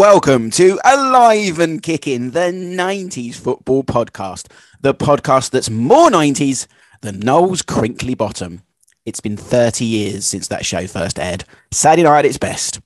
[0.00, 6.66] Welcome to Alive and Kicking, the 90s football podcast, the podcast that's more 90s
[7.02, 8.62] than Noel's crinkly bottom.
[9.04, 11.44] It's been 30 years since that show first aired.
[11.70, 12.80] Saturday night at its best.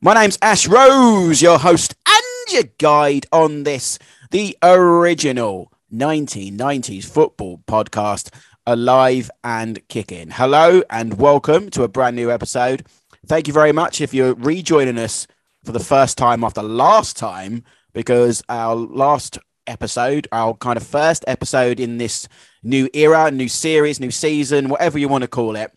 [0.00, 3.98] My name's Ash Rose, your host and your guide on this,
[4.30, 8.32] the original 1990s football podcast,
[8.64, 10.30] Alive and Kicking.
[10.30, 12.86] Hello and welcome to a brand new episode.
[13.26, 15.26] Thank you very much if you're rejoining us
[15.64, 21.24] for the first time after last time because our last episode, our kind of first
[21.26, 22.28] episode in this
[22.62, 25.72] new era, new series, new season, whatever you want to call it,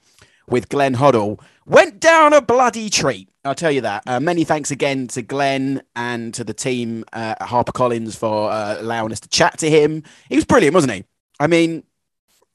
[0.47, 3.30] with Glenn Hoddle, went down a bloody treat.
[3.44, 4.03] I'll tell you that.
[4.08, 8.77] Uh, many thanks again to Glenn and to the team uh, at HarperCollins for uh,
[8.80, 10.03] allowing us to chat to him.
[10.30, 11.03] He was brilliant, wasn't he?
[11.39, 11.83] I mean,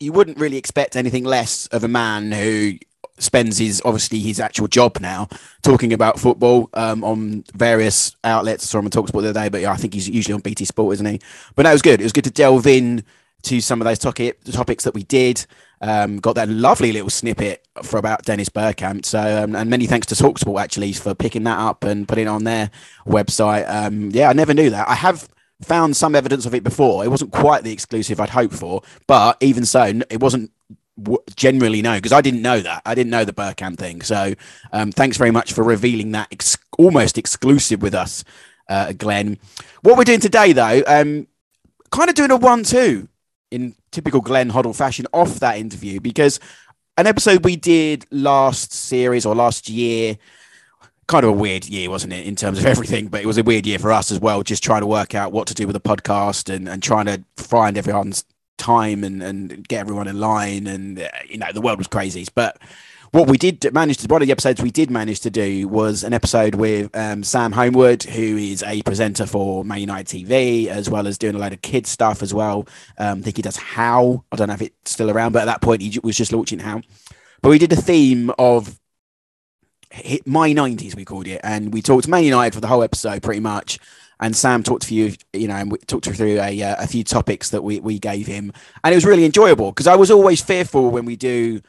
[0.00, 2.74] you wouldn't really expect anything less of a man who
[3.22, 5.28] spends his obviously his actual job now
[5.62, 8.68] talking about football um, on various outlets.
[8.68, 10.64] Sorry, I'm talk about the other day, but yeah, I think he's usually on BT
[10.64, 11.20] Sport, isn't he?
[11.54, 12.00] But it was good.
[12.00, 13.04] It was good to delve in
[13.42, 15.46] to some of those topic, topics that we did.
[15.82, 19.06] Um, got that lovely little snippet for about Dennis Bergkamp.
[19.06, 22.28] So, um, and many thanks to Talksport actually for picking that up and putting it
[22.28, 22.70] on their
[23.06, 23.68] website.
[23.68, 24.88] Um, yeah, I never knew that.
[24.88, 25.28] I have
[25.62, 27.04] found some evidence of it before.
[27.04, 30.50] It wasn't quite the exclusive I'd hoped for, but even so, it wasn't
[31.36, 32.82] generally know because I didn't know that.
[32.84, 34.02] I didn't know the Bergkamp thing.
[34.02, 34.34] So
[34.72, 38.24] um, thanks very much for revealing that ex- almost exclusive with us,
[38.68, 39.38] uh, Glenn.
[39.82, 41.26] What we're doing today, though, um,
[41.90, 43.08] kind of doing a one-two
[43.50, 46.38] in typical Glenn Hoddle fashion off that interview because
[46.96, 50.18] an episode we did last series or last year.
[51.08, 53.08] Kind of a weird year, wasn't it, in terms of everything?
[53.08, 55.32] But it was a weird year for us as well, just trying to work out
[55.32, 58.24] what to do with the podcast and, and trying to find everyone's
[58.60, 60.66] time and, and get everyone in line.
[60.66, 62.26] And, uh, you know, the world was crazy.
[62.34, 62.58] But
[63.12, 66.04] what we did manage to, one of the episodes we did manage to do was
[66.04, 70.88] an episode with um, Sam Homewood, who is a presenter for Man United TV, as
[70.88, 72.68] well as doing a load of kids stuff as well.
[72.98, 74.24] Um, I think he does How.
[74.30, 76.60] I don't know if it's still around, but at that point he was just launching
[76.60, 76.82] How.
[77.42, 78.78] But we did a theme of
[79.90, 81.40] hit my 90s, we called it.
[81.42, 83.78] And we talked Man United for the whole episode pretty much
[84.20, 87.02] and Sam talked to you, you know, and we talked through a, uh, a few
[87.02, 88.52] topics that we, we gave him,
[88.84, 91.60] and it was really enjoyable because I was always fearful when we do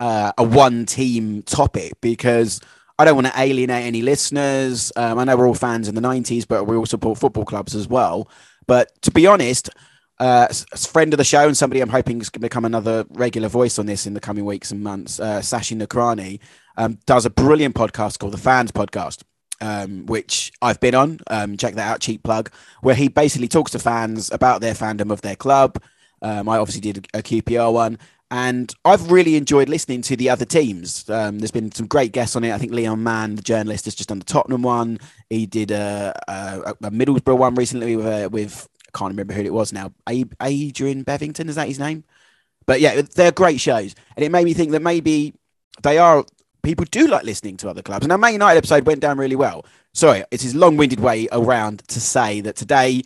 [0.00, 2.60] uh, a one team topic because
[2.98, 4.92] I don't want to alienate any listeners.
[4.96, 7.74] Um, I know we're all fans in the '90s, but we all support football clubs
[7.74, 8.28] as well.
[8.66, 9.70] But to be honest,
[10.18, 13.06] uh, a friend of the show and somebody I'm hoping is going to become another
[13.10, 16.40] regular voice on this in the coming weeks and months, uh, Sachin Nakrani,
[16.76, 19.22] um, does a brilliant podcast called the Fans Podcast
[19.60, 21.20] um, which I've been on.
[21.28, 22.50] Um, check that out, cheap plug,
[22.82, 25.82] where he basically talks to fans about their fandom of their club.
[26.22, 27.98] Um, I obviously did a QPR one,
[28.30, 31.08] and I've really enjoyed listening to the other teams.
[31.08, 32.52] Um, there's been some great guests on it.
[32.52, 34.98] I think Leon Mann, the journalist, has just done the Tottenham one.
[35.28, 39.42] He did a, a, a Middlesbrough one recently with, uh, with I can't remember who
[39.42, 39.92] it was now.
[40.08, 42.04] Adrian Bevington is that his name?
[42.66, 45.34] But yeah, they're great shows, and it made me think that maybe
[45.82, 46.24] they are
[46.62, 48.04] people do like listening to other clubs.
[48.04, 49.64] And our Man United episode went down really well.
[49.92, 53.02] Sorry, it's his long-winded way around to say that today,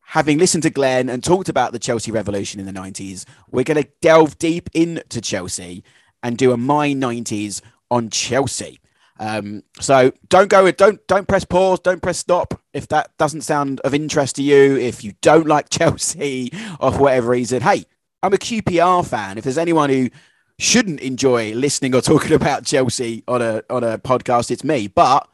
[0.00, 3.82] having listened to Glenn and talked about the Chelsea revolution in the 90s, we're going
[3.82, 5.84] to delve deep into Chelsea
[6.22, 7.60] and do a My 90s
[7.90, 8.80] on Chelsea.
[9.18, 13.80] Um, so don't go don't don't press pause, don't press stop if that doesn't sound
[13.80, 14.76] of interest to you.
[14.76, 17.84] If you don't like Chelsea or for whatever reason, hey,
[18.22, 19.38] I'm a QPR fan.
[19.38, 20.10] If there's anyone who
[20.58, 24.88] shouldn't enjoy listening or talking about Chelsea on a on a podcast, it's me.
[24.88, 25.28] But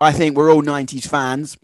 [0.00, 1.56] I think we're all 90s fans,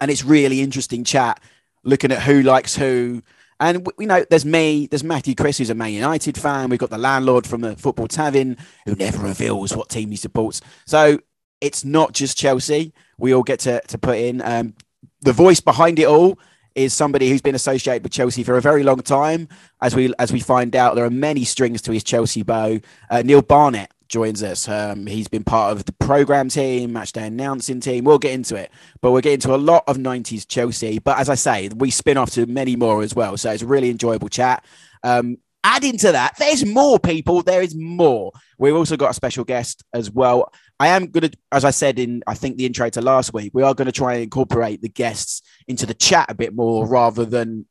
[0.00, 1.40] and it's really interesting chat
[1.82, 3.22] looking at who likes who.
[3.60, 6.68] And you know, there's me, there's Matthew Crist, who's a Man United fan.
[6.68, 10.60] We've got the landlord from the football tavern who never reveals what team he supports.
[10.86, 11.20] So
[11.60, 12.92] it's not just Chelsea.
[13.16, 14.74] We all get to to put in um,
[15.22, 16.38] the voice behind it all
[16.74, 19.48] is somebody who's been associated with Chelsea for a very long time.
[19.80, 22.80] As we as we find out, there are many strings to his Chelsea bow.
[23.10, 24.68] Uh, Neil Barnett joins us.
[24.68, 28.04] Um, he's been part of the program team, matchday announcing team.
[28.04, 30.98] We'll get into it, but we'll get into a lot of 90s Chelsea.
[30.98, 33.36] But as I say, we spin off to many more as well.
[33.36, 34.64] So it's a really enjoyable chat.
[35.02, 37.42] Um, adding to that, there's more people.
[37.42, 38.32] There is more.
[38.58, 40.52] We've also got a special guest as well.
[40.78, 43.52] I am going to, as I said in, I think the intro to last week,
[43.54, 46.86] we are going to try and incorporate the guests into the chat a bit more
[46.86, 47.66] rather than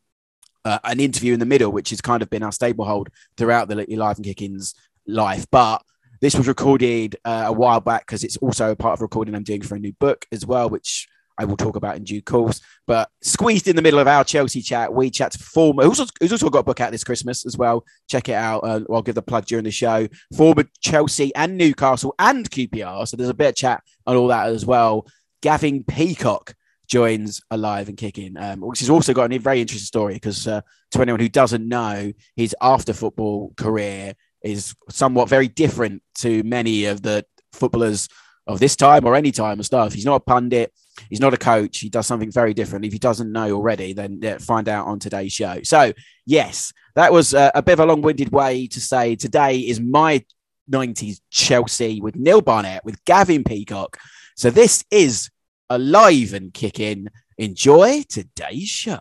[0.66, 3.68] uh, an interview in the middle, which has kind of been our stable hold throughout
[3.68, 4.74] the Live and Kickings
[5.08, 5.46] life.
[5.52, 5.84] But
[6.22, 9.44] this was recorded uh, a while back because it's also a part of recording I'm
[9.44, 11.08] doing for a new book as well, which
[11.38, 12.62] I will talk about in due course.
[12.86, 16.32] But squeezed in the middle of our Chelsea chat, we chat to former, who's, who's
[16.32, 17.86] also got a book out this Christmas as well.
[18.08, 18.60] Check it out.
[18.60, 20.08] Uh, I'll give the plug during the show.
[20.36, 23.08] Former Chelsea and Newcastle and QPR.
[23.08, 25.08] So there's a bit of chat on all that as well.
[25.42, 26.56] Gavin Peacock
[26.88, 30.62] joins Alive and Kicking, um, which has also got a very interesting story because uh,
[30.92, 34.14] to anyone who doesn't know, his after football career
[34.44, 38.10] is somewhat very different to many of the footballers
[38.46, 39.94] of this time or any time and stuff.
[39.94, 40.74] He's not a pundit.
[41.10, 41.80] He's not a coach.
[41.80, 42.86] He does something very different.
[42.86, 45.62] If he doesn't know already, then yeah, find out on today's show.
[45.64, 45.94] So,
[46.26, 49.80] yes, that was a, a bit of a long winded way to say today is
[49.80, 50.24] my
[50.72, 53.98] 90s Chelsea with Neil Barnett, with Gavin Peacock.
[54.36, 55.30] So, this is
[55.70, 57.08] alive and kicking.
[57.38, 59.00] Enjoy today's show.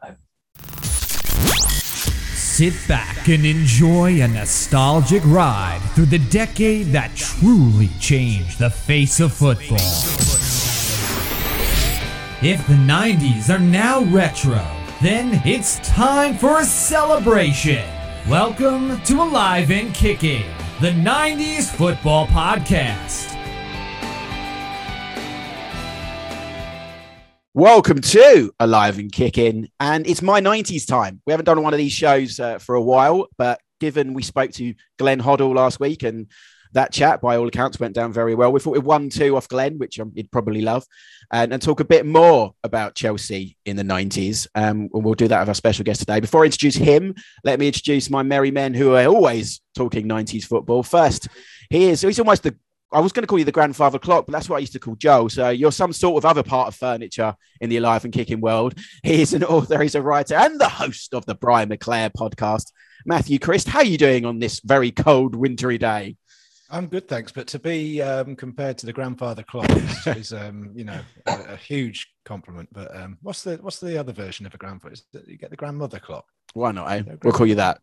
[2.35, 9.20] Sit back and enjoy a nostalgic ride through the decade that truly changed the face
[9.20, 9.79] of football.
[12.44, 14.67] If the 90s are now retro,
[15.00, 17.88] then it's time for a celebration.
[18.29, 20.44] Welcome to Alive and Kicking,
[20.81, 23.31] the 90s football podcast.
[27.55, 31.21] Welcome to Alive and Kicking, and it's my 90s time.
[31.27, 34.53] We haven't done one of these shows uh, for a while, but given we spoke
[34.53, 36.29] to Glenn Hoddle last week and
[36.73, 38.51] that chat, by all accounts, went down very well.
[38.51, 40.87] We thought we'd one two off Glenn, which um, you'd probably love,
[41.31, 44.47] and, and, talk a bit more about Chelsea in the 90s.
[44.55, 46.21] Um, and we'll do that with our special guest today.
[46.21, 47.15] Before I introduce him,
[47.45, 50.83] let me introduce my merry men who are always talking 90s football.
[50.83, 51.29] First,
[51.69, 52.57] he is he's almost the
[52.93, 54.79] I was going to call you the grandfather clock, but that's what I used to
[54.79, 55.29] call Joe.
[55.29, 58.75] So you're some sort of other part of furniture in the alive and kicking world.
[59.03, 62.71] He's an author, he's a writer, and the host of the Brian McClair podcast.
[63.05, 66.17] Matthew Crist, how are you doing on this very cold, wintry day?
[66.71, 67.33] I'm good, thanks.
[67.33, 71.41] But to be um, compared to the grandfather clock is, is um, you know, a,
[71.50, 72.71] a, huge compliment.
[72.73, 74.94] But um, what's the what's the other version of a grandfather?
[74.94, 76.25] Is you get the grandmother clock?
[76.55, 76.91] Why not?
[76.91, 77.03] Eh?
[77.23, 77.81] we'll call you that.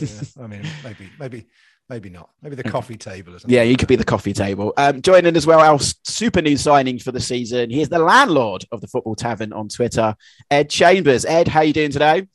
[0.00, 1.46] yeah, I mean, maybe maybe
[1.88, 2.28] Maybe not.
[2.42, 3.54] Maybe the coffee table or something.
[3.54, 4.74] Yeah, you could be the coffee table.
[4.76, 7.70] Um, joining as well, our super new signing for the season.
[7.70, 10.14] He's the landlord of the Football Tavern on Twitter,
[10.50, 11.24] Ed Chambers.
[11.24, 12.26] Ed, how are you doing today?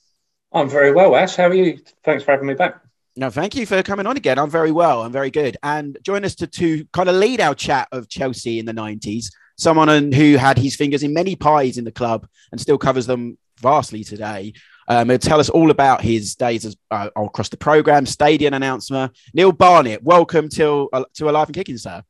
[0.52, 1.36] I'm very well, Ash.
[1.36, 1.80] How are you?
[2.04, 2.82] Thanks for having me back.
[3.16, 4.40] No, thank you for coming on again.
[4.40, 5.04] I'm very well.
[5.04, 5.56] I'm very good.
[5.62, 9.28] And join us to, to kind of lead our chat of Chelsea in the 90s.
[9.56, 13.38] Someone who had his fingers in many pies in the club and still covers them
[13.60, 14.54] vastly today.
[14.88, 19.10] Um, he'll tell us all about his days as, uh, across the program, stadium announcer.
[19.34, 22.04] Neil Barnett, welcome to uh, to Alive and Kicking, sir.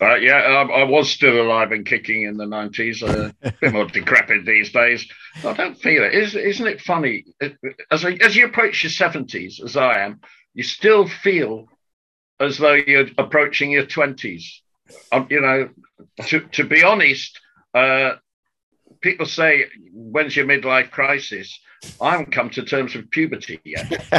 [0.00, 3.72] Uh, yeah, um, I was still alive and kicking in the 90s, uh, a bit
[3.72, 5.08] more decrepit these days.
[5.42, 6.12] I don't feel it.
[6.12, 7.24] Is, isn't it funny?
[7.90, 10.20] As, a, as you approach your 70s, as I am,
[10.52, 11.68] you still feel
[12.38, 14.44] as though you're approaching your 20s.
[15.12, 15.70] Um, you know,
[16.26, 17.40] to, to be honest,
[17.74, 18.16] uh,
[19.06, 21.60] people say, when's your midlife crisis?
[22.00, 23.88] I haven't come to terms with puberty yet.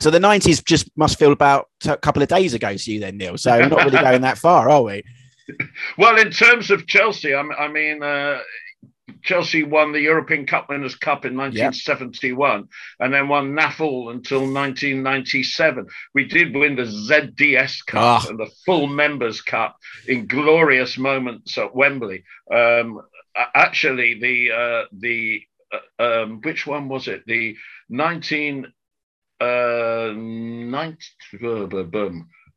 [0.00, 3.18] so the 90s just must feel about a couple of days ago to you then,
[3.18, 3.36] Neil.
[3.36, 5.02] So we're not really going that far, are we?
[5.98, 8.38] Well, in terms of Chelsea, I, I mean, uh,
[9.22, 12.68] Chelsea won the European Cup Winners' Cup in 1971 yep.
[13.00, 15.86] and then won NAFL until 1997.
[16.14, 18.30] We did win the ZDS Cup oh.
[18.30, 22.24] and the Full Members Cup in glorious moments at Wembley.
[22.52, 23.02] Um,
[23.34, 25.42] actually, the uh, the
[25.72, 27.24] uh, um, which one was it?
[27.26, 27.56] The
[27.88, 28.66] 19
[29.40, 31.00] uh, 90,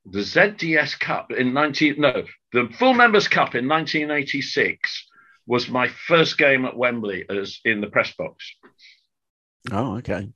[0.05, 2.23] the ZDS Cup in 19 no
[2.53, 5.04] the Full Members Cup in 1986
[5.47, 8.45] was my first game at Wembley as in the press box.
[9.71, 10.29] Oh, okay.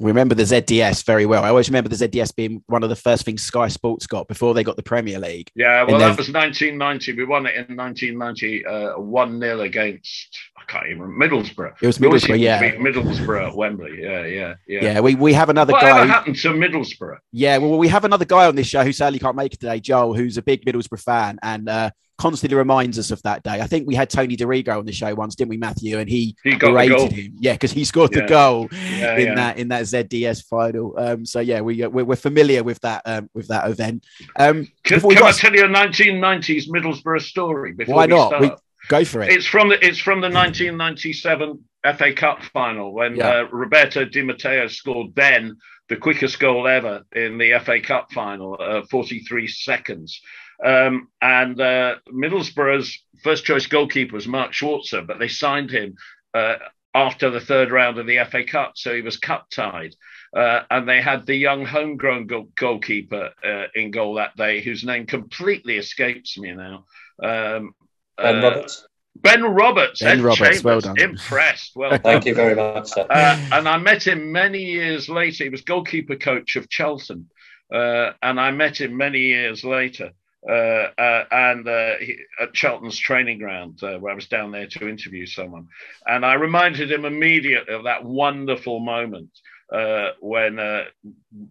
[0.00, 1.44] We remember the ZDS very well.
[1.44, 4.54] I always remember the ZDS being one of the first things Sky Sports got before
[4.54, 5.50] they got the Premier League.
[5.54, 7.12] Yeah, well, that was 1990.
[7.12, 11.74] We won it in 1990, uh, 1 0 against, I can't even remember, Middlesbrough.
[11.82, 12.76] It was Middlesbrough, yeah.
[12.76, 14.00] Middlesbrough at Wembley.
[14.00, 14.84] Yeah, yeah, yeah.
[14.84, 16.00] Yeah, we, we have another Whatever guy.
[16.00, 17.18] What happened to Middlesbrough?
[17.32, 19.80] Yeah, well, we have another guy on this show who sadly can't make it today,
[19.80, 21.38] Joel, who's a big Middlesbrough fan.
[21.42, 21.90] And uh,
[22.20, 23.62] constantly reminds us of that day.
[23.62, 25.98] I think we had Tony Dorigo on the show once, didn't we, Matthew?
[25.98, 28.20] And he, he rated him, yeah, because he scored yeah.
[28.20, 29.34] the goal yeah, in yeah.
[29.36, 30.94] that in that ZDS final.
[30.98, 34.04] Um, so yeah, we uh, we're, we're, familiar with that um, with that event.
[34.38, 37.74] Um, can, can I tell you a 1990s Middlesbrough story?
[37.86, 38.38] Why not?
[38.38, 38.50] We,
[38.88, 39.32] go for it.
[39.32, 41.64] It's from the it's from the 1997
[41.96, 45.56] FA Cup final when uh, Roberto Di Matteo scored then
[45.88, 50.20] the quickest goal ever in the FA Cup final, uh, 43 seconds.
[50.64, 55.94] Um, and uh, Middlesbrough's first choice goalkeeper was Mark Schwarzer, but they signed him
[56.34, 56.56] uh,
[56.94, 59.94] after the third round of the FA Cup, so he was cup tied.
[60.36, 65.06] Uh, and they had the young homegrown goalkeeper uh, in goal that day, whose name
[65.06, 66.84] completely escapes me now.
[67.22, 67.74] Um,
[68.16, 68.86] ben uh, Roberts.
[69.16, 70.00] Ben Roberts.
[70.00, 71.00] Ben Roberts, Chambers, well done.
[71.00, 71.72] Impressed.
[71.74, 72.00] Well done.
[72.00, 72.96] Thank you very much.
[72.96, 73.04] Uh,
[73.52, 75.44] and I met him many years later.
[75.44, 77.28] He was goalkeeper coach of Charlton.
[77.72, 80.12] and I met him many years later
[80.48, 85.26] and uh, he, at Cheltenham's training ground, uh, where I was down there to interview
[85.26, 85.68] someone.
[86.06, 89.30] And I reminded him immediately of that wonderful moment
[89.72, 90.84] uh, when uh,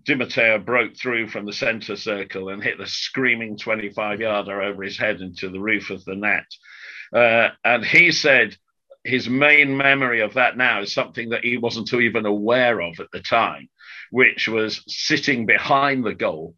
[0.03, 4.97] Di broke through from the centre circle and hit the screaming 25 yarder over his
[4.97, 6.45] head into the roof of the net.
[7.13, 8.57] Uh, and he said
[9.03, 13.07] his main memory of that now is something that he wasn't even aware of at
[13.13, 13.69] the time,
[14.11, 16.55] which was sitting behind the goal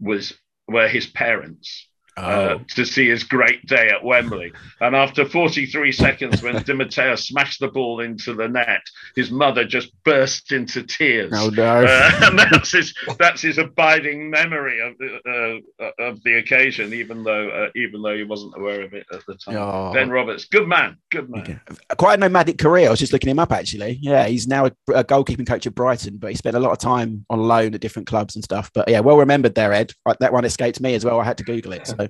[0.00, 0.34] was
[0.68, 2.60] were his parents uh, Oh.
[2.76, 4.52] to see his great day at Wembley.
[4.80, 8.82] And after 43 seconds, when Di Matteo smashed the ball into the net,
[9.16, 11.32] his mother just burst into tears.
[11.34, 11.84] Oh, no.
[11.86, 17.24] Uh, and that's his that's his abiding memory of the uh, of the occasion, even
[17.24, 19.56] though uh, even though he wasn't aware of it at the time.
[19.56, 19.92] Oh.
[19.94, 21.40] Ben Roberts, good man, good man.
[21.42, 21.58] Okay.
[21.96, 22.88] Quite a nomadic career.
[22.88, 23.98] I was just looking him up actually.
[24.02, 26.78] Yeah, he's now a, a goalkeeping coach at Brighton, but he spent a lot of
[26.78, 28.70] time on loan at different clubs and stuff.
[28.74, 29.92] But yeah, well remembered there, Ed.
[30.20, 31.18] That one escaped me as well.
[31.20, 32.03] I had to Google it, so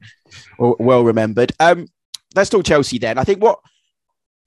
[0.59, 1.53] well, well remembered.
[1.61, 1.87] Um,
[2.35, 3.19] let's talk Chelsea then.
[3.19, 3.61] I think what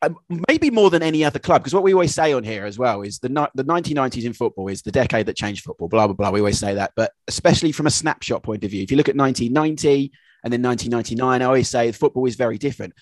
[0.04, 2.78] um, maybe more than any other club, because what we always say on here as
[2.78, 5.88] well is the the 1990s in football is the decade that changed football.
[5.88, 6.30] Blah blah blah.
[6.30, 9.10] We always say that, but especially from a snapshot point of view, if you look
[9.10, 10.12] at 1990
[10.44, 12.94] and then 1999, I always say football is very different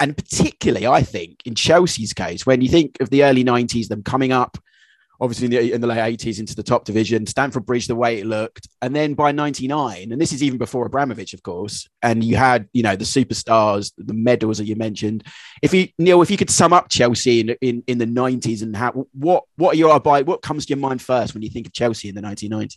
[0.00, 4.02] and particularly I think in Chelsea's case, when you think of the early '90s, them
[4.02, 4.58] coming up,
[5.20, 8.18] obviously in the, in the late '80s into the top division, Stamford Bridge, the way
[8.18, 12.22] it looked, and then by '99, and this is even before Abramovich, of course, and
[12.22, 15.24] you had you know the superstars, the medals that you mentioned.
[15.62, 18.76] If you Neil, if you could sum up Chelsea in in, in the '90s and
[18.76, 21.66] how what what are your by what comes to your mind first when you think
[21.66, 22.76] of Chelsea in the 1990s?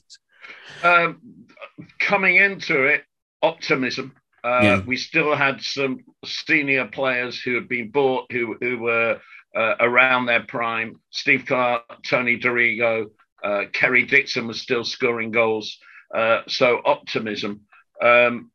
[0.84, 1.22] Um,
[2.00, 3.04] coming into it,
[3.42, 4.14] optimism.
[4.44, 4.82] Uh, Yeah.
[4.86, 9.20] We still had some senior players who had been bought who who were
[9.56, 11.00] uh, around their prime.
[11.10, 13.08] Steve Clarke, Tony Dorigo,
[13.44, 15.78] uh, Kerry Dixon was still scoring goals.
[16.14, 17.62] Uh, so optimism.
[18.02, 18.52] Um,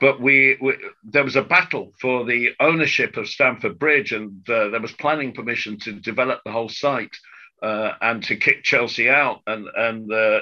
[0.00, 4.68] but we, we there was a battle for the ownership of Stamford Bridge, and uh,
[4.68, 7.16] there was planning permission to develop the whole site
[7.62, 10.40] uh, and to kick Chelsea out, and and uh,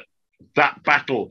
[0.54, 1.30] that battle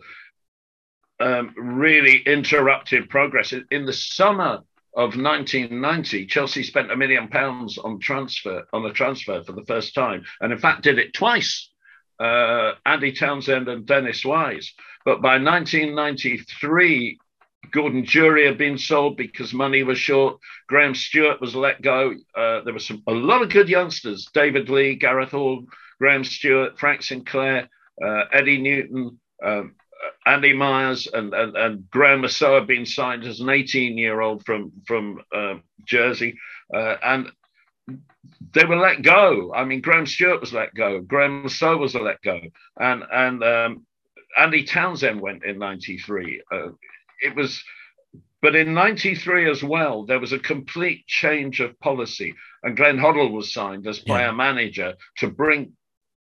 [1.19, 3.53] um, really interrupted progress.
[3.69, 4.63] In the summer
[4.93, 9.93] of 1990, Chelsea spent a million pounds on transfer on a transfer for the first
[9.93, 11.69] time, and in fact did it twice.
[12.19, 14.74] Uh, Andy Townsend and Dennis Wise.
[15.05, 17.17] But by 1993,
[17.71, 20.39] Gordon Durie had been sold because money was short.
[20.67, 22.13] Graham Stuart was let go.
[22.36, 25.65] Uh, there were some a lot of good youngsters: David Lee, Gareth Hall,
[26.00, 27.69] Graham Stuart, Frank Sinclair,
[28.03, 29.75] uh, Eddie Newton, um,
[30.25, 34.72] Andy Myers, and and, and Graeme Le Saux had been signed as an 18-year-old from
[34.88, 35.55] from uh,
[35.86, 36.38] Jersey,
[36.74, 37.31] uh, and
[38.53, 39.53] they were let go.
[39.53, 41.01] I mean, Graham Stuart was let go.
[41.01, 42.39] Graeme Le Saux was let go,
[42.79, 43.86] and and um,
[44.38, 46.41] Andy Townsend went in '93.
[46.51, 46.70] Uh,
[47.24, 47.63] it was,
[48.41, 53.31] but in '93 as well, there was a complete change of policy, and Glenn Hoddle
[53.31, 54.31] was signed as player Yeah.
[54.31, 55.74] manager to bring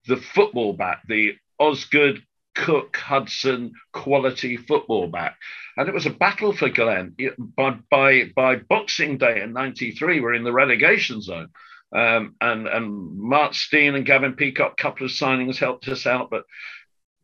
[0.06, 2.22] the football back, the Osgood.
[2.54, 5.36] Cooke Hudson quality football back,
[5.76, 7.16] and it was a battle for Glenn.
[7.38, 11.48] By by by Boxing Day in '93, we're in the relegation zone,
[11.94, 16.44] um, and and Mark Stein and Gavin Peacock, couple of signings helped us out, but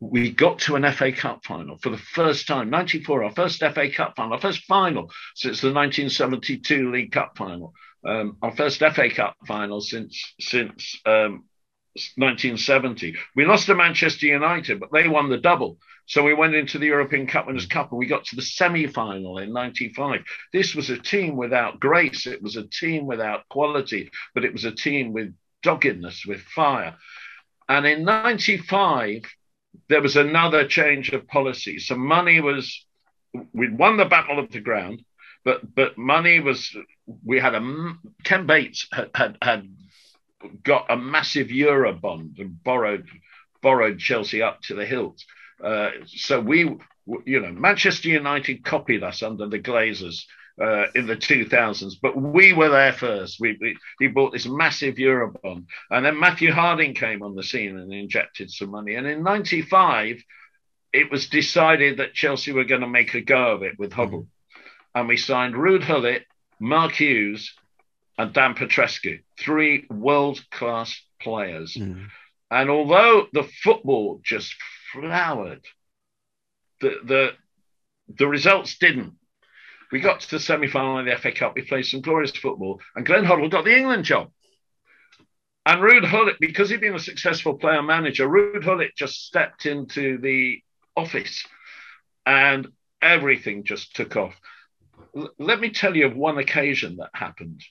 [0.01, 3.89] we got to an FA Cup final for the first time, 94, our first FA
[3.91, 7.73] Cup final, our first final since the 1972 League Cup final,
[8.05, 11.45] um, our first FA Cup final since since um,
[12.15, 13.15] 1970.
[13.35, 15.77] We lost to Manchester United, but they won the double.
[16.05, 18.87] So we went into the European Cup Winners' Cup and we got to the semi
[18.87, 20.21] final in 95.
[20.51, 22.27] This was a team without grace.
[22.27, 25.33] It was a team without quality, but it was a team with
[25.63, 26.95] doggedness, with fire.
[27.69, 29.23] And in 95,
[29.89, 31.79] there was another change of policy.
[31.79, 32.85] So money was,
[33.53, 35.03] we'd won the Battle of the Ground,
[35.43, 36.75] but but money was,
[37.23, 37.93] we had a,
[38.23, 39.69] Ken Bates had, had, had
[40.63, 43.07] got a massive euro bond and borrowed
[43.61, 45.23] borrowed Chelsea up to the hilt.
[45.63, 46.77] Uh, so we,
[47.25, 50.25] you know, Manchester United copied us under the Glazers
[50.59, 53.39] uh, in the 2000s, but we were there first.
[53.39, 57.43] We, we he bought this massive euro bond, and then Matthew Harding came on the
[57.43, 58.95] scene and injected some money.
[58.95, 60.23] And in '95,
[60.93, 64.27] it was decided that Chelsea were going to make a go of it with Hoddle,
[64.93, 66.25] and we signed Ruud Gullit,
[66.59, 67.53] Mark Hughes,
[68.21, 71.75] and Dan Petrescu, three world class players.
[71.75, 72.07] Mm.
[72.51, 74.53] And although the football just
[74.91, 75.65] flowered,
[76.81, 77.29] the the
[78.07, 79.13] the results didn't.
[79.91, 81.55] We got to the semi final of the FA Cup.
[81.55, 84.31] We played some glorious football, and Glenn Hoddle got the England job.
[85.65, 90.17] And Ruud Gullit, because he'd been a successful player manager, Ruud Gullit just stepped into
[90.17, 90.61] the
[90.95, 91.45] office,
[92.25, 92.67] and
[93.01, 94.35] everything just took off.
[95.15, 97.61] l- let me tell you of one occasion that happened.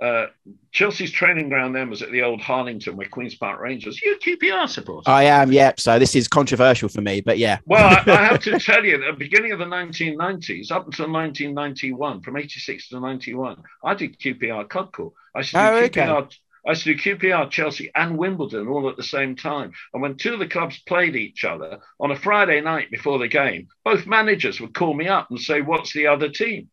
[0.00, 0.26] Uh,
[0.70, 4.00] Chelsea's training ground then was at the old Harlington, where Queens Park Rangers.
[4.00, 5.10] You QPR supporter.
[5.10, 5.80] I am, yep.
[5.80, 7.58] So this is controversial for me, but yeah.
[7.66, 11.10] Well, I, I have to tell you, at the beginning of the 1990s, up until
[11.10, 15.12] 1991, from 86 to 91, I did QPR Clubcall.
[15.34, 16.00] I used to do Oh, okay.
[16.02, 16.34] QPR.
[16.66, 19.72] I used to do QPR, Chelsea, and Wimbledon all at the same time.
[19.94, 23.28] And when two of the clubs played each other on a Friday night before the
[23.28, 26.68] game, both managers would call me up and say, "What's the other team?"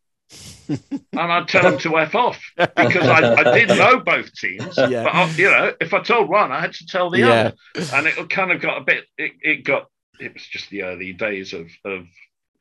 [0.68, 0.80] And
[1.14, 4.76] I'd tell them to f off because I, I did know both teams.
[4.76, 5.04] Yeah.
[5.04, 7.52] But I, you know, if I told one, I had to tell the Yeah.
[7.76, 9.04] other, and it kind of got a bit.
[9.16, 9.86] It, it got.
[10.18, 12.06] It was just the early days of of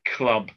[0.05, 0.51] club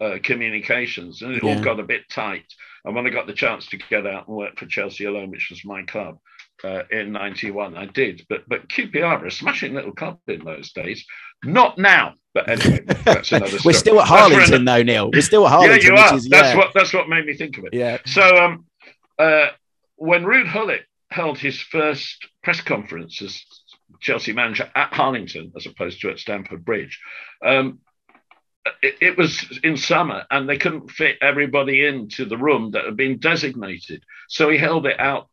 [0.00, 1.56] uh, communications, and it Yeah.
[1.56, 2.46] all got a bit tight.
[2.84, 5.48] And when I got the chance to get out and work for Chelsea alone, which
[5.50, 6.18] was my club.
[6.62, 10.72] Uh, in '91, I did, but but QPR were a smashing little club in those
[10.72, 11.04] days.
[11.44, 13.52] Not now, but anyway, that's another.
[13.52, 13.74] We're story.
[13.74, 15.10] still at That's Harlington though, Neil.
[15.10, 15.80] We're still at Harlington.
[15.82, 16.16] yeah, you which are.
[16.16, 16.56] Is, That's yeah.
[16.56, 17.74] what that's what made me think of it.
[17.74, 17.98] Yeah.
[18.06, 18.66] So, um,
[19.18, 19.48] uh,
[19.96, 23.44] when Ruud Gullit held his first press conference as
[24.00, 27.00] Chelsea manager at Harlington, as opposed to at Stamford Bridge,
[27.44, 27.80] um,
[28.82, 32.96] it, it was in summer and they couldn't fit everybody into the room that had
[32.96, 34.02] been designated.
[34.28, 35.28] So he held it out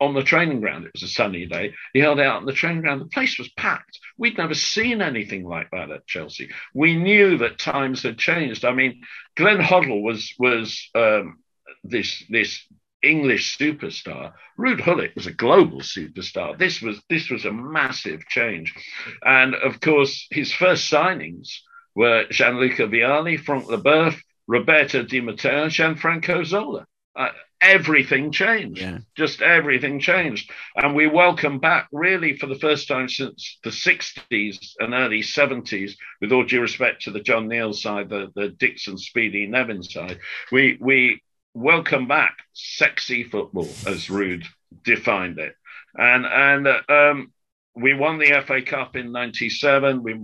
[0.00, 0.84] on the training ground.
[0.84, 1.74] It was a sunny day.
[1.92, 3.00] He held out on the training ground.
[3.00, 3.98] The place was packed.
[4.16, 6.50] We'd never seen anything like that at Chelsea.
[6.74, 8.64] We knew that times had changed.
[8.64, 9.02] I mean,
[9.36, 11.38] Glenn Hoddle was was um,
[11.82, 12.64] this this
[13.02, 14.32] English superstar.
[14.58, 16.58] Ruud Gullit was a global superstar.
[16.58, 18.74] This was this was a massive change,
[19.22, 21.48] and of course his first signings
[21.94, 26.86] were Gianluca Vialli, Franck Leboeuf, Roberto Di Matteo, and Gianfranco Zola.
[27.16, 27.30] Uh,
[27.68, 28.80] everything changed.
[28.80, 28.98] Yeah.
[29.16, 34.74] Just everything changed, and we welcome back really for the first time since the '60s
[34.78, 35.92] and early '70s.
[36.20, 40.18] With all due respect to the John Neal side, the the Dixon Speedie Nevin side,
[40.50, 41.22] we we
[41.54, 44.44] welcome back sexy football as Ruud
[44.84, 45.54] defined it,
[45.94, 47.32] and and uh, um,
[47.74, 50.02] we won the FA Cup in '97.
[50.02, 50.20] We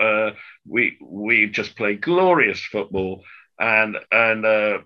[0.00, 0.30] uh,
[0.66, 3.22] we we just played glorious football,
[3.58, 4.78] and and uh,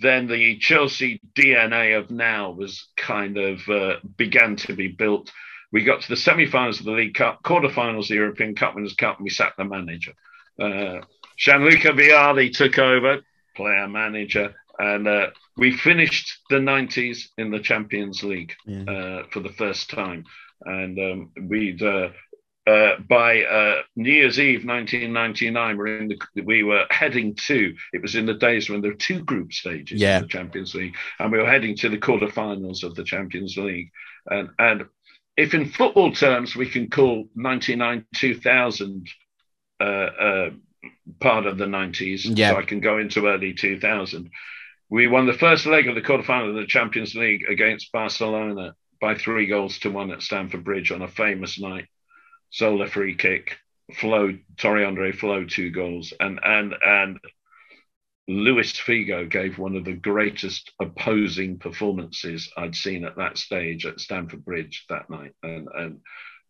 [0.00, 5.30] then the Chelsea DNA of now was kind of uh, began to be built.
[5.72, 8.94] We got to the semi-finals of the League Cup, quarter-finals of the European Cup Winners'
[8.94, 10.12] Cup, and we sacked the manager.
[10.60, 11.00] Uh,
[11.38, 13.20] Gianluca Vialli took over,
[13.56, 18.82] player manager, and uh, we finished the 90s in the Champions League Yeah.
[18.84, 20.24] uh, for the first time.
[20.64, 21.82] And um, we'd
[22.66, 27.74] uh, by uh, New Year's Eve 1999, we're in the, we were heading to.
[27.92, 30.16] It was in the days when there were two group stages Yeah.
[30.18, 33.90] in the Champions League, and we were heading to the quarterfinals of the Champions League.
[34.26, 34.84] And and
[35.36, 39.08] if in football terms we can call 99 2000
[39.80, 40.50] uh, uh,
[41.18, 42.50] part of the 90s, Yeah.
[42.50, 44.30] so I can go into early 2000.
[44.90, 49.14] We won the first leg of the quarterfinal of the Champions League against Barcelona by
[49.14, 51.86] three goals to one at Stamford Bridge on a famous night.
[52.52, 53.58] Zola free kick,
[53.94, 57.18] Flo Tore André Flo two goals, and and and
[58.28, 64.00] Luis Figo gave one of the greatest opposing performances I'd seen at that stage at
[64.00, 66.00] Stamford Bridge that night, and and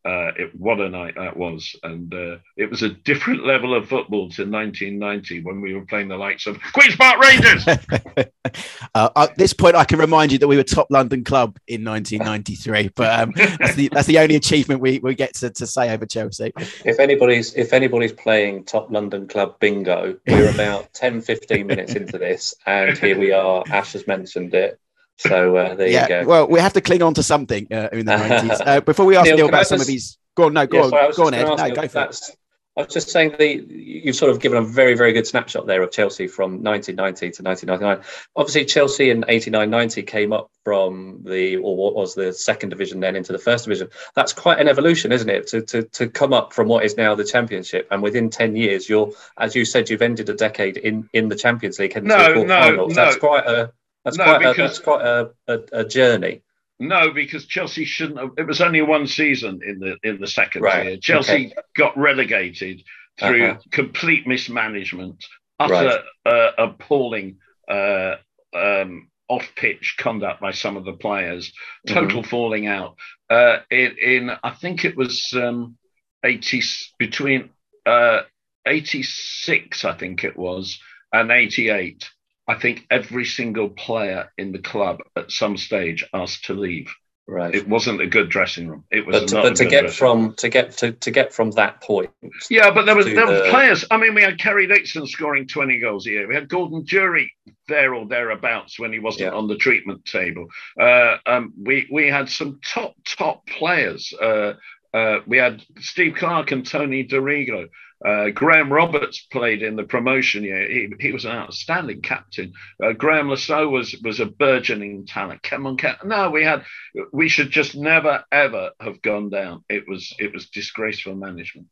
[0.05, 3.89] uh, it, what a night that was, and uh, it was a different level of
[3.89, 7.67] football to 1990 when we were playing the likes of Queens Park Rangers.
[8.95, 11.85] uh, at this point, I can remind you that we were top London club in
[11.85, 15.93] 1993, but um, that's, the, that's the only achievement we, we get to, to say
[15.93, 16.53] over Chelsea.
[16.57, 22.17] If anybody's if anybody's playing top London club bingo, we're about 10, 15 minutes into
[22.17, 23.65] this, and here we are.
[23.69, 24.81] Ash has mentioned it,
[25.21, 26.29] so uh, there yeah, you go.
[26.29, 28.61] well, we have to cling on to something uh, in the 90s.
[28.67, 30.55] Uh, before we ask Neil, Neil, can I about some of just- these, go on,
[30.55, 31.69] no, go Yeah, on, sorry, go on, just Ed.
[31.69, 32.37] No, go for it.
[32.79, 35.83] I was just saying the you've sort of given a very very good snapshot there
[35.83, 38.07] of Chelsea from 1990 to 1999.
[38.37, 43.17] Obviously, Chelsea in 89-90 came up from the or what was the second division then
[43.17, 43.89] into the first division.
[44.15, 45.49] That's quite an evolution, isn't it?
[45.49, 48.89] To to to come up from what is now the Championship, and within 10 years,
[48.89, 51.93] you're as you said, you've ended a decade in in the Champions League.
[51.93, 52.89] heading to No, the no, quarterfinals.
[52.91, 52.95] no.
[52.95, 53.73] That's quite a
[54.05, 56.43] that's No, quite a, that's quite a, a, a journey.
[56.79, 58.31] No, because Chelsea shouldn't have.
[58.39, 60.97] It was only one season in the in the second Right, year.
[60.97, 62.83] Chelsea got relegated
[63.19, 63.61] through Uh-huh.
[63.71, 65.23] complete mismanagement,
[65.59, 67.37] utter uh, appalling
[67.69, 68.17] uh,
[68.55, 71.53] um, off-pitch conduct by some of the players,
[71.87, 72.97] total falling out.
[73.29, 75.77] Uh, in, in I think it was um,
[76.25, 76.63] eighty
[76.99, 77.51] between
[77.85, 78.23] uh,
[78.67, 80.81] eighty six, I think it was,
[81.13, 82.09] and eighty eight.
[82.51, 86.93] I think every single player in the club at some stage asked to leave.
[87.29, 87.55] Right.
[87.55, 88.83] It wasn't a good dressing room.
[88.91, 91.53] It was But, to, not but to get from to get to, to get from
[91.53, 92.11] that point.
[92.51, 93.85] Yeah, but there was there were the- players.
[93.89, 96.27] I mean, we had Kerry Dixon scoring twenty goals a year.
[96.27, 97.33] We had Gordon Durie
[97.69, 99.39] there or thereabouts when he wasn't Yeah.
[99.39, 100.47] on the treatment table.
[100.79, 104.13] Uh, um, we we had some top top players.
[104.21, 104.55] Uh,
[104.93, 107.69] uh, we had Steve Clarke and Tony Dorigo.
[108.05, 110.67] Uh, Graham Roberts played in the promotion year.
[110.69, 112.55] He, he was an outstanding captain.
[112.83, 115.43] Uh, Graeme Le Saux was was a burgeoning talent.
[115.43, 116.65] Come on, Cam- no, we had.
[117.13, 119.65] We should just never ever have gone down.
[119.69, 121.67] It was it was disgraceful management.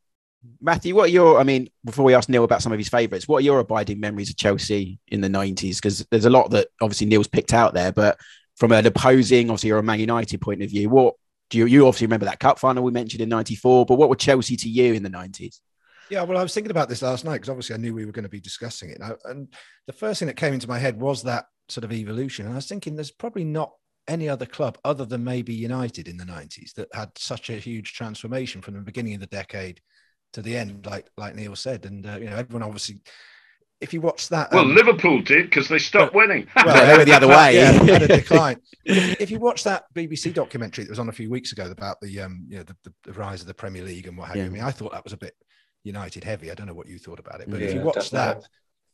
[0.61, 3.26] Matthew, what are your, I mean, before we ask Neil about some of his favourites,
[3.26, 5.76] what are your abiding memories of Chelsea in the 90s?
[5.76, 8.18] Because there's a lot that obviously Neil's picked out there, but
[8.57, 11.14] from an opposing, obviously, you're a Man United point of view, what
[11.50, 14.16] do you, you obviously remember that cup final we mentioned in 94, but what were
[14.16, 15.61] Chelsea to you in the 90s?
[16.11, 18.12] Yeah, well, I was thinking about this last night because obviously I knew we were
[18.12, 18.98] going to be discussing it.
[19.00, 19.48] And, I- and
[19.87, 22.46] the first thing that came into my head was that sort of evolution.
[22.46, 23.72] And I was thinking there's probably not
[24.06, 27.92] any other club other than maybe United in the 90s that had such a huge
[27.92, 29.80] transformation from the beginning of the decade
[30.32, 31.84] to the end, like like Neil said.
[31.84, 33.00] And, uh, you know, everyone obviously,
[33.81, 34.51] if you watch that.
[34.51, 36.47] Well, um, Liverpool did because they stopped winning.
[36.57, 37.57] Well, they were the other way.
[37.57, 38.61] Yeah, had a decline.
[38.85, 42.01] If, if you watch that BBC documentary that was on a few weeks ago about
[42.01, 44.37] the um, you know, the, the, the rise of the Premier League and what have
[44.37, 45.35] you, I mean, I thought that was a bit
[45.85, 46.51] United heavy.
[46.51, 48.43] I don't know what you thought about it, but Yeah, if you watch definitely.
[48.43, 48.49] that,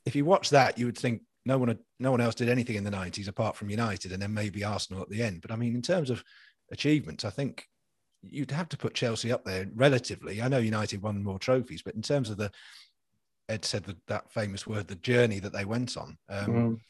[0.06, 2.76] if you watch that, you would think no one, had, no one else did anything
[2.76, 5.40] in the nineties apart from United, and then maybe Arsenal at the end.
[5.40, 6.22] But I mean, in terms of
[6.70, 7.66] achievements, I think
[8.22, 10.40] you'd have to put Chelsea up there relatively.
[10.40, 12.50] I know United won more trophies, but in terms of the
[13.48, 16.18] Ed said that, that famous word, the journey that they went on.
[16.28, 16.80] Um,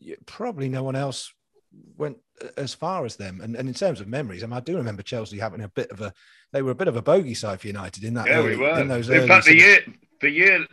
[0.00, 0.16] Mm.
[0.26, 1.32] probably no one else
[1.96, 2.18] went
[2.56, 3.40] as far as them.
[3.40, 5.90] And, and in terms of memories, I mean, I do remember Chelsea having a bit
[5.90, 6.12] of a,
[6.52, 8.26] they were a bit of a bogey side for United in that.
[8.26, 8.80] Yeah, early, we were.
[8.80, 9.80] In those In early fact, the year,
[10.20, 10.66] the year,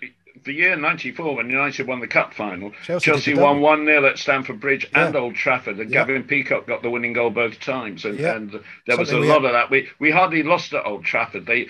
[0.46, 4.17] the year '94 when United won the cup final, Chelsea, Chelsea won one 0 at
[4.17, 6.00] Stamford Bridge and Old Trafford, and Yeah.
[6.06, 8.04] Gavin Peacock got the winning goal both times.
[8.06, 8.36] And, Yeah.
[8.36, 9.69] and there was a lot had- of that.
[9.69, 11.46] We we hardly lost at Old Trafford.
[11.46, 11.67] They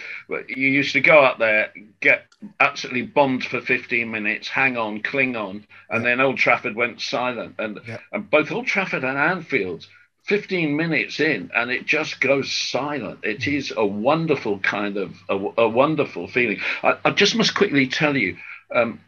[0.48, 2.26] you used to go up there, get
[2.60, 7.56] absolutely bombed for 15 minutes, hang on, cling on, and then Old Trafford went silent.
[7.60, 7.98] And Yeah.
[8.12, 9.86] and both Old Trafford and Anfield.
[10.26, 13.20] 15 minutes in and it just goes silent.
[13.24, 16.62] It is a wonderful kind of a, a wonderful feeling.
[16.82, 18.38] I, I just must quickly tell you,
[18.74, 19.00] um,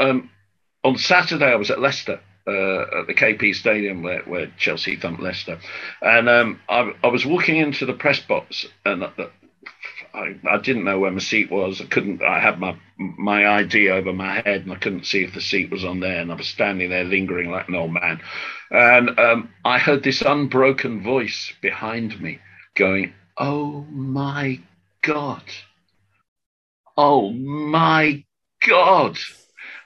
[0.00, 0.30] um,
[0.84, 5.22] on Saturday I was at Leicester uh, at the KP Stadium where, where Chelsea thumped
[5.22, 5.58] Leicester,
[6.00, 9.04] and um, I, I was walking into the press box and
[10.14, 11.80] I, I didn't know where my seat was.
[11.80, 12.22] I couldn't.
[12.22, 15.70] I had my my ID over my head, and I couldn't see if the seat
[15.70, 16.20] was on there.
[16.20, 18.20] And I was standing there lingering like an old man.
[18.70, 22.40] And um, I heard this unbroken voice behind me
[22.74, 24.60] going, "Oh my
[25.02, 25.44] God!
[26.96, 28.24] Oh my
[28.66, 29.18] God!"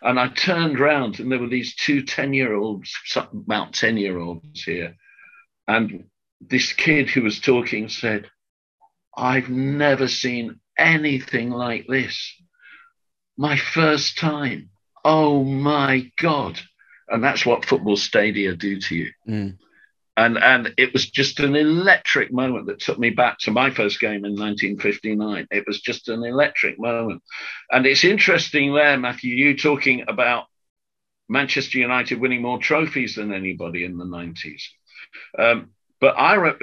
[0.03, 4.19] And I turned round, and there were these two 10 year olds, about 10 year
[4.19, 4.97] olds here.
[5.67, 6.05] And
[6.41, 8.31] this kid who was talking said,
[9.17, 12.35] I've never seen anything like this.
[13.37, 14.71] My first time.
[15.05, 16.61] Oh my God.
[17.09, 19.11] And that's what football stadia do to you.
[19.29, 19.59] Mm.
[20.17, 24.01] And, and it was just an electric moment that took me back to my first
[24.01, 25.47] game in 1959.
[25.51, 27.23] It was just an electric moment.
[27.71, 30.47] And it's interesting there, Matthew, you talking about
[31.29, 34.63] Manchester United winning more trophies than anybody in the 90s.
[35.39, 36.55] Um, but I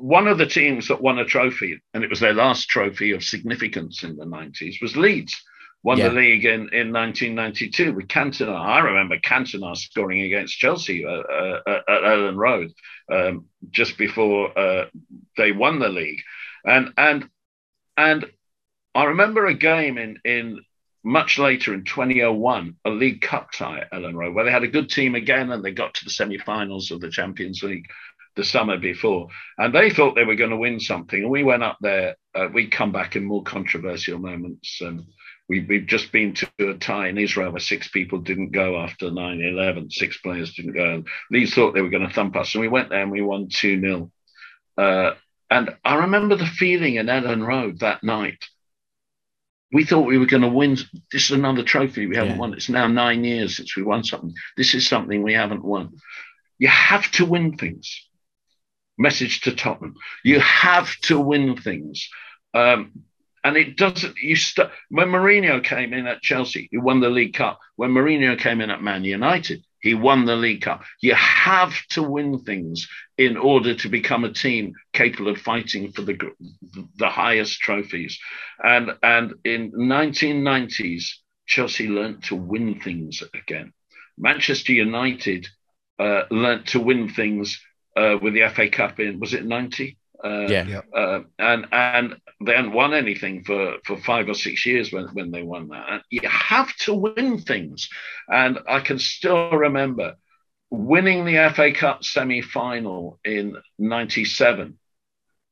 [0.00, 3.24] one of the teams that won a trophy, and it was their last trophy of
[3.24, 5.42] significance in the 90s, was Leeds.
[5.84, 6.08] Won Yeah.
[6.08, 8.54] the league in, in 1992 with Cantona.
[8.54, 12.72] I remember Cantona scoring against Chelsea uh, uh, at Elland Road
[13.10, 14.86] um, just before uh,
[15.36, 16.20] they won the league,
[16.64, 17.28] and and
[17.96, 18.26] and
[18.94, 20.60] I remember a game in in
[21.04, 24.68] much later in 2001, a League Cup tie at Elland Road, where they had a
[24.68, 27.86] good team again and they got to the semi-finals of the Champions League
[28.36, 31.22] the summer before, and they thought they were going to win something.
[31.22, 32.16] And we went up there.
[32.34, 34.80] Uh, we come back in more controversial moments.
[34.80, 35.04] And
[35.52, 39.10] we, we've just been to a tie in Israel where six people didn't go after
[39.10, 39.90] 9 11.
[39.90, 40.94] Six players didn't go.
[40.94, 42.54] And Leeds thought they were going to thump us.
[42.54, 44.10] And we went there and we won 2 0.
[44.78, 45.10] Uh,
[45.50, 48.42] and I remember the feeling in Elland Road that night.
[49.70, 50.78] We thought we were going to win.
[51.12, 52.38] This is another trophy we haven't Yeah.
[52.38, 52.54] won.
[52.54, 54.34] It's now nine years since we won something.
[54.56, 55.98] This is something we haven't won.
[56.58, 58.08] You have to win things.
[58.96, 59.96] Message to Tottenham.
[60.24, 62.08] You have to win things.
[62.54, 63.04] Um,
[63.44, 67.34] and it doesn't, you st- when Mourinho came in at Chelsea, he won the League
[67.34, 67.58] Cup.
[67.76, 70.84] When Mourinho came in at Man United, he won the League Cup.
[71.00, 76.02] You have to win things in order to become a team capable of fighting for
[76.02, 76.16] the,
[76.96, 78.18] the highest trophies.
[78.62, 81.06] And, and in 1990s,
[81.46, 83.72] Chelsea learnt to win things again.
[84.16, 85.48] Manchester United
[85.98, 87.60] uh, learnt to win things
[87.96, 89.98] uh, with the FA Cup in, was it 90?
[90.24, 90.82] Uh, Yeah.
[90.94, 95.30] uh, and and they hadn't won anything for, for five or six years when, when
[95.30, 95.86] they won that.
[95.88, 97.88] And you have to win things,
[98.28, 100.14] and I can still remember
[100.70, 104.78] winning the FA Cup semi final in '97,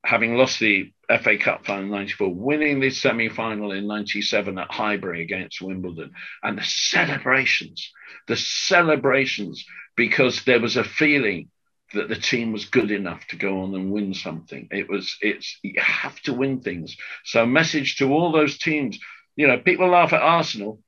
[0.05, 4.71] having lost the FA Cup final in '94, winning the semi final in '97 at
[4.71, 7.93] Highbury against Wimbledon, and the celebrations,
[8.29, 9.65] the celebrations,
[9.97, 11.49] because there was a feeling
[11.95, 14.69] that the team was good enough to go on and win something.
[14.71, 16.97] It was, it's, you have to win things.
[17.25, 18.99] So, message to all those teams.
[19.37, 20.81] You know, people laugh at Arsenal,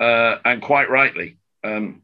[0.00, 1.38] uh, and quite rightly.
[1.62, 2.02] Um,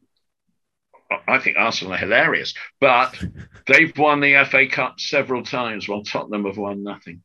[1.27, 3.21] I think Arsenal are hilarious, but
[3.67, 7.21] they've won the FA Cup several times while Tottenham have won nothing.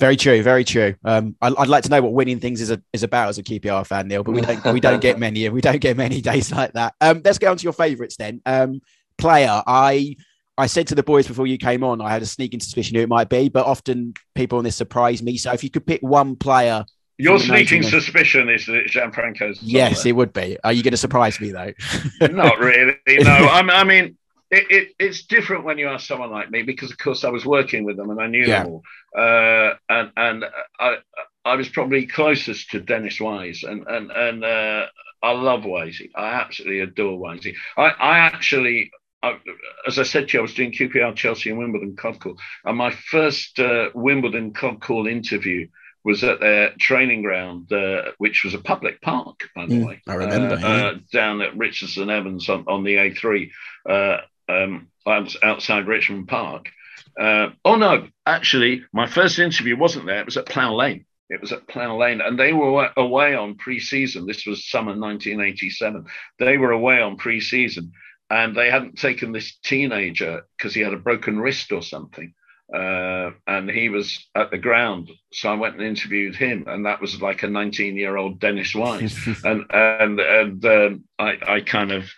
[0.00, 0.94] Very true, very true.
[1.04, 3.42] Um, I, I'd like to know what winning things is a, is about as a
[3.42, 6.50] QPR fan, Neil, but we don't we don't get many we don't get many days
[6.52, 6.94] like that.
[7.00, 8.42] Um, let's get on to your favourites then.
[8.44, 8.80] Um,
[9.18, 10.16] player, I
[10.56, 13.02] I said to the boys before you came on, I had a sneaking suspicion who
[13.02, 15.36] it might be, but often people on this surprise me.
[15.36, 16.84] So if you could pick one player,
[17.18, 17.90] Your sneaking 1990s.
[17.90, 19.58] suspicion is that it's Gianfranco's.
[19.62, 20.58] yes, it would be.
[20.64, 21.72] Are you going to surprise me though?
[22.28, 22.96] Not really.
[23.20, 24.16] No, I, I mean,
[24.50, 27.44] it, it, it's different when you ask someone like me because, of course, I was
[27.44, 28.62] working with them and I knew Yeah.
[28.62, 28.82] them all.
[29.16, 30.44] Uh, and and
[30.78, 30.96] I
[31.44, 34.86] I was probably closest to Dennis Wise, and and and uh,
[35.22, 36.10] I love Wisey.
[36.16, 37.54] I absolutely adore Wisey.
[37.76, 38.90] I I actually.
[39.30, 39.38] I,
[39.86, 42.36] as I said to you, I was doing QPR, Chelsea, and Wimbledon Clubcall.
[42.64, 45.68] And my first uh, Wimbledon Clubcall interview
[46.04, 50.02] was at their training ground, uh, which was a public park, by the Mm, way.
[50.06, 50.84] I remember, Uh, yeah.
[50.86, 53.50] uh, down at Richardson Evans on, on the A3,
[53.88, 56.70] uh, um, outside Richmond Park.
[57.18, 60.20] Uh, oh no, actually, my first interview wasn't there.
[60.20, 61.06] It was at Plough Lane.
[61.30, 64.26] It was at Plough Lane, and they were away on pre-season.
[64.26, 66.04] This was summer 1987.
[66.38, 67.92] They were away on pre-season,
[68.34, 72.34] and they hadn't taken this teenager because he had a broken wrist or something.
[72.74, 77.00] Uh, and he was at the ground, so I went and interviewed him, and that
[77.00, 82.10] was like a 19-year-old Dennis Wise and and and um, I I kind of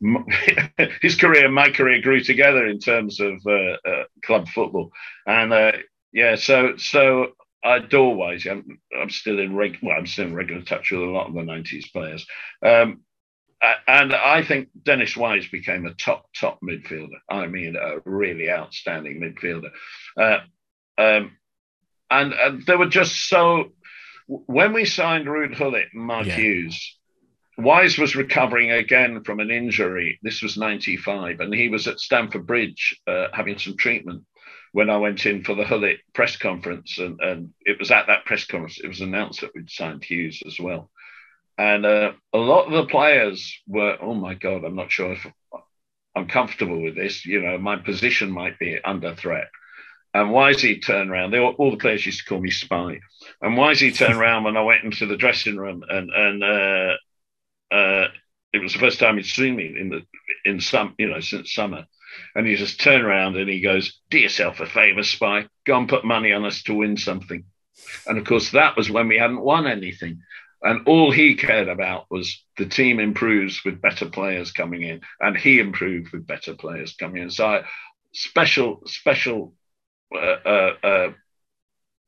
[1.00, 4.92] his career and my career grew together in terms of uh, uh, club football,
[5.26, 5.72] and uh,
[6.12, 7.28] yeah, so so
[7.64, 8.50] I adore Wisey.
[8.50, 11.34] I'm I'm still in reg well, I'm still in regular touch with a lot of
[11.34, 12.26] the '90s players,
[12.62, 13.00] um,
[13.86, 17.18] and I think Dennis Wise became a top top midfielder.
[17.28, 19.70] I mean, a really outstanding midfielder,
[20.18, 20.38] uh,
[20.98, 21.36] um,
[22.10, 23.72] and, and they were just so.
[24.26, 26.36] When we signed Ruud Gullit and Mark Yeah.
[26.36, 26.96] Hughes,
[27.58, 30.18] Wise was recovering again from an injury.
[30.22, 34.24] This was 95, and he was at Stamford Bridge uh, having some treatment
[34.72, 36.98] when I went in for the Gullit press conference.
[36.98, 40.42] And, and it was at that press conference, it was announced that we'd signed Hughes
[40.46, 40.90] as well.
[41.56, 45.26] And uh, a lot of the players were, oh my God, I'm not sure if
[46.16, 47.24] I'm comfortable with this.
[47.24, 49.48] You know, my position might be under threat.
[50.12, 51.32] And Wisey turned around.
[51.32, 53.00] They all, all the players used to call me Spy.
[53.42, 58.08] And Wisey turned around when I went into the dressing room, and and uh, uh,
[58.52, 60.02] it was the first time he'd seen me in the
[60.44, 61.86] in some you know since summer.
[62.36, 65.48] And he just turned around and he goes, "Do yourself a favour, Spy.
[65.66, 67.44] Go and put money on us to win something."
[68.06, 70.20] And of course, that was when we hadn't won anything.
[70.64, 75.36] And all he cared about was the team improves with better players coming in, and
[75.36, 77.30] he improved with better players coming in.
[77.30, 77.64] So, I,
[78.14, 79.54] special, special
[80.14, 81.12] uh, uh, uh,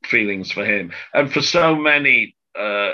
[0.05, 2.93] feelings for him, and for so many uh,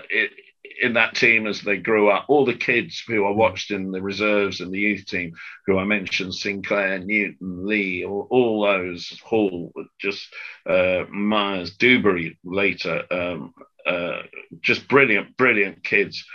[0.82, 2.26] in that team as they grew up.
[2.28, 5.34] All the kids who I watched in the reserves and the youth team,
[5.66, 10.28] who I mentioned, Sinclair, Newton, Lee, all, all those, Hall, just
[10.70, 13.54] uh, Myers, Duberry later, um,
[13.86, 14.24] uh,
[14.62, 16.26] just brilliant, brilliant kids.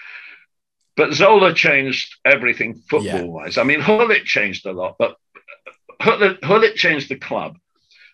[0.97, 3.57] But Zola changed everything football wise.
[3.57, 5.17] I mean, Gullit changed a lot, but
[6.03, 7.57] Gullit, Gullit changed the club.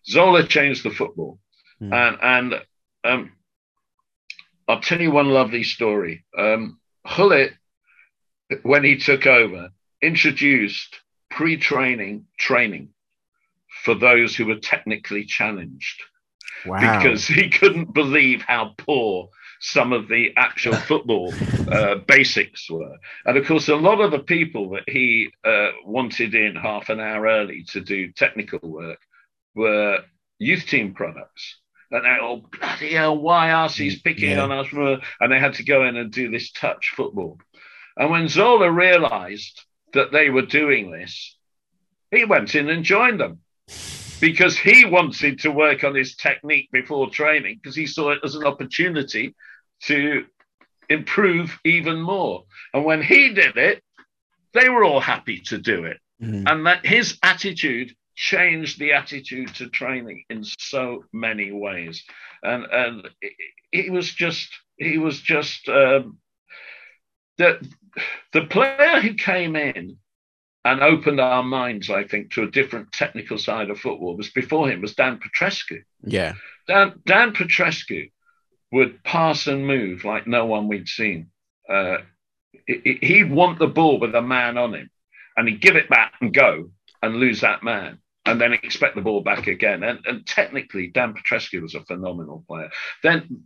[0.07, 1.39] Zola changed the football.
[1.79, 1.93] Hmm.
[1.93, 2.55] And, and
[3.05, 3.33] um,
[4.69, 6.25] I'll tell you one lovely story.
[6.37, 6.79] Um,
[7.17, 7.55] Gullit,
[8.63, 9.71] when he took over,
[10.03, 12.91] introduced pre training training
[13.83, 16.03] for those who were technically challenged
[16.67, 16.99] Wow.
[17.03, 19.29] because he couldn't believe how poor
[19.61, 21.33] some of the actual football
[21.71, 22.97] uh, basics were.
[23.25, 27.01] And of course, a lot of the people that he uh, wanted in half an
[27.01, 28.99] hour early to do technical work
[29.55, 30.01] were
[30.39, 31.61] youth team products.
[31.91, 34.43] And they, oh, bloody hell, why RC's picking Yeah.
[34.43, 34.67] on us?
[35.21, 37.39] And they had to go in and do this touch football.
[37.97, 41.37] And when Zola realized that they were doing this,
[42.11, 43.39] he went in and joined them
[44.25, 48.35] because he wanted to work on his technique before training because he saw it as
[48.35, 49.35] an opportunity
[49.83, 50.25] to
[50.89, 52.45] improve even more.
[52.73, 53.83] And when he did it,
[54.55, 55.99] they were all happy to do it.
[56.23, 56.51] Mhm.
[56.51, 62.03] And that his attitude changed the attitude to training in so many ways,
[62.43, 63.11] and and
[63.73, 66.19] he was just he was just um,
[67.37, 67.61] the
[68.33, 69.99] the player who came in
[70.65, 74.71] and opened our minds, I think, to a different technical side of football was before
[74.71, 75.83] him was Dan Petrescu.
[76.03, 76.35] Yeah,
[76.67, 78.11] Dan Dan Petrescu
[78.73, 81.31] would pass and move like no one we'd seen.
[81.69, 81.99] Uh,
[82.67, 84.91] he'd want the ball with a man on him,
[85.37, 86.71] and he'd give it back and go
[87.03, 89.83] and lose that man and then expect the ball back again.
[89.83, 92.71] And, and technically, Dan Petrescu was a phenomenal player.
[93.03, 93.43] Then,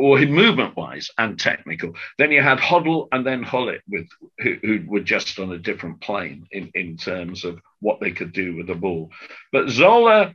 [0.00, 1.94] or movement wise and technical.
[2.16, 4.08] Then you had Hoddle and then Gullit, with
[4.38, 8.32] who, who, were just on a different plane in, in terms of what they could
[8.32, 9.10] do with the ball.
[9.52, 10.34] But Zola,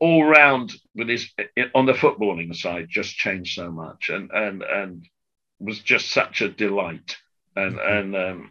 [0.00, 1.30] all round with his
[1.74, 5.06] on the footballing side, just changed so much and and and
[5.60, 7.16] was just such a delight.
[7.54, 8.50] And and um,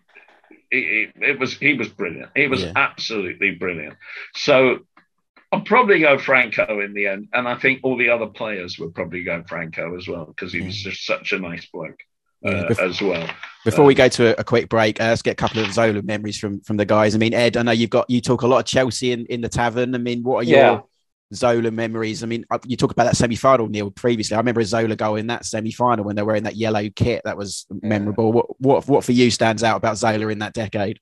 [0.69, 2.29] it, it, was he was brilliant.
[2.35, 2.73] He was yeah.
[2.75, 3.97] absolutely brilliant.
[4.35, 4.85] So
[5.51, 8.95] I'll probably go Franco in the end, and I think all the other players would
[8.95, 11.99] probably go Franco as well because he was just such a nice bloke.
[12.43, 13.29] Uh, before, as well.
[13.63, 15.71] Before um, we go to a, a quick break, uh, let's get a couple of
[15.71, 17.13] Zola memories from from the guys.
[17.13, 19.41] I mean, Ed, I know you've got you talk a lot of Chelsea in, in
[19.41, 19.93] the tavern.
[19.93, 20.79] I mean, what are your yeah.
[21.33, 22.23] Zola memories.
[22.23, 24.35] I mean, uh, you talk about that semi final, Neil, previously.
[24.35, 27.21] I remember Zola going in that semi final when they're wearing that yellow kit.
[27.25, 28.31] That was memorable.
[28.31, 30.99] What, what, what for you stands out about Zola in that decade?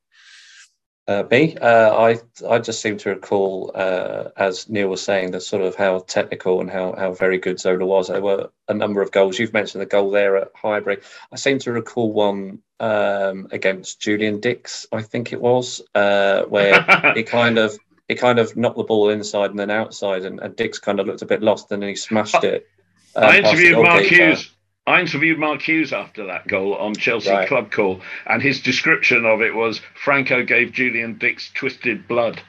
[1.09, 5.41] Uh, me, uh, I I just seem to recall, uh, as Neil was saying, the
[5.41, 8.09] sort of how technical and how how very good Zola was.
[8.09, 9.39] There were a number of goals.
[9.39, 10.99] You've mentioned the goal there at Highbury.
[11.31, 16.85] I seem to recall one um, against Julian Dicks, I think it was, uh, where
[17.15, 17.75] he kind of
[18.07, 21.07] he kind of knocked the ball inside and then outside, and, and Dicks kind of
[21.07, 22.67] looked a bit lost, and then he smashed it.
[23.15, 24.51] Um, I interviewed Mark Hughes.
[24.89, 27.47] I interviewed Mark Hughes after that goal on Chelsea right.
[27.47, 32.41] Clubcall, and his description of it was Franco gave Julian Dicks twisted blood.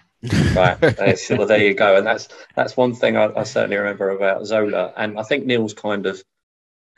[0.55, 0.81] right,
[1.31, 4.91] well, there you go, and that's that's one thing I, I certainly remember about Zola,
[4.97, 6.25] and I think Neil's kind of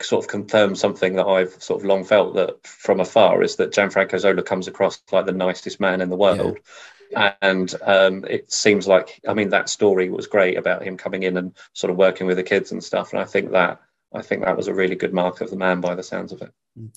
[0.01, 3.73] sort of confirmed something that I've sort of long felt that from afar is that
[3.73, 6.55] Gianfranco Zola comes across like the nicest man in the world.
[6.55, 11.21] Yeah and um, it seems like I mean that story was great about him coming
[11.21, 13.79] in and sort of working with the kids and stuff, and I think that
[14.13, 16.41] I think that was a really good mark of the man by the sounds of
[16.41, 16.51] it.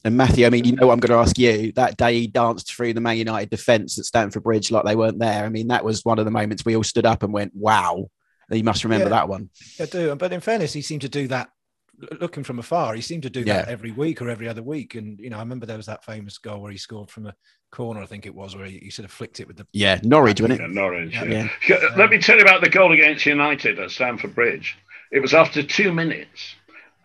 [0.04, 2.68] And Matthew, I mean, you know, I'm going to ask you that day he danced
[2.68, 5.44] through the Man United defence at Stamford Bridge like they weren't there.
[5.44, 8.10] I mean, that was one of the moments we all stood up and went, "Wow!"
[8.50, 9.50] You must remember yeah, that one.
[9.80, 11.50] I do, but in fairness, he seemed to do that
[12.20, 14.94] looking from afar, he seemed to do that every week or every other week.
[14.94, 17.34] And you know, I remember there was that famous goal where he scored from a
[17.70, 20.00] corner, I think it was, where he, he sort of flicked it with the yeah
[20.02, 20.62] Norwich, wasn't it?
[20.62, 21.14] Yeah, Norwich.
[21.14, 21.48] Yeah.
[21.68, 21.78] yeah.
[21.96, 24.76] Let me tell you about the goal against United at Stamford Bridge.
[25.10, 26.54] It was after two minutes,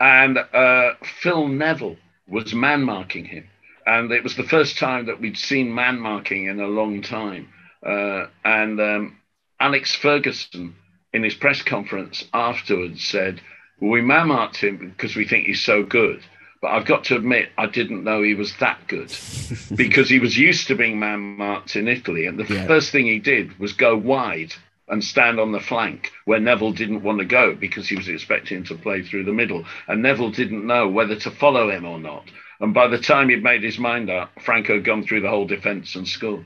[0.02, 3.48] and uh, Phil Neville was man marking him,
[3.86, 7.50] and it was the first time that we'd seen man marking in a long time.
[7.86, 9.18] Uh, and um,
[9.60, 10.76] Alex Ferguson,
[11.14, 13.42] in his press conference afterwards, said
[13.80, 16.24] we man marked him because we think he's so good.
[16.64, 19.16] But I've got to admit, I didn't know he was that good
[19.76, 22.26] because he was used to being man marked in Italy.
[22.26, 22.68] And the yeah.
[22.68, 24.54] first thing he did was go wide
[24.92, 28.64] and stand on the flank where Neville didn't want to go because he was expecting
[28.66, 29.66] to play through the middle.
[29.88, 32.26] And Neville didn't know whether to follow him or not.
[32.60, 35.48] And by the time he'd made his mind up, Franco had gone through the whole
[35.48, 36.46] defence and scored.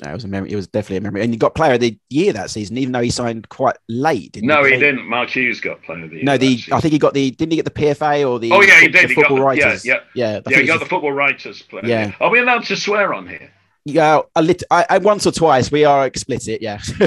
[0.00, 0.50] That was a memory.
[0.50, 1.22] It was definitely a memory.
[1.22, 4.32] And he got player of the year that season, even though he signed quite late.
[4.32, 5.06] Didn't no, he, he didn't.
[5.06, 6.24] Mark Hughes got player of the year.
[6.24, 7.30] No, the I think he got the.
[7.30, 8.50] Didn't he get the PFA or the?
[8.50, 9.10] Oh yeah, he did.
[9.10, 9.84] He football got, writers.
[9.84, 10.40] Yeah, yeah, yeah.
[10.48, 11.86] yeah he got the football writers player.
[11.86, 12.12] Yeah.
[12.20, 13.52] Are we allowed to swear on here?
[13.84, 16.62] Yeah, a lit- I, I, once or twice we are explicit.
[16.62, 16.78] Yeah.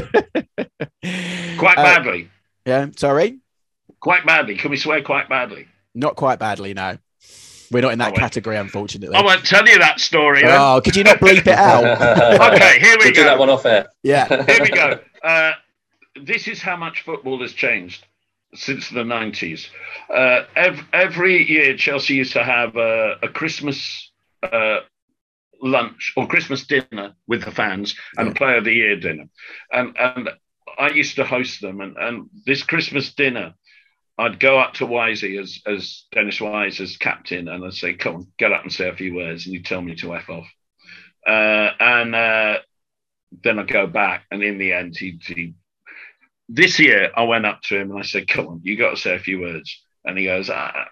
[1.57, 2.25] quite uh, badly.
[2.25, 2.87] Uh, yeah.
[2.97, 3.39] Sorry.
[4.01, 4.57] Quite badly.
[4.57, 5.67] Can we swear quite badly?
[5.93, 6.73] Not quite badly.
[6.73, 6.97] No.
[7.71, 9.15] We're not in that category, unfortunately.
[9.15, 10.43] I won't tell you that story.
[10.45, 11.83] Oh, could you not bleep it out?
[12.53, 13.21] okay, here we we'll go.
[13.21, 13.87] Do that one off air.
[14.03, 14.27] Yeah.
[14.45, 14.99] here we go.
[15.23, 15.53] Uh,
[16.21, 18.05] this is how much football has changed
[18.53, 19.67] since the 90s.
[20.09, 24.11] Uh, every, every, year, Chelsea used to have a, a Christmas
[24.43, 24.79] uh,
[25.61, 28.33] lunch or Christmas dinner with the fans and yeah.
[28.33, 29.25] Player of the Year dinner.
[29.71, 30.29] And, and
[30.77, 31.81] I used to host them.
[31.81, 33.55] And, and this Christmas dinner,
[34.17, 38.15] I'd go up to Wisey as as Dennis Wise as captain, and I'd say, "Come
[38.15, 40.47] on, get up and say a few words," and you tell me to f off.
[41.27, 42.57] Uh, and uh,
[43.43, 45.55] then I go back, and in the end, he, he.
[46.47, 48.97] This year, I went up to him and I said, "Come on, you got to
[48.97, 50.85] say a few words." And he goes, ah.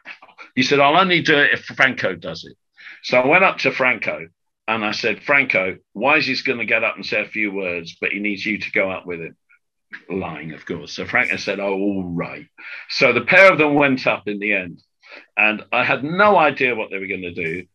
[0.55, 2.57] "He said, I'll only do it if Franco does it."
[3.03, 4.28] So I went up to Franco
[4.68, 8.11] and I said, "Franco, Wisey's going to get up and say a few words, but
[8.11, 9.36] he needs you to go up with him."
[10.09, 10.93] lying, of course.
[10.93, 12.47] So Franco said, Oh, all right.
[12.89, 14.82] So the pair of them went up in the end.
[15.38, 17.66] And I had no idea what they were going to do.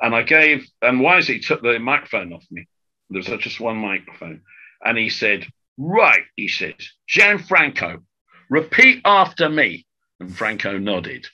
[0.00, 2.66] And I gave, and Wisey took the microphone off me.
[3.10, 4.42] There was just one microphone.
[4.84, 5.46] And he said,
[5.76, 6.74] Right, he says,
[7.08, 8.02] Gianfranco,
[8.50, 9.86] repeat after me.
[10.20, 11.26] And Franco nodded.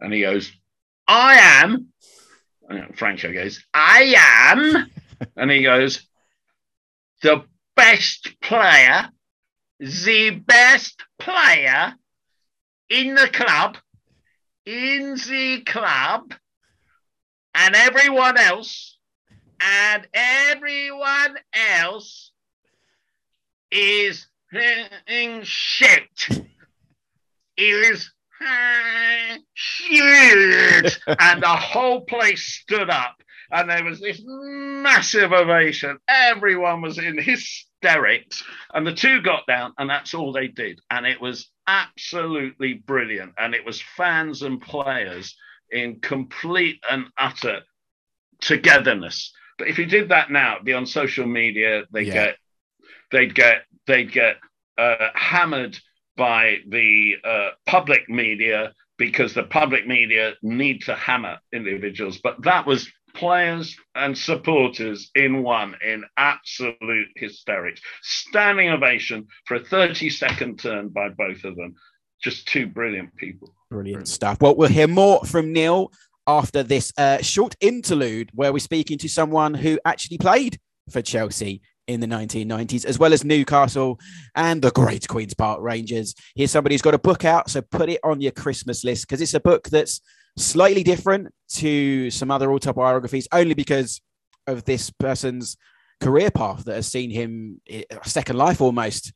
[0.00, 0.52] And he goes,
[1.06, 1.88] I am.
[2.68, 4.90] And Franco goes, I am.
[5.36, 6.06] and he goes,
[7.22, 7.44] the
[7.74, 9.08] best player,
[9.78, 11.94] the best player
[12.88, 13.78] in the club,
[14.64, 16.34] in the club,
[17.54, 18.98] and everyone else,
[19.60, 22.32] and everyone else
[23.70, 24.26] is
[25.08, 26.28] in shit.
[27.56, 28.10] Is
[29.54, 30.98] shit.
[31.06, 33.16] and the whole place stood up
[33.50, 35.98] and there was this massive ovation.
[36.08, 38.42] Everyone was in hysterics.
[38.74, 40.80] And the two got down, and that's all they did.
[40.90, 43.34] And it was absolutely brilliant.
[43.38, 45.36] And it was fans and players
[45.70, 47.60] in complete and utter
[48.40, 49.32] togetherness.
[49.58, 52.12] But if you did that now, it'd be on social media, they yeah.
[52.12, 52.36] get
[53.10, 54.36] they'd get they'd get
[54.76, 55.78] uh, hammered
[56.16, 62.18] by the uh, public media because the public media need to hammer individuals.
[62.18, 67.80] But that was players and supporters in one in absolute hysterics.
[68.02, 71.74] Standing ovation for a 30 second turn by both of them.
[72.22, 73.54] Just two brilliant people.
[73.70, 74.40] Brilliant stuff.
[74.40, 75.92] Well, we'll hear more from Neil
[76.26, 80.58] after this uh, short interlude where we're speaking to someone who actually played
[80.90, 83.98] for Chelsea in the 1990s, as well as Newcastle
[84.34, 86.14] and the great Queen's Park Rangers.
[86.34, 89.20] Here's somebody who's got a book out, so put it on your Christmas list because
[89.20, 90.00] it's a book that's
[90.36, 94.00] slightly different to some other autobiographies, only because
[94.46, 95.56] of this person's
[96.00, 99.12] career path that has seen him eh, a second life almost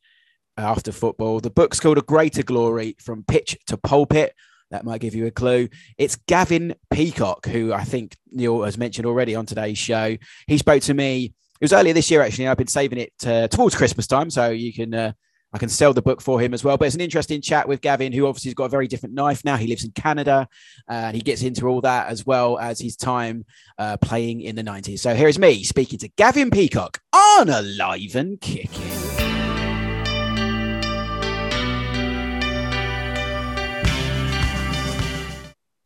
[0.57, 1.41] after football.
[1.41, 4.35] The book's called A Greater Glory From Pitch to Pulpit.
[4.71, 5.69] That might give you a clue.
[5.99, 10.17] It's Gavin Peacock, who I think Neil has mentioned already on today's show.
[10.47, 12.49] He spoke to me it was earlier this year actually.
[12.49, 15.13] I've been saving it uh, towards Christmas time, so you can uh,
[15.53, 16.77] I can sell the book for him as well.
[16.77, 19.45] But it's an interesting chat with Gavin, who obviously has got a very different knife
[19.45, 19.57] now.
[19.57, 20.49] He lives in Canada,
[20.89, 23.45] and he gets into all that as well as his time
[23.79, 25.01] uh, playing in the 90s.
[25.01, 29.20] So here's me speaking to Gavin Peacock on Alive and Kicking.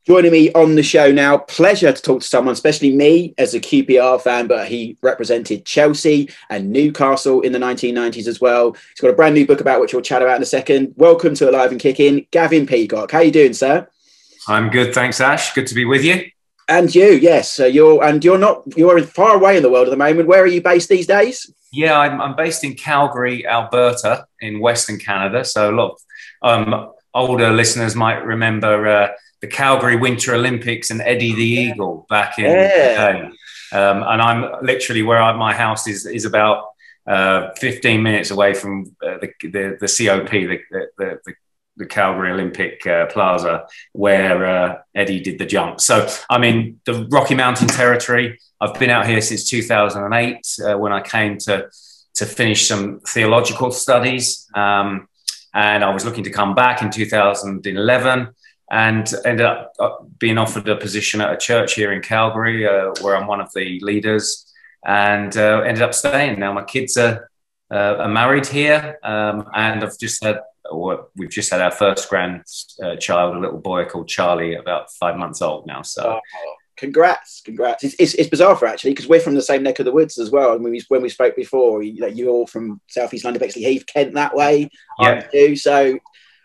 [0.06, 3.60] Joining me on the show now, pleasure to talk to someone, especially me as a
[3.60, 8.72] QPR fan, but he represented Chelsea and Newcastle in the 1990s as well.
[8.72, 10.92] He's got a brand new book about which we'll chat about in a second.
[10.98, 13.12] Welcome to Alive and Kicking, Gavin Peacock.
[13.12, 13.88] How you doing, sir?
[14.46, 15.54] I'm good, thanks, Ash.
[15.54, 16.26] Good to be with you.
[16.68, 17.50] And you, yes.
[17.50, 20.28] So you're and you're not you're far away in the world at the moment.
[20.28, 21.50] Where are you based these days?
[21.72, 25.46] Yeah, I'm, I'm based in Calgary, Alberta, in Western Canada.
[25.46, 25.98] So a lot
[26.42, 28.86] of um, older listeners might remember.
[28.86, 29.08] Uh,
[29.44, 33.28] the Calgary Winter Olympics and Eddie the Eagle back in yeah.
[33.72, 36.68] Um, and I'm literally where I, my house is is about
[37.06, 41.34] uh, 15 minutes away from uh, the, the, the COP, the, the, the,
[41.76, 45.82] the Calgary Olympic uh, Plaza, where uh, Eddie did the jump.
[45.82, 48.38] So I'm in the Rocky Mountain Territory.
[48.62, 51.68] I've been out here since 2008 uh, when I came to
[52.14, 55.08] to finish some theological studies, um,
[55.52, 58.28] and I was looking to come back in 2011
[58.70, 62.92] and ended up uh, being offered a position at a church here in Calgary, uh,
[63.00, 64.52] where I'm one of the leaders,
[64.86, 66.40] and uh, ended up staying.
[66.40, 67.30] Now my kids are,
[67.70, 70.40] uh, are married here, um, and I've just had,
[70.70, 75.42] or we've just had our first grandchild, a little boy called Charlie, about five months
[75.42, 75.82] old now.
[75.82, 76.18] So.
[76.18, 77.84] Oh, congrats, congrats!
[77.84, 80.18] It's, it's, it's bizarre for actually because we're from the same neck of the woods
[80.18, 80.54] as well.
[80.54, 83.86] And when we when we spoke before, you, like you're all from Southeast London, Bexleyheath,
[83.86, 84.70] Kent that way.
[84.98, 85.20] Yeah.
[85.20, 85.98] Too, so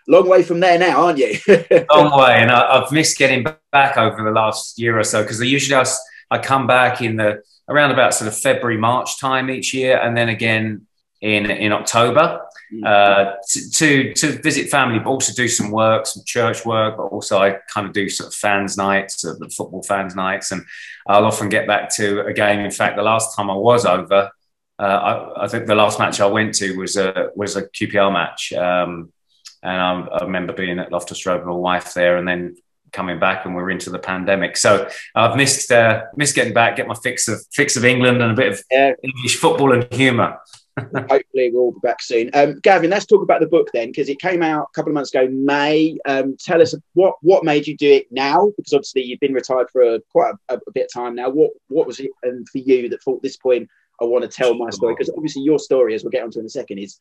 [0.10, 1.40] long way from there now, aren't you?
[1.94, 5.42] long way, and I, have missed getting back over the last year or so because
[5.42, 5.86] I usually I,
[6.32, 10.18] I come back in the around about sort of February March time each year, and
[10.18, 10.88] then again
[11.22, 12.42] in in October
[12.74, 12.86] mm.
[12.86, 16.98] uh, to, to, to visit family, but also do some work, some church work.
[16.98, 20.52] But also I kind of do sort of fans nights, sort of football fans nights,
[20.52, 20.64] and
[21.08, 22.60] I'll often get back to a game.
[22.60, 24.32] In fact, the last time I was over.
[24.78, 28.14] Uh, I, I, think the last match I went to was a was a QPR
[28.14, 29.12] match, um,
[29.64, 32.56] and I, I remember being at Loftus Road with my wife there, and then
[32.92, 34.58] coming back, and we're into the pandemic.
[34.58, 38.32] So I've missed uh, missed getting back, get my fix of fix of England and
[38.32, 38.94] a bit of yeah.
[39.04, 40.40] English football and humour.
[40.80, 42.30] Hopefully, we'll be back soon.
[42.34, 44.94] Um, Gavin, let's talk about the book then, because it came out a couple of
[44.94, 45.98] months ago, May.
[46.06, 48.52] Um, tell us what what made you do it now?
[48.56, 51.30] Because obviously you've been retired for a, quite a, a, bit of time now.
[51.30, 53.70] What what was it and um, for you that thought this point
[54.02, 54.94] I want to tell my story?
[54.94, 57.00] Because obviously your story, as we'll get onto in a second, is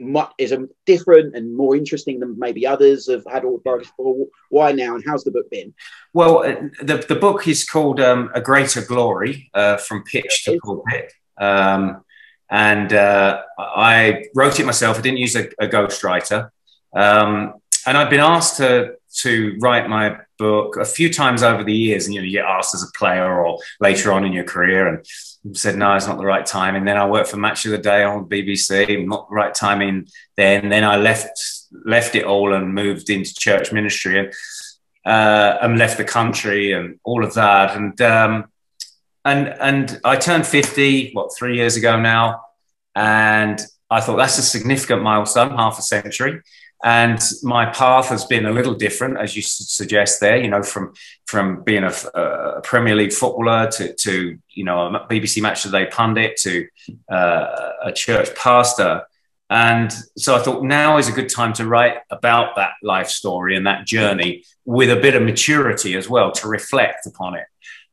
[0.00, 4.26] much is a different and more interesting than maybe others have had autobiographies before.
[4.50, 5.74] Why now, and how's the book been?
[6.12, 10.58] Well, uh, the, the book is called um, A Greater Glory uh, from Pitch to
[10.62, 11.12] Pulpit.
[11.38, 12.04] Um,
[12.50, 14.98] and uh, I wrote it myself.
[14.98, 16.50] I didn't use a, a ghostwriter.
[16.94, 17.54] Um,
[17.86, 22.06] and I've been asked to to write my book a few times over the years,
[22.06, 24.88] and you know, you get asked as a player or later on in your career,
[24.88, 26.74] and said no, it's not the right time.
[26.74, 30.08] And then I worked for Match of the Day on BBC, not the right timing
[30.36, 30.68] then.
[30.68, 31.38] Then I left
[31.84, 34.32] left it all and moved into church ministry and
[35.04, 37.76] uh, and left the country and all of that.
[37.76, 38.46] And um,
[39.24, 42.42] and and I turned fifty, what three years ago now,
[42.94, 43.60] and
[43.90, 46.42] I thought that's a significant milestone, half a century.
[46.84, 50.36] And my path has been a little different, as you suggest there.
[50.36, 50.92] You know, from
[51.26, 55.70] from being a, a Premier League footballer to, to you know a BBC Match of
[55.70, 56.68] the Day pundit to
[57.10, 59.02] uh, a church pastor.
[59.48, 63.56] And so I thought now is a good time to write about that life story
[63.56, 67.46] and that journey with a bit of maturity as well to reflect upon it.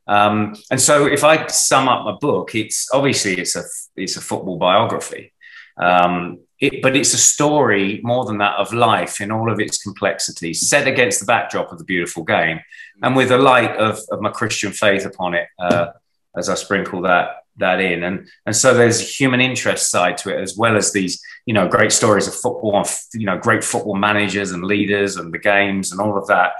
[0.06, 3.62] Um, and so if I sum up my book, it's obviously it's a
[3.96, 5.32] it's a football biography.
[5.78, 9.82] Um, it, but it's a story more than that of life in all of its
[9.82, 12.60] complexity, set against the backdrop of the beautiful game,
[13.02, 15.88] and with the light of, of my Christian faith upon it, uh,
[16.36, 18.04] as I sprinkle that that in.
[18.04, 21.52] And and so there's a human interest side to it as well as these you
[21.52, 25.90] know great stories of football, you know great football managers and leaders and the games
[25.90, 26.52] and all of that.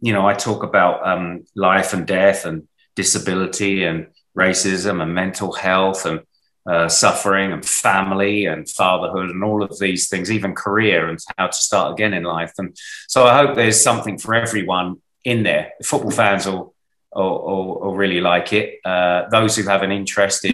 [0.00, 4.06] You know, I talk about um, life and death and disability and
[4.36, 6.20] racism and mental health and
[6.68, 11.46] uh, suffering and family and fatherhood and all of these things, even career and how
[11.46, 12.52] to start again in life.
[12.58, 12.76] And
[13.08, 15.72] so I hope there's something for everyone in there.
[15.82, 16.74] Football fans will,
[17.14, 18.80] will, will, will really like it.
[18.84, 20.52] Uh, those who have an interest in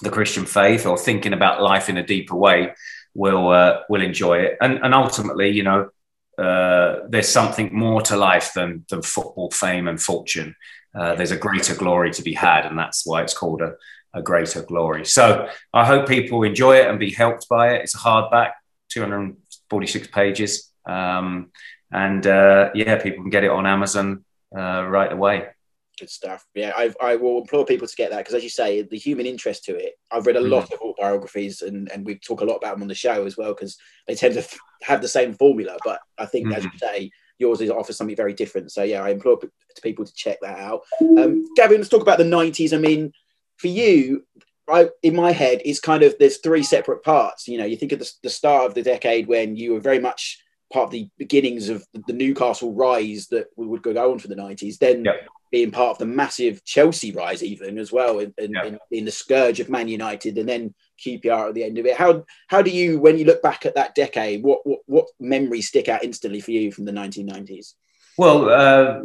[0.00, 2.72] the Christian faith or thinking about life in a deeper way
[3.14, 4.56] will uh, will enjoy it.
[4.60, 5.90] And, and ultimately, you know,
[6.38, 10.56] uh, there's something more to life than, than football fame and fortune.
[10.94, 13.74] Uh, there's a greater glory to be had, and that's why it's called a,
[14.14, 15.04] a greater glory.
[15.04, 17.82] So I hope people enjoy it and be helped by it.
[17.82, 18.52] It's a hardback,
[18.90, 20.70] 246 pages.
[20.86, 21.50] Um,
[21.90, 24.24] and uh, yeah, people can get it on Amazon
[24.56, 25.48] uh, right away.
[25.98, 26.44] Good stuff.
[26.54, 29.26] Yeah, I, I will implore people to get that because, as you say, the human
[29.26, 29.94] interest to it.
[30.10, 30.72] I've read a lot mm.
[30.72, 33.52] of autobiographies, and and we talk a lot about them on the show as well
[33.52, 33.76] because
[34.08, 34.44] they tend to
[34.82, 35.76] have the same formula.
[35.84, 36.56] But I think, mm.
[36.56, 38.72] as you say, yours is offers something very different.
[38.72, 39.50] So yeah, I implore to
[39.82, 40.80] people to check that out.
[41.00, 42.72] Um, Gavin, let's talk about the '90s.
[42.72, 43.12] I mean,
[43.62, 44.24] for you,
[44.68, 47.46] I, in my head, it's kind of there's three separate parts.
[47.46, 50.00] You know, you think of the, the start of the decade when you were very
[50.00, 50.42] much
[50.72, 54.34] part of the beginnings of the Newcastle rise that we would go on for the
[54.34, 55.28] 90s, then yep.
[55.50, 58.66] being part of the massive Chelsea rise, even as well, in, in, yep.
[58.66, 61.96] in, in, the scourge of Man United, and then QPR at the end of it.
[61.96, 65.68] How how do you, when you look back at that decade, what what, what memories
[65.68, 67.74] stick out instantly for you from the 1990s?
[68.18, 69.04] Well, uh,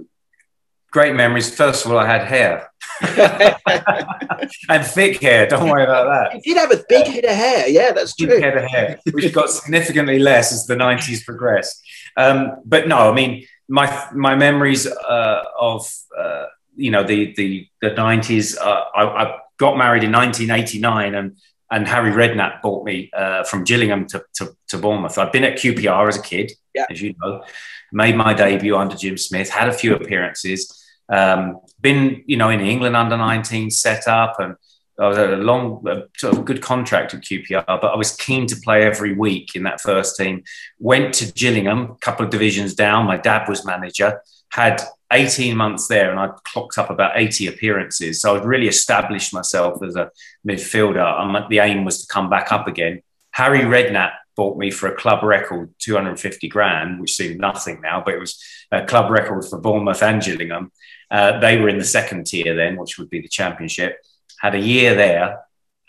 [0.91, 1.53] great memories.
[1.53, 2.69] First of all, I had hair
[4.69, 5.47] and thick hair.
[5.47, 6.35] Don't worry about that.
[6.45, 7.67] You did have a big head of hair.
[7.67, 8.27] Yeah, that's true.
[8.27, 11.81] Big head of hair, which got significantly less as the 90s progressed.
[12.15, 17.67] Um, but no, I mean, my my memories uh, of uh, you know the the
[17.81, 18.57] the 90s.
[18.57, 21.35] Uh, I, I, got married in 1989, and
[21.71, 25.17] and Harry Redknapp bought me uh, from Gillingham to, to, to Bournemouth.
[25.17, 26.85] I'd been at QPR as a kid, yeah.
[26.89, 27.43] as you know
[27.91, 32.59] made my debut under Jim Smith, had a few appearances, um, been, you know, in
[32.59, 34.55] England under 19 set up and
[34.99, 38.83] I was a long, a good contract at QPR, but I was keen to play
[38.83, 40.43] every week in that first team.
[40.79, 43.05] Went to Gillingham, a couple of divisions down.
[43.05, 44.19] My dad was manager,
[44.49, 44.81] had
[45.13, 48.19] 18 months there, and I clocked up about 80 appearances.
[48.21, 50.09] So I'd really established myself as a
[50.47, 51.21] midfielder.
[51.21, 53.03] And the aim was to come back up again.
[53.31, 58.13] Harry Redknapp bought me for a club record 250 grand, which seemed nothing now, but
[58.13, 60.71] it was a club record for Bournemouth and Gillingham.
[61.09, 63.97] Uh, they were in the second tier then, which would be the championship.
[64.39, 65.39] Had a year there,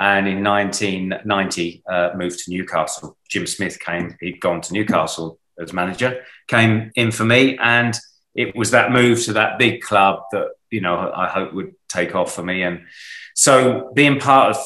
[0.01, 3.17] and in 1990 uh, moved to Newcastle.
[3.29, 7.99] Jim Smith came; he'd gone to Newcastle as manager, came in for me, and
[8.35, 12.15] it was that move to that big club that you know I hope would take
[12.15, 12.63] off for me.
[12.63, 12.87] And
[13.35, 14.63] so being part of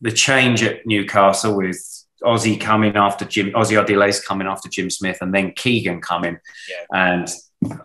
[0.00, 5.18] the change at Newcastle with Ossie coming after Jim, Ossie Ardiles coming after Jim Smith,
[5.20, 7.14] and then Keegan coming yeah.
[7.14, 7.28] and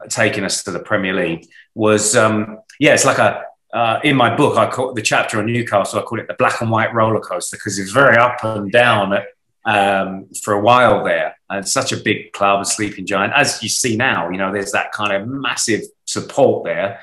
[0.09, 4.35] taking us to the Premier League was, um, yeah, it's like a, uh, in my
[4.35, 7.21] book, I call the chapter on Newcastle, I call it the black and white roller
[7.21, 9.27] coaster because it was very up and down at,
[9.63, 11.37] um, for a while there.
[11.49, 13.33] And such a big club, a sleeping giant.
[13.33, 16.99] As you see now, you know, there's that kind of massive support there.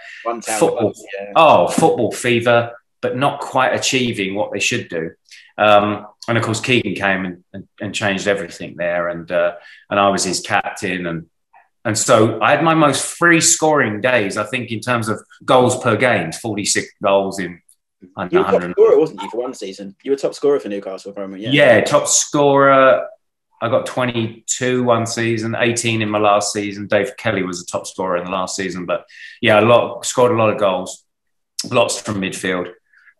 [0.58, 1.32] Football, yeah.
[1.36, 5.12] Oh, football fever, but not quite achieving what they should do.
[5.58, 9.54] Um, and of course, Keegan came and, and, and changed everything there, and uh,
[9.90, 11.26] and I was his captain, and
[11.84, 14.36] and so I had my most free scoring days.
[14.36, 17.60] I think in terms of goals per game, forty six goals in
[18.30, 19.96] You were top scorer, wasn't you, for one season?
[20.04, 21.42] You were top scorer for Newcastle, if I remember.
[21.42, 21.50] Yeah.
[21.50, 23.08] yeah, top scorer.
[23.60, 26.86] I got 22 one season, 18 in my last season.
[26.86, 29.04] Dave Kelly was the top scorer in the last season, but
[29.40, 31.04] yeah, a lot scored a lot of goals,
[31.68, 32.70] lots from midfield.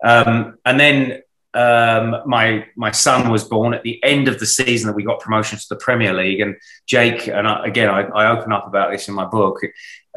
[0.05, 1.23] Um, and then
[1.55, 5.21] um, my my son was born at the end of the season that we got
[5.21, 8.93] promotion to the Premier League, and Jake and I, again I, I, open up about
[8.93, 9.61] this in my book.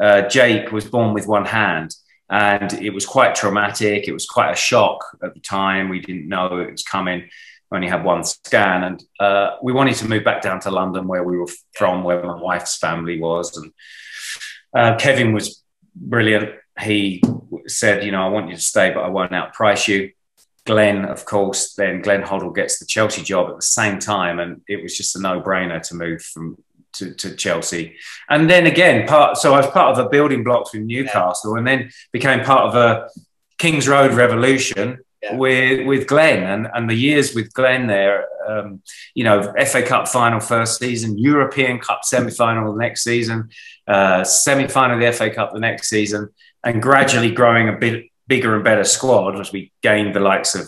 [0.00, 1.94] Uh, Jake was born with one hand,
[2.28, 4.08] and it was quite traumatic.
[4.08, 5.88] It was quite a shock at the time.
[5.88, 7.30] We didn't know it was coming.
[7.70, 11.08] We only had one scan, and uh, we wanted to move back down to London,
[11.08, 13.72] where we were from, where my wife's family was, and
[14.76, 15.64] uh, Kevin was
[15.96, 16.50] brilliant.
[16.78, 17.22] He
[17.68, 20.10] said, "You know, I want you to stay, but I won't outprice you."
[20.64, 24.60] Glenn, of course, then Glenn Hoddle gets the Chelsea job at the same time, and
[24.68, 26.56] it was just a no-brainer to move from
[26.94, 27.96] to, to Chelsea.
[28.28, 31.58] And then again, part so I was part of the building blocks with Newcastle, yeah.
[31.58, 33.08] and then became part of a
[33.58, 35.36] Kings Road revolution yeah.
[35.36, 38.82] with with Glenn, and and the years with Glenn there, um,
[39.14, 43.48] you know, FA Cup final first season, European Cup semi final the next season,
[43.88, 46.28] uh, semi final of the FA Cup the next season,
[46.64, 50.66] and gradually growing a bit bigger and better squad as we gained the likes of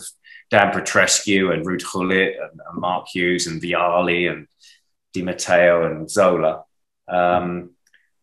[0.51, 4.47] Dan Petrescu and Ruud Gullit and, and, Mark Hughes and Vialli and
[5.13, 6.63] Di Matteo and Zola.
[7.07, 7.71] Um,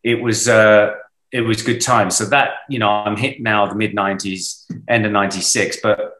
[0.01, 0.93] it was uh,
[1.29, 2.15] it was good times.
[2.15, 6.13] So that you know I'm hit now the mid '90s, end of '96, but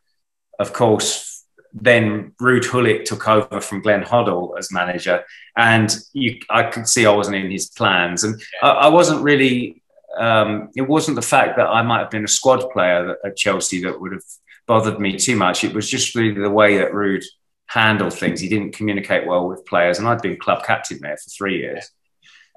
[0.60, 5.24] of course then Ruud Gullit took over from Glenn Hoddle as manager,
[5.56, 9.82] and you, I could see I wasn't in his plans, and I, I wasn't really
[10.18, 13.84] um, it wasn't the fact that I might have been a squad player at Chelsea
[13.84, 14.24] that would have
[14.68, 15.64] bothered me too much.
[15.64, 17.24] It was just really the way that Ruud
[17.68, 18.40] handled things.
[18.40, 21.90] He didn't communicate well with players, and I'd been club captain there for three years,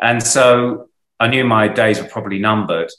[0.01, 0.89] and so
[1.19, 2.91] I knew my days were probably numbered.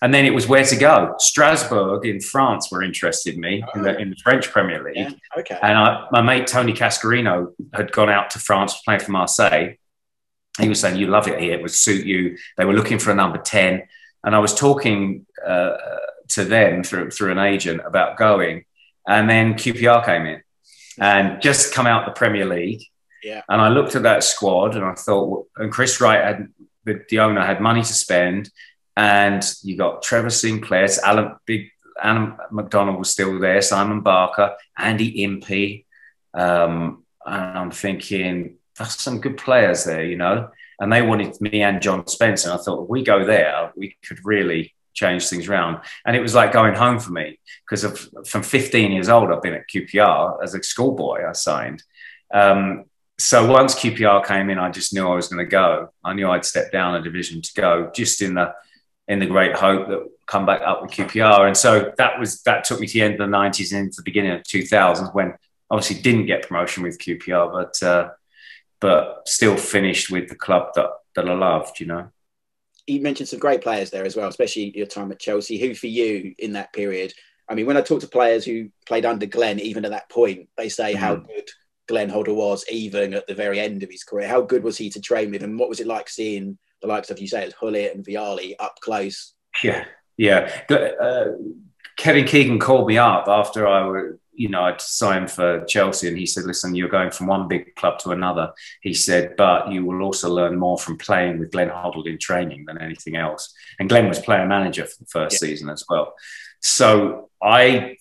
[0.00, 1.14] And then it was where to go.
[1.18, 3.78] Strasbourg in France were interested in me oh.
[3.78, 4.96] in, the, in, the, French Premier League.
[4.96, 5.10] Yeah.
[5.38, 5.56] Okay.
[5.62, 9.76] And I, my mate Tony Cascarino had gone out to France playing for Marseille
[10.60, 12.36] he was saying, You love it here, it would suit you.
[12.56, 13.82] They were looking for a number 10.
[14.24, 15.76] And I was talking uh,
[16.28, 18.64] to them through, through an agent about going.
[19.06, 20.42] And then QPR came in
[20.98, 22.84] and just come out the Premier League.
[23.22, 23.42] Yeah.
[23.48, 26.48] And I looked at that squad and I thought, and Chris Wright had,
[26.84, 28.50] the, the owner had money to spend.
[28.96, 35.22] And you got Trevor Sinclair, Alan, big Alan McDonald was still there, Simon Barker, Andy
[35.22, 35.86] Impey.
[36.34, 40.50] Um, and I'm thinking, that's some good players there, you know.
[40.80, 42.50] And they wanted me and John Spencer.
[42.50, 45.80] And I thought, if we go there, we could really change things around.
[46.04, 49.54] And it was like going home for me because from 15 years old, I've been
[49.54, 51.28] at QPR as a schoolboy.
[51.28, 51.82] I signed.
[52.32, 52.84] Um,
[53.18, 55.90] so once QPR came in, I just knew I was going to go.
[56.02, 58.54] I knew I'd step down a division to go, just in the
[59.08, 61.46] in the great hope that come back up with QPR.
[61.46, 63.96] And so that was that took me to the end of the 90s and into
[63.96, 65.34] the beginning of 2000s when
[65.70, 68.10] obviously didn't get promotion with QPR, but uh,
[68.82, 72.08] but still finished with the club that, that I loved, you know.
[72.86, 75.56] You mentioned some great players there as well, especially your time at Chelsea.
[75.56, 77.14] Who for you in that period?
[77.48, 80.48] I mean, when I talk to players who played under Glenn, even at that point,
[80.58, 80.96] they say mm.
[80.96, 81.48] how good
[81.86, 84.26] Glenn Hoddle was, even at the very end of his career.
[84.26, 87.10] How good was he to train with, and what was it like seeing the likes
[87.10, 89.34] of you say as Gullit and Vialli up close?
[89.62, 89.84] Yeah,
[90.16, 90.50] yeah.
[90.68, 91.26] Uh,
[91.96, 96.16] Kevin Keegan called me up after I was you know, I'd signed for Chelsea and
[96.16, 98.52] he said, listen, you're going from one big club to another.
[98.80, 102.64] He said, but you will also learn more from playing with Glenn Hoddle in training
[102.66, 103.52] than anything else.
[103.78, 105.48] And Glenn was player manager for the first yeah.
[105.48, 106.14] season as well.
[106.60, 107.96] So I,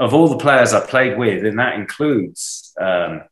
[0.00, 3.22] of all the players I played with, and that includes um,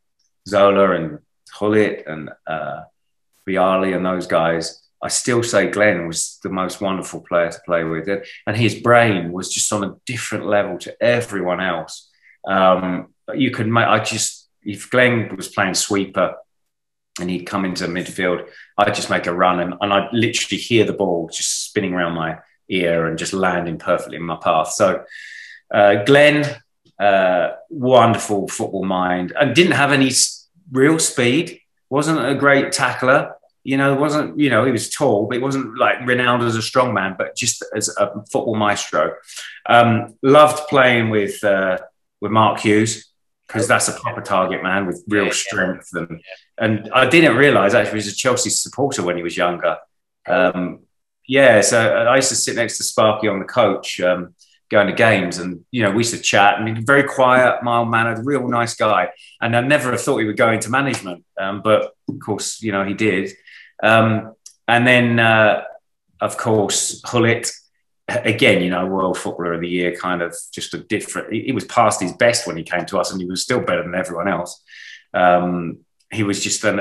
[0.46, 1.18] Zola and
[1.58, 2.82] Gullit and uh,
[3.48, 7.84] Vialli and those guys, I still say Glenn was the most wonderful player to play
[7.84, 8.08] with.
[8.46, 12.10] And his brain was just on a different level to everyone else.
[12.48, 16.36] Um, you could make, I just, if Glenn was playing sweeper
[17.20, 20.84] and he'd come into midfield, I'd just make a run and, and I'd literally hear
[20.84, 22.38] the ball just spinning around my
[22.68, 24.72] ear and just landing perfectly in my path.
[24.72, 25.04] So,
[25.72, 26.44] uh, Glenn,
[26.98, 30.10] uh, wonderful football mind and didn't have any
[30.70, 33.34] real speed, wasn't a great tackler.
[33.66, 36.60] You know, wasn't, you know, he was tall, but he wasn't like renowned as a
[36.60, 39.14] strong man, but just as a football maestro.
[39.66, 41.78] Um, loved playing with, uh,
[42.20, 43.10] with Mark Hughes
[43.46, 45.90] because that's a proper target man with real yeah, strength.
[45.94, 46.02] Yeah.
[46.02, 46.20] And,
[46.58, 49.76] and I didn't realize actually he was a Chelsea supporter when he was younger.
[50.26, 50.80] Um,
[51.26, 54.34] yeah, so I used to sit next to Sparky on the coach, um,
[54.70, 56.60] going to games, and you know we used to chat.
[56.60, 59.10] And very quiet, mild mannered, real nice guy.
[59.40, 62.72] And I never have thought he would go into management, um, but of course, you
[62.72, 63.32] know he did.
[63.82, 64.34] Um,
[64.68, 65.62] and then, uh,
[66.20, 67.50] of course, Gullit
[68.08, 71.32] again, you know, World Footballer of the Year, kind of just a different.
[71.32, 73.82] He, was past his best when he came to us, and he was still better
[73.82, 74.62] than everyone else.
[75.12, 75.78] Um,
[76.10, 76.80] he was just an,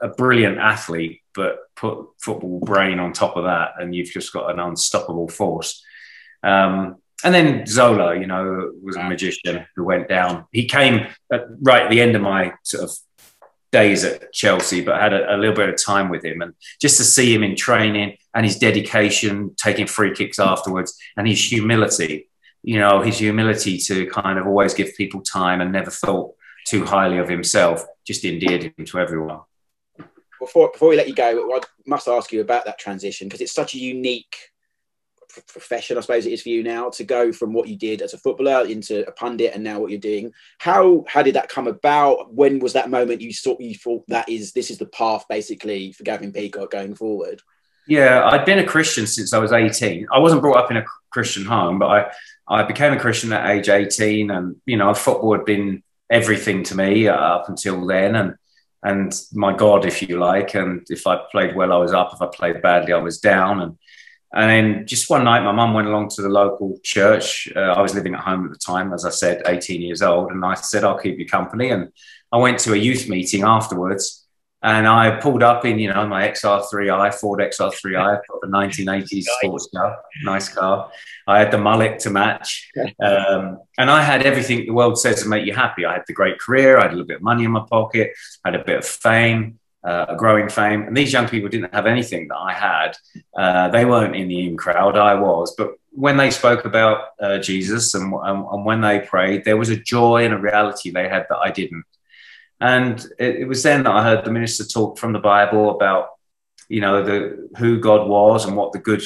[0.00, 4.50] a brilliant athlete, but put football brain on top of that, and you've just got
[4.50, 5.82] an unstoppable force.
[6.42, 10.46] Um, and then Zola, you know, was a magician who went down.
[10.52, 12.96] He came at, right at the end of my sort of
[13.70, 16.40] days at Chelsea, but had a, a, little bit of time with him.
[16.40, 21.28] And just to see him in training and his dedication, taking free kicks afterwards, and
[21.28, 22.28] his humility,
[22.62, 26.34] you know, his humility to kind of always give people time and never thought
[26.66, 29.40] too highly of himself, just endeared him to everyone.
[30.38, 33.54] Before, before we let you go, I must ask you about that transition because it's
[33.54, 34.36] such a unique
[35.46, 38.14] profession, I suppose it is for you now, to go from what you did as
[38.14, 40.32] a footballer into a pundit and now what you're doing.
[40.58, 42.32] How how did that come about?
[42.32, 45.92] When was that moment you thought you thought that is this is the path basically
[45.92, 47.40] for Gavin Peacock going forward?
[47.86, 50.08] Yeah, I'd been a Christian since I was 18.
[50.12, 52.10] I wasn't brought up in a Christian home, but I
[52.48, 56.76] I became a Christian at age 18, and you know, football had been everything to
[56.76, 58.34] me uh, up until then, and
[58.82, 60.54] and my God, if you like.
[60.54, 62.12] And if I played well, I was up.
[62.12, 63.60] If I played badly, I was down.
[63.60, 63.78] And
[64.32, 67.50] and then just one night, my mum went along to the local church.
[67.56, 70.30] Uh, I was living at home at the time, as I said, 18 years old.
[70.30, 71.70] And I said, I'll keep you company.
[71.70, 71.88] And
[72.30, 74.26] I went to a youth meeting afterwards.
[74.60, 79.68] And I pulled up in, you know, my XR3i, Ford XR3i, got the 1980s sports
[79.74, 80.90] car, nice car.
[81.26, 82.70] I had the mullet to match.
[83.00, 85.84] Um, and I had everything the world says to make you happy.
[85.84, 86.78] I had the great career.
[86.78, 88.10] I had a little bit of money in my pocket.
[88.44, 90.82] I had a bit of fame uh, growing fame.
[90.82, 92.96] And these young people didn't have anything that I had.
[93.36, 95.54] Uh, they weren't in the in crowd, I was.
[95.56, 99.70] But when they spoke about uh, Jesus and, and, and, when they prayed, there was
[99.70, 101.84] a joy and a reality they had that I didn't.
[102.60, 106.08] And it, it, was then that I heard the minister talk from the Bible about,
[106.68, 109.02] you know, the who God was and what the good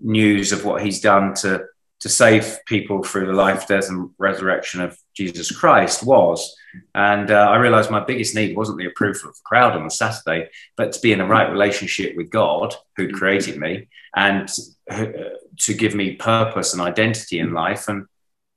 [0.00, 1.64] news of what He's done to
[2.00, 6.54] to save people through the life, death, and resurrection of Jesus Christ was.
[6.94, 9.90] And uh, I realized my biggest need wasn't the approval of the crowd on the
[9.90, 14.48] Saturday, but to be in the right relationship with God, who'd created me, and
[14.90, 15.06] uh,
[15.58, 17.88] to give me purpose and identity in life.
[17.88, 18.06] And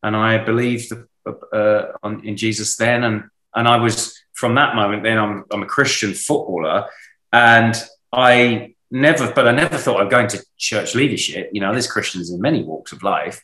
[0.02, 0.94] and I believed
[1.26, 3.24] uh, on, in Jesus then, and
[3.56, 5.04] and I was from that moment.
[5.04, 6.86] Then I'm I'm a Christian footballer,
[7.34, 7.76] and
[8.12, 11.50] I never, but I never thought I'd go into church leadership.
[11.52, 13.44] You know, there's Christians in many walks of life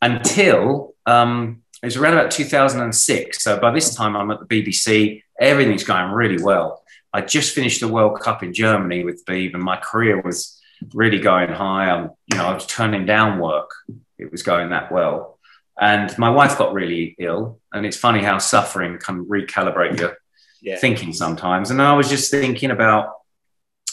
[0.00, 3.42] until um, it was around about 2006.
[3.42, 5.22] So by this time, I'm at the BBC.
[5.40, 6.82] Everything's going really well.
[7.12, 10.60] I just finished the World Cup in Germany with Beeb, and my career was
[10.92, 11.90] really going high.
[11.90, 13.70] I'm, you know, I was turning down work.
[14.18, 15.38] It was going that well.
[15.80, 17.60] And my wife got really ill.
[17.72, 20.18] And it's funny how suffering can recalibrate your
[20.60, 20.76] yeah.
[20.76, 21.70] thinking sometimes.
[21.70, 23.12] And I was just thinking about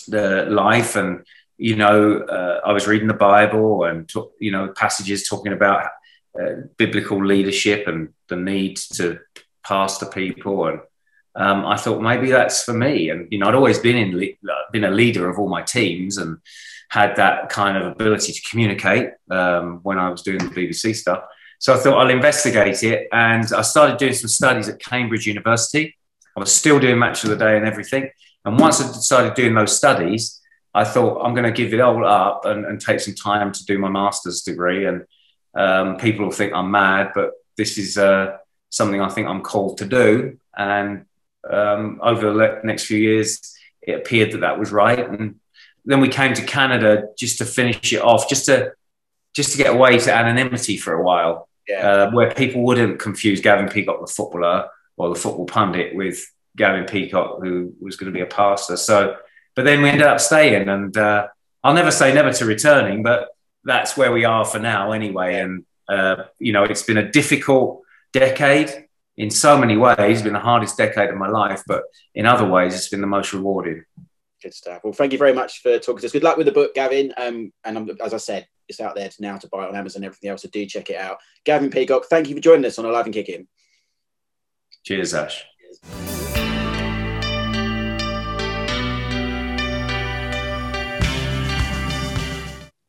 [0.08, 1.26] the life and
[1.58, 5.90] you know uh, i was reading the bible and you know passages talking about
[6.40, 9.20] uh, biblical leadership and the need to
[9.64, 10.68] pastor people.
[10.68, 10.80] And
[11.36, 13.10] um, i thought maybe that's for me.
[13.10, 16.18] And you know i'd always been in le- been a leader of all my teams
[16.18, 16.38] and
[16.90, 21.24] had that kind of ability to communicate um, when i was doing the bbc stuff.
[21.60, 23.08] So i thought i'll investigate it.
[23.12, 25.96] And i started doing some studies at cambridge university.
[26.36, 28.10] I was still doing match of the day and everything.
[28.44, 30.40] And once I decided doing those studies,
[30.74, 33.66] I thought I'm going to give it all up and, and take some time to
[33.66, 34.86] do my master's degree.
[34.86, 35.06] And
[35.56, 38.38] um, people will think I'm mad, but this is uh,
[38.70, 40.38] something I think I'm called to do.
[40.58, 41.06] And
[41.49, 44.99] um, over the next few years, it appeared that that was right.
[44.99, 45.39] And
[45.86, 48.74] then we came to Canada just to finish it off, just to
[49.34, 51.88] just to get away to anonymity for a while, yeah.
[51.88, 56.26] uh, where people wouldn't confuse Gavin Peacock, the footballer, or the football pundit, with
[56.56, 58.78] Gavin Peacock, who was going to be a pastor.
[58.78, 59.18] So,
[59.53, 61.28] but then we ended up staying, and uh,
[61.64, 63.35] I'll never say never to returning, but
[63.66, 65.39] that's where we are for now, anyway.
[65.39, 67.82] And uh, you know, it's been a difficult
[68.13, 68.88] decade
[69.18, 69.97] in so many ways.
[69.99, 73.07] It's been the hardest decade of my life, but in other ways, it's been the
[73.07, 73.84] most rewarding.
[74.41, 74.82] Good stuff.
[74.84, 76.11] Well, thank you very much for talking to us.
[76.11, 77.13] Good luck with the book, Gavin.
[77.18, 80.05] Um, and um, as I said, it's out there now to buy on Amazon and
[80.05, 80.41] everything else.
[80.41, 81.18] So do check it out.
[81.45, 83.47] Gavin Peacock, thank you for joining us on Alive and Kicking.
[84.84, 85.43] Cheers, Ash.
[85.82, 86.24] Cheers.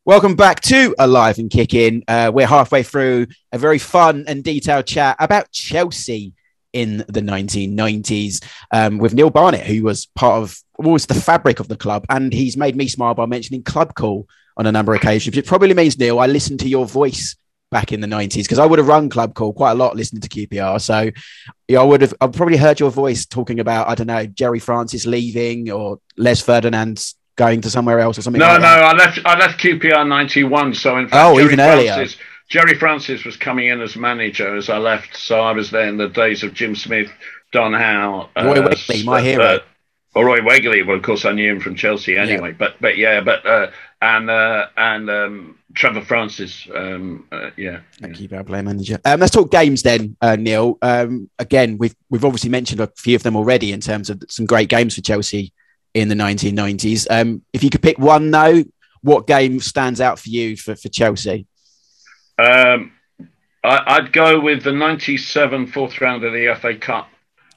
[0.07, 2.05] Welcome back to Alive and Kicking.
[2.07, 6.33] Uh, we're halfway through a very fun and detailed chat about Chelsea
[6.73, 8.41] in the 1990s
[8.71, 12.33] um, with Neil Barnett, who was part of was the fabric of the club, and
[12.33, 14.27] he's made me smile by mentioning Clubcall
[14.57, 15.37] on a number of occasions.
[15.37, 17.35] It probably means Neil, I listened to your voice
[17.73, 20.29] back in the 90s because I would have run Clubcall quite a lot listening to
[20.29, 20.81] QPR.
[20.81, 21.11] So
[21.67, 24.61] yeah, I would have I've probably heard your voice talking about I don't know Gerry
[24.61, 28.41] Francis leaving or Les Ferdinand's going to somewhere else or something?
[28.41, 28.85] No, like no, that?
[28.85, 29.19] I left.
[29.25, 30.75] I left QPR '91.
[30.75, 31.93] So in fact, Oh, Gerry even earlier.
[31.95, 32.19] Francis,
[32.49, 35.17] Gerry Francis was coming in as manager as I left.
[35.17, 37.11] So I was there in the days of Jim Smith,
[37.53, 39.45] Don Howe, Roy Wegerle, my uh, hero.
[39.45, 39.59] uh,
[40.15, 40.87] or Roy Wegerle.
[40.87, 42.53] Well, of course, I knew him from Chelsea anyway.
[42.53, 43.71] But but yeah, but uh,
[44.01, 46.67] and uh, and um, Trevor Francis.
[46.75, 47.81] Um, uh, yeah.
[48.01, 48.99] Thank you, player manager.
[49.05, 50.79] Um, let's talk games then, uh, Neil.
[50.83, 54.47] Um, again, we've we've obviously mentioned a few of them already in terms of some
[54.47, 55.53] great games for Chelsea
[55.97, 57.07] in the 1990s.
[57.09, 58.63] Um, if you could pick one, though,
[59.01, 61.47] what game stands out for you for, for Chelsea?
[62.39, 62.93] Um,
[63.65, 67.09] I, I'd go with the 97 fourth round of the FA Cup.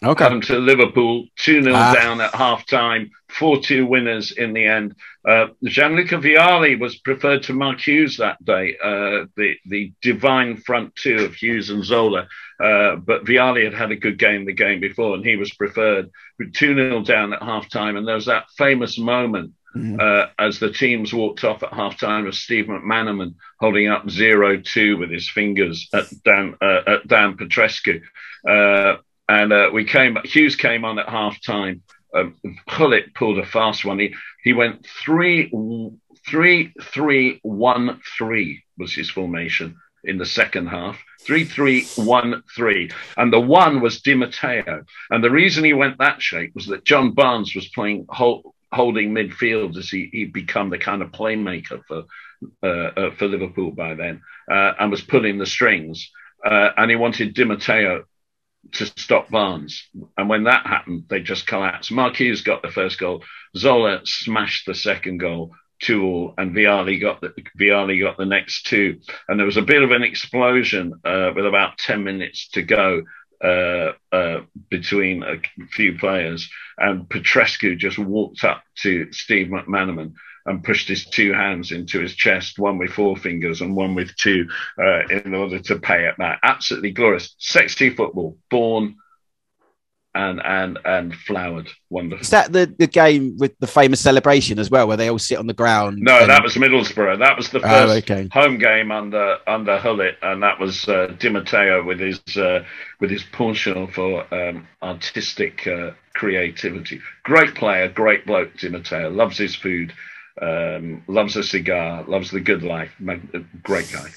[0.02, 0.26] Okay.
[0.26, 1.94] Come to Liverpool, 2 0 Ah.
[1.94, 4.96] down at half time, 4 2 winners in the end.
[5.30, 10.96] Uh, Gianluca Vialli was preferred to Mark Hughes that day, uh, the, the divine front
[10.96, 12.28] two of Hughes and Zola.
[12.60, 16.10] Uh, but Vialli had had a good game the game before, and he was preferred.
[16.42, 20.02] 2 0 down at half time, and there was that famous moment Mhm.
[20.02, 24.62] uh, as the teams walked off at half time of Steve McManaman holding up 0
[24.62, 28.02] 2 with his fingers at Dan, uh, at Dan Petrescu.
[28.48, 28.96] Uh,
[29.28, 31.84] and uh, we came, Hughes came on at half time.
[32.14, 32.36] Um,
[32.78, 34.00] Gullit pulled a fast one.
[34.00, 35.52] He, he went three,
[36.28, 40.98] three, three, one, three was his formation in the second half.
[41.22, 42.90] Three, three, one, three.
[43.18, 44.84] And the one was Di Matteo.
[45.10, 49.14] And the reason he went that shape was that John Barnes was playing hold, holding
[49.14, 52.04] midfield as he, he'd become the kind of playmaker for,
[52.64, 56.10] uh, uh, for Liverpool by then uh, and was pulling the strings.
[56.46, 58.06] Uh, and he wanted Di Matteo
[58.74, 59.88] to stop Barnes.
[60.18, 61.92] And when that happened, they just collapsed.
[61.92, 63.24] Mark Hughes got the first goal.
[63.56, 68.66] Zola smashed the second goal, two all, and Vialli got the Vialli got the next
[68.68, 69.00] two.
[69.28, 73.04] And there was a bit of an explosion uh, with about ten minutes to go
[73.44, 75.38] uh, uh, between a
[75.72, 76.50] few players.
[76.78, 80.14] And Petrescu just walked up to Steve McManaman
[80.46, 84.16] and pushed his two hands into his chest, one with four fingers and one with
[84.16, 86.40] two, uh, in order to pay it back.
[86.44, 88.96] Absolutely glorious, sexy football, born
[90.16, 92.22] and and and flowered, wonderful.
[92.22, 95.38] Is that the, the game with the famous celebration as well, where they all sit
[95.38, 96.00] on the ground?
[96.00, 97.20] No, and- that was Middlesbrough.
[97.20, 98.28] That was the Oh, first okay.
[98.34, 102.64] home game under under Gullit, and that was uh, Di Matteo with his uh,
[103.00, 107.00] with his penchant for um, artistic uh, creativity.
[107.24, 108.58] Great player, great bloke.
[108.58, 109.94] Di Matteo loves his food,
[110.42, 112.94] um, loves a cigar, loves the good life.
[113.64, 114.10] Great guy.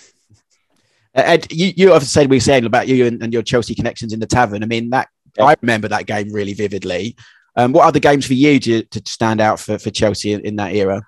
[1.14, 3.74] Uh, Ed, you, you have said we were saying about you and, and your Chelsea
[3.74, 4.62] connections in the tavern.
[4.62, 5.44] I mean, that Yeah.
[5.44, 7.16] I remember that game really vividly.
[7.56, 10.56] Um, what other games for you to, to stand out for, for Chelsea in, in
[10.56, 11.02] that era?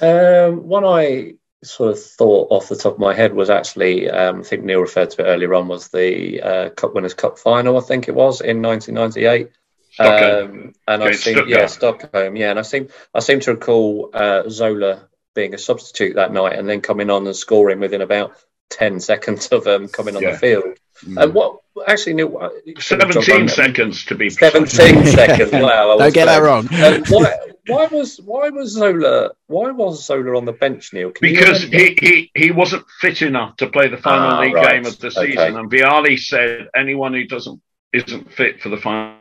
[0.00, 1.34] Um, one I
[1.64, 4.80] sort of thought off the top of my head was actually, um, I think Neil
[4.80, 8.14] referred to it earlier on, was the uh, Cup Winners' Cup final, I think it
[8.14, 9.50] was, in 1998.
[9.92, 10.50] Stockholm.
[10.50, 12.50] Um, and I Against think, yeah, Stockholm, yeah.
[12.50, 16.68] And I seem, I seem to recall uh, Zola being a substitute that night and
[16.68, 18.32] then coming on and scoring within about
[18.70, 20.32] 10 seconds of um, coming on Yeah.
[20.32, 20.78] the field.
[21.06, 21.22] Mm.
[21.22, 24.72] And what, actually, Neil, you should have jumped 17 seconds to be precise.
[24.72, 25.60] 17 seconds, wow.
[25.60, 25.62] I
[25.96, 26.68] Don't was get that wrong.
[26.72, 31.10] Um, why, why was why was Zola why was Zola on the bench, Neil?
[31.10, 34.72] Can Because he, he, he wasn't fit enough to play the final Ah, league right.
[34.74, 35.32] game of the Okay.
[35.32, 35.56] season.
[35.56, 37.60] And Vialli said anyone who doesn't
[37.92, 39.16] isn't fit for the final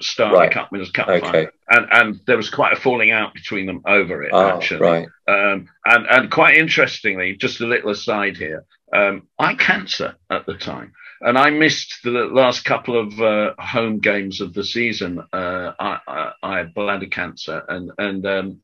[0.00, 0.48] start Right.
[0.50, 1.20] the Cup Winners' Cup Okay.
[1.20, 1.50] final.
[1.70, 4.80] And and there was quite a falling out between them over it, Oh, actually.
[4.80, 5.08] right.
[5.26, 10.46] Um, and, and quite interestingly, just a little aside here, um, I had cancer at
[10.46, 10.92] the time.
[11.22, 15.24] And I missed the last couple of uh, home games of the season.
[15.32, 18.60] Uh, I, I, I had bladder cancer, and and um,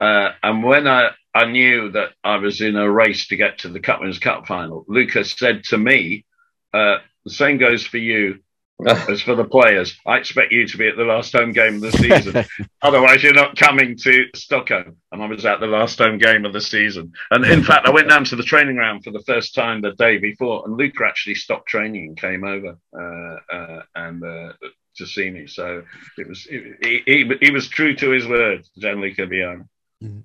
[0.00, 3.68] uh, and when I, I knew that I was in a race to get to
[3.68, 6.24] the Cup Winners' Cup final, Lucas said to me,
[6.72, 8.38] uh, "The same goes for you
[8.86, 9.96] as for the players.
[10.06, 12.44] I expect you to be at the last home game of the season.
[12.82, 14.96] Otherwise, you're not coming to Stockholm.
[15.10, 17.12] And I was at the last home game of the season.
[17.30, 19.92] And in fact, I went down to the training ground for the first time the
[19.94, 24.52] day before, and Luca actually stopped training and came over uh, uh, and uh,
[24.96, 25.48] to see me.
[25.48, 25.82] So
[26.16, 29.66] it was he, he, he was true to his word, Gianluca Vialli.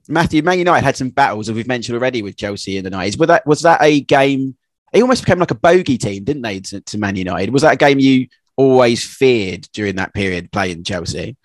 [0.07, 3.17] Matthew, Man United had some battles, as we've mentioned already, with Chelsea in the nineties.
[3.17, 4.55] Was that was that a game?
[4.91, 7.51] It almost became like a bogey team, didn't they, to, to Man United?
[7.51, 8.27] Was that a game you
[8.57, 11.35] always feared during that period playing Chelsea?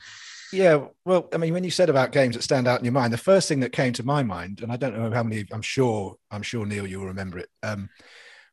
[0.52, 3.12] Yeah, well, I mean, when you said about games that stand out in your mind,
[3.12, 5.60] the first thing that came to my mind, and I don't know how many, I'm
[5.62, 7.90] sure, I'm sure Neil, you'll remember it, um,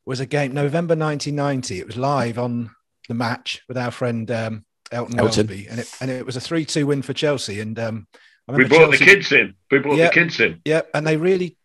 [0.06, 1.80] was a game November 1990.
[1.80, 2.70] It was live on
[3.08, 5.48] the match with our friend um, Elton, Elton.
[5.48, 7.60] Welsby, and it and it was a three-two win for Chelsea.
[7.60, 8.08] And um,
[8.48, 9.56] I We remember brought the kids in.
[9.72, 10.08] We brought Yeah.
[10.08, 10.62] the kids in.
[10.66, 11.58] Yeah, and they really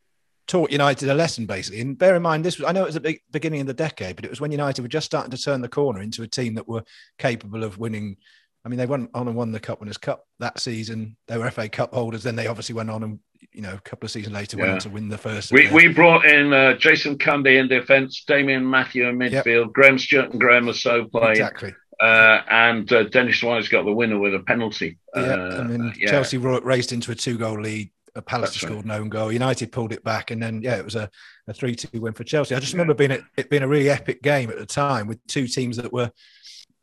[0.51, 1.81] taught United a lesson basically.
[1.81, 3.75] And bear in mind, this was I know it was at the beginning of the
[3.75, 6.29] decade, but it was when United were just starting to turn the corner into a
[6.29, 6.85] team that were
[7.19, 8.17] capable of winning
[8.65, 11.17] I mean, they went on and won the Cup Winners' Cup that season.
[11.29, 12.23] They were FA Cup holders.
[12.23, 13.19] Then they obviously went on and,
[13.53, 15.51] you know, a couple of seasons later went on to win the first.
[15.51, 20.33] We, we brought in uh, Jason Cundy in defence, Damian Matthew in midfield, Graham Stuart
[20.33, 21.75] and Graham so played, exactly.
[22.01, 24.99] uh, and uh, Dennis Wise got the winner with a penalty.
[25.17, 26.11] Yeah, Uh, and then yeah.
[26.11, 27.91] Chelsea raced into a two-goal lead.
[28.17, 28.71] A Palace That's right.
[28.73, 29.31] scored an own goal.
[29.33, 31.09] United pulled it back, and then yeah, it was a,
[31.49, 32.55] a three-two win for Chelsea.
[32.55, 35.25] I just remember being a, it being a really epic game at the time with
[35.27, 36.11] two teams that were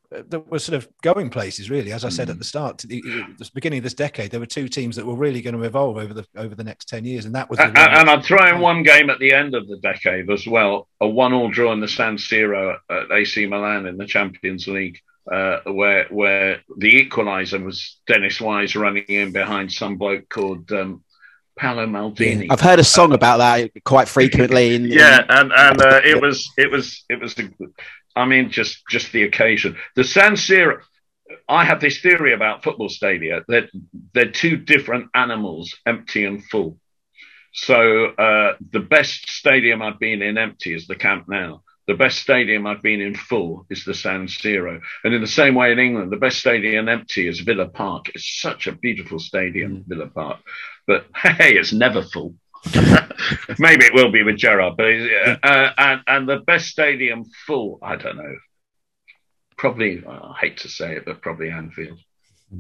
[0.09, 1.69] that were sort of going places.
[1.69, 2.31] Really, as I said Mm.
[2.31, 3.01] at the start, to the,
[3.37, 5.97] the beginning of this decade, there were two teams that were really going to evolve
[5.97, 8.45] over the over the next ten years, and that was the A- and I'd throw
[8.47, 11.81] in one game at the end of the decade as well, a one-all draw in
[11.81, 14.99] the San Siro at AC Milan in the Champions League,
[15.29, 21.03] uh, where where the equaliser was Dennis Wise running in behind some bloke called um,
[21.57, 22.47] Paolo Maldini.
[22.49, 24.75] I've heard a song about that quite frequently.
[24.75, 27.35] In, yeah, and and uh, it was it was it was.
[28.15, 29.75] I mean, just just the occasion.
[29.95, 30.81] The San Siro.
[31.49, 33.69] I have this theory about football stadia that
[34.13, 36.79] they're two different animals, empty and full.
[37.51, 41.59] So uh, the best stadium I've been in empty is the Camp Nou.
[41.87, 44.81] The best stadium I've been in full is the San Siro.
[45.05, 48.09] And in the same way in England, the best stadium empty is Villa Park.
[48.13, 50.39] It's such a beautiful stadium, Villa Park.
[50.85, 52.35] But hey, it's never full.
[53.59, 57.79] Maybe it will be with Gerard, but uh, uh, and and the best stadium full,
[57.81, 58.35] I don't know.
[59.57, 61.99] Probably, I hate to say it, but probably Anfield.
[62.51, 62.57] Uh,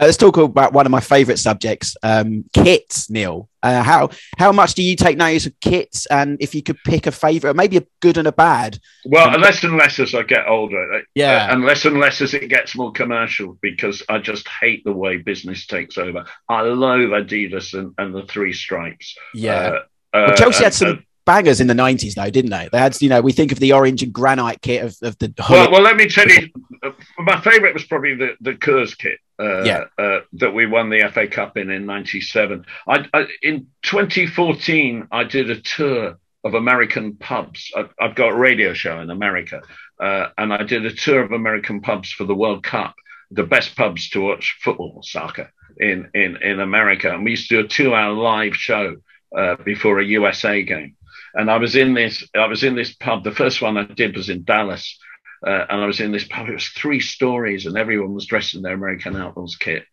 [0.00, 3.10] let's talk about one of my favourite subjects, um, kits.
[3.10, 6.06] Neil, uh, how how much do you take notice of kits?
[6.06, 8.78] And if you could pick a favourite, maybe a good and a bad.
[9.04, 11.02] Well, less and less as I get older.
[11.14, 11.46] Yeah.
[11.46, 14.92] Uh, and less and less as it gets more commercial because I just hate the
[14.92, 16.24] way business takes over.
[16.48, 19.16] I love Adidas and, and the three stripes.
[19.34, 19.54] Yeah.
[19.54, 19.80] Uh,
[20.14, 22.68] Well, uh, Chelsea had some bangers in the nineties, though, didn't they?
[22.72, 25.32] They had, you know, we think of the orange and granite kit of, of the.
[25.50, 26.48] well, well, let me tell you,
[26.82, 29.18] uh, my favourite was probably the the Coors kit.
[29.40, 29.84] Uh, Yeah.
[29.98, 32.64] uh, that we won the FA Cup in in '97.
[32.88, 37.70] I, I, in 2014, I did a tour of American pubs.
[37.76, 39.62] I, I've got a radio show in America,
[40.00, 42.94] uh, and I did a tour of American pubs for the World Cup,
[43.30, 47.12] the best pubs to watch football, soccer in in in America.
[47.12, 48.96] And we used to do a two-hour live show
[49.36, 50.96] uh, before a USA game.
[51.34, 53.22] And I was in this, I was in this pub.
[53.22, 54.98] The first one I did was in Dallas,
[55.46, 56.48] uh, and I was in this pub.
[56.48, 59.84] It was three stories, and everyone was dressed in their American Outlaws kit.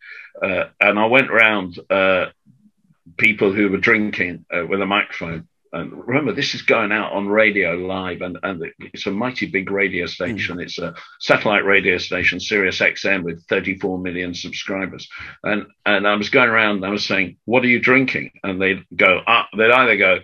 [0.42, 2.28] Uh, and I went round uh,
[3.18, 5.48] people who were drinking uh, with a microphone.
[5.72, 9.70] And remember, this is going out on radio live, and, and it's a mighty big
[9.70, 10.62] radio station.
[10.62, 15.10] It's a satellite radio station, Sirius XM, with 34 million subscribers.
[15.44, 18.62] And and I was going around, and I was saying, "What are you drinking?" And
[18.62, 20.20] they'd go, ah, they'd either go,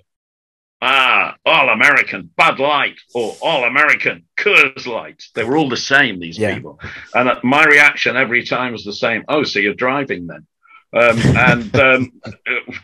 [0.84, 5.22] Ah, all American Bud Light or all American Coors Light.
[5.36, 6.56] They were all the same, these Yeah.
[6.56, 6.80] people.
[7.14, 9.24] And uh, my reaction every time was the same.
[9.28, 10.48] Oh, so you're driving then?
[10.94, 12.12] Um, and um,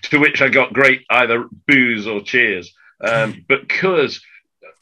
[0.04, 2.72] to which I got great either boos or cheers.
[3.04, 4.22] Um, but Coors,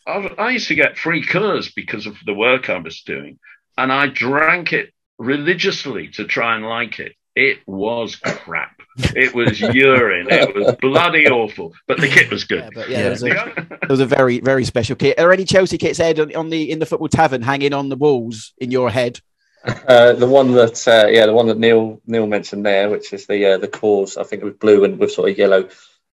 [0.05, 3.39] I, I used to get free Coors because of the work I was doing.
[3.77, 7.13] And I drank it religiously to try and like it.
[7.33, 8.74] It was crap.
[8.97, 10.27] It was urine.
[10.29, 11.73] It was bloody awful.
[11.87, 12.73] But the kit was Yeah, good.
[12.75, 13.03] but yeah, Yeah.
[13.03, 15.19] There, was a, there was a very very special kit.
[15.19, 17.95] Are any Chelsea kits Ed on, on the in the football tavern hanging on the
[17.97, 19.19] walls in your head?
[19.65, 23.25] Uh, the one that, uh, yeah, the one that Neil Neil mentioned there, which is
[23.25, 24.15] the uh, the Coors.
[24.17, 25.67] I think it was blue and with sort of yellow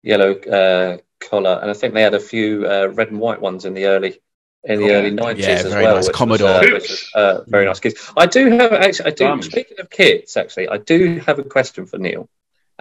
[0.03, 3.65] yellow uh, collar, and I think they had a few uh, red and white ones
[3.65, 4.21] in the early
[4.63, 4.93] in the Yeah.
[4.93, 5.95] early nineties Yeah, as very well.
[5.95, 6.07] nice.
[6.07, 6.49] which was, Commodore.
[6.49, 8.11] uh, which was, uh, very nice kits.
[8.15, 9.05] I do have actually.
[9.07, 9.25] I do.
[9.25, 9.47] Diamonds.
[9.47, 12.29] Speaking of kits, actually, I do have a question for Neil.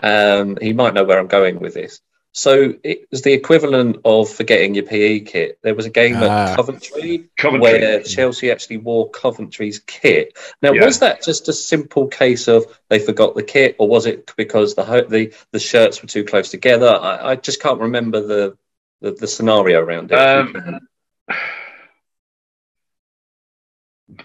[0.02, 2.00] Um, he might know where I'm going with this.
[2.32, 5.58] So it was the equivalent of forgetting your PE kit.
[5.64, 6.52] There was a game Ah.
[6.52, 7.60] at Coventry Coventry.
[7.60, 10.38] where Chelsea actually wore Coventry's kit.
[10.62, 10.84] Now, Yeah.
[10.84, 14.76] was that just a simple case of they forgot the kit, or was it because
[14.76, 16.88] the the the shirts were too close together?
[16.88, 18.56] I, I just can't remember the
[19.00, 20.18] the, the scenario around it.
[20.18, 20.80] Um,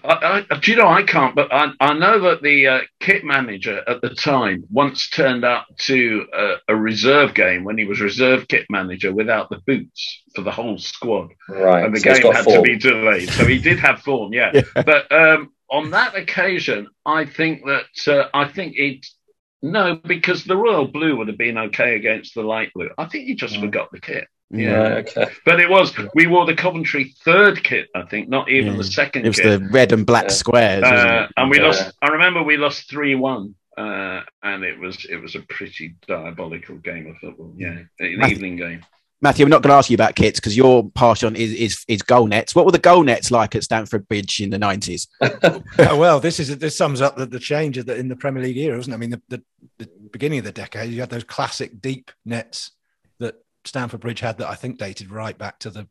[0.04, 3.24] I, I, do you know I can't, but I, I know that the uh, kit
[3.24, 8.00] manager at the time once turned up to a, a reserve game when he was
[8.00, 12.32] reserve kit manager without the boots for the whole squad, right, and the so game
[12.32, 12.56] had form.
[12.56, 13.28] to be delayed.
[13.30, 14.50] So he did have form, yeah.
[14.54, 14.62] Yeah.
[14.86, 19.06] But um, on that occasion, I think that uh, I think it.
[19.62, 22.90] No, because the royal blue would have been okay against the light blue.
[22.98, 24.28] I think he just forgot the kit.
[24.50, 24.74] Yeah.
[24.74, 25.32] Right, okay.
[25.44, 28.78] But it was we wore the Coventry third kit, I think, not even Yeah.
[28.78, 29.60] the second It was kit.
[29.60, 30.28] the red and black Yeah.
[30.30, 31.30] squares, wasn't Uh, it?
[31.36, 31.66] and we Yeah.
[31.66, 31.92] lost.
[32.02, 36.76] I remember we lost three one, uh, and it was it was a pretty diabolical
[36.76, 37.52] game of football.
[37.56, 38.84] Yeah, an Math- evening game.
[39.22, 42.02] Matthew, I'm not going to ask you about kits because your passion is, is is
[42.02, 42.54] goal nets.
[42.54, 45.08] What were the goal nets like at Stamford Bridge in the 90s?
[45.78, 48.58] oh, well, this is this sums up the, the change the, in the Premier League
[48.58, 48.94] era, isn't it?
[48.94, 49.42] I mean, the, the,
[49.78, 52.75] the, beginning of the decade, you had those classic deep nets that
[53.66, 55.88] Stamford Bridge had that I think dated right back to the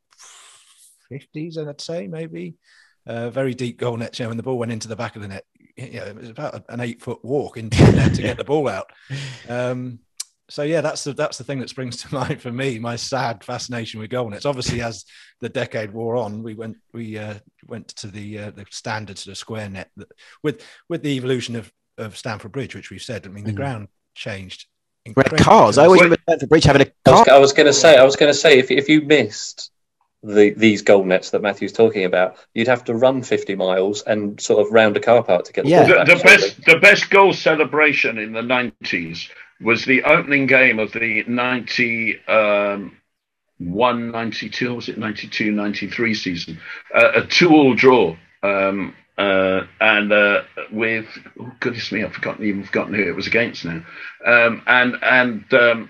[1.11, 2.55] 50s, I'd say, maybe.
[3.07, 5.21] Uh, very deep goal net, You know, when the ball went into the back of
[5.21, 5.45] the net,
[5.77, 8.43] you know, it was about an eight foot walk into the net to get the
[8.43, 8.91] ball out.
[9.47, 9.99] Um,
[10.47, 12.79] so yeah, that's the that's the thing that springs to mind for me.
[12.79, 14.45] My sad fascination with goal nets.
[14.45, 15.05] Obviously, as
[15.41, 17.35] the decade wore on, we went we uh,
[17.67, 20.11] went to the uh, the standard sort of square net that,
[20.43, 23.25] with with the evolution of of Stamford Bridge, which we've said.
[23.25, 23.57] I mean, the mm.
[23.57, 24.67] ground changed.
[25.05, 25.77] We had cars.
[25.77, 27.25] I always remember Stamford Bridge having a car.
[27.29, 27.97] I was, was going to say.
[27.97, 29.71] I was going to say if if you missed
[30.25, 34.41] the, these goal nets that Matthew's talking about, you'd have to run 50 miles and
[34.41, 36.03] sort of round a car park to get the yeah.
[36.03, 39.29] The, the best the best goal celebration in the 90s
[39.61, 42.91] was the opening game of the 91
[43.63, 46.59] um, 92 was it 92 93 season
[46.93, 50.41] uh, a two-all draw um, uh, and uh,
[50.71, 51.05] with
[51.39, 53.83] oh goodness me I've forgotten even forgotten who it was against now
[54.25, 55.89] um, and and um,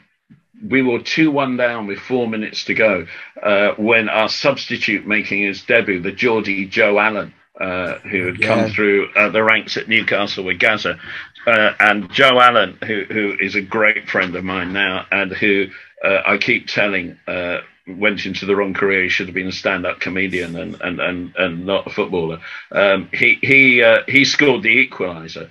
[0.70, 3.06] we were 2 1 down with four minutes to go
[3.42, 8.48] uh, when our substitute making his debut, the Geordie Joe Allen, uh, who had yeah.
[8.48, 11.00] come through uh, the ranks at Newcastle with Gaza,
[11.48, 15.68] Uh, and Joe Allen, who, who is a great friend of mine now, and who
[16.04, 19.04] uh, I keep telling uh, went into the wrong career.
[19.04, 22.40] He should have been a stand-up comedian and and and, and not a footballer.
[22.72, 25.50] Um, he he he scored the equaliser,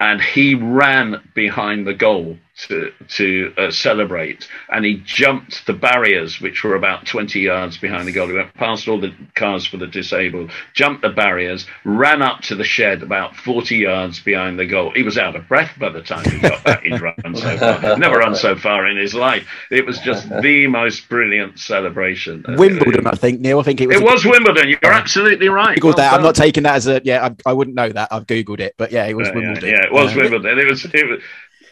[0.00, 6.40] and he ran behind the goal to to uh, celebrate, and he jumped the barriers,
[6.40, 8.28] which were about 20 yards behind the goal.
[8.28, 12.54] He went past all the cars for the disabled, jumped the barriers, ran up to
[12.54, 14.90] the shed about 40 yards behind the goal.
[14.92, 16.82] He was out of breath by the time he got back.
[16.82, 19.46] He'd run so far, never run so far in his life.
[19.70, 22.44] It was just the most brilliant celebration.
[22.48, 23.60] Wimbledon, I think, Neil.
[23.60, 23.96] I think it was.
[23.98, 24.68] It was Wimbledon.
[24.68, 25.82] You're absolutely right.
[25.82, 26.14] Well that.
[26.14, 27.26] I'm not taking that as a yeah.
[27.26, 28.08] I, I, wouldn't know that.
[28.10, 29.68] I've googled it, but yeah, it was Wimbledon.
[29.68, 30.58] Yeah, yeah, it was Wimbledon.
[30.58, 30.84] It was.
[30.86, 31.20] It was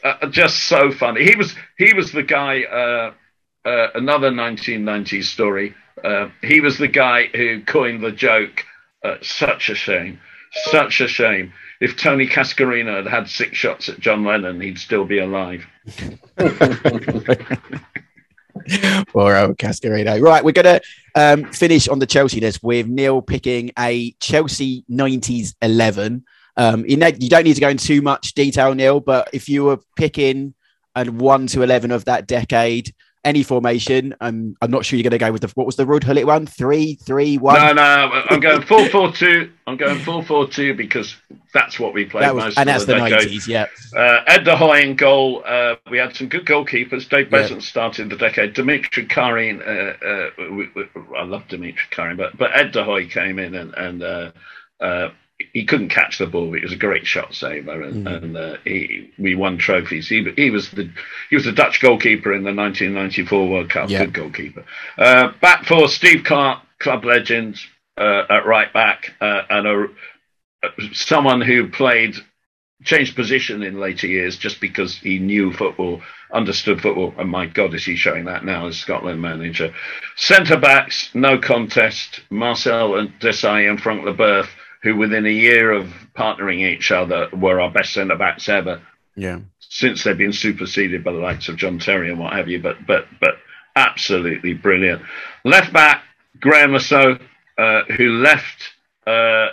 [0.05, 1.24] uh, just so funny.
[1.24, 2.62] He was he was the guy.
[2.62, 3.14] Uh,
[3.64, 5.74] uh, another 1990s story.
[6.02, 8.64] Uh, he was the guy who coined the joke.
[9.02, 10.20] Uh, such a shame,
[10.70, 11.52] such a shame.
[11.80, 15.66] If Tony Cascarino had had six shots at John Lennon, he'd still be alive.
[19.09, 20.20] Poor old Cascarino.
[20.20, 20.80] Right, we're going to
[21.14, 26.24] um, finish on the Chelsea list with Neil picking a Chelsea 90s 11.
[26.57, 29.48] Um, you, know, you don't need to go into too much detail, Neil, but if
[29.48, 30.55] you were picking
[30.94, 32.94] a one to eleven of that decade,
[33.24, 35.84] any formation, um, I'm not sure you're going to go with the what was the
[35.84, 36.46] Ruud Gullit one?
[36.46, 37.57] Three, three, one.
[37.57, 39.50] No, no, I'm going four, four, two.
[39.66, 41.16] I'm going four, four, two because
[41.52, 42.59] that's what we played that was, most.
[42.59, 43.66] And that's the, nineties, yeah.
[43.96, 45.42] Uh, Ed de Goey in goal.
[45.44, 47.09] Uh, we had some good goalkeepers.
[47.09, 47.66] Dave Beasant yeah.
[47.66, 48.52] started the decade.
[48.52, 49.61] Dmitri Kharine.
[49.66, 50.84] Uh, uh, we, we,
[51.16, 54.32] I love Dmitri Kharine, but but Ed de Goey came in and and.
[55.41, 56.51] Uh, uh, he couldn't catch the ball.
[56.51, 58.22] But He was a great shot saver, and, mm.
[58.22, 60.09] and uh, he, we won trophies.
[60.09, 60.91] He, he was the
[61.30, 63.89] he was the Dutch goalkeeper in the 1994 World Cup.
[63.89, 64.64] Good goalkeeper.
[64.99, 67.59] Uh, back for Steve Clarke, club legend
[67.97, 69.87] uh, at right back, uh, and a,
[70.93, 72.16] someone who played
[72.82, 77.74] changed position in later years just because he knew football, understood football, and my God,
[77.74, 79.73] is he showing that now as Scotland manager.
[80.16, 82.20] Centre backs, no contest.
[82.31, 84.48] Marcel and Desailly and Frank Leboeuf
[84.85, 88.82] who within a year of partnering each other were our best centre backs ever.
[89.16, 89.40] Yeah.
[89.59, 92.86] Since they've been superseded by the likes of John Terry and what have you, but
[92.86, 93.36] but but
[93.74, 95.02] absolutely brilliant.
[95.44, 96.05] Left back
[96.39, 97.20] Graeme Saux,
[97.59, 98.74] uh, who left
[99.06, 99.48] uh,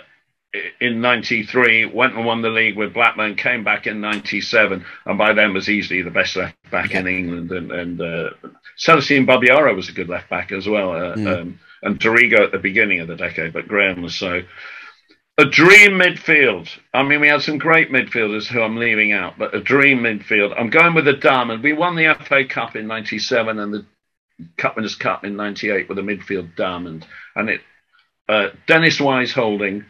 [0.80, 5.32] in '93, went and won the league with Blackburn, came back in '97, and by
[5.32, 7.00] then was easily the best left back yeah.
[7.00, 7.50] in England.
[7.52, 8.30] And, and uh,
[8.76, 11.40] Celestine Babayaro was a good left back as well, uh, mm.
[11.40, 14.46] um, and Dorigo at the beginning of the decade, but Graeme Saux
[15.42, 16.68] a dream midfield.
[16.94, 20.54] I mean, we had some great midfielders who I'm leaving out, but a dream midfield.
[20.58, 21.62] I'm going with the diamond.
[21.62, 23.84] We won the FA Cup in '97 and the
[24.56, 27.60] Cup Winners' Cup in '98 with a midfield diamond, and it
[28.28, 29.84] uh, Dennis Wise holding,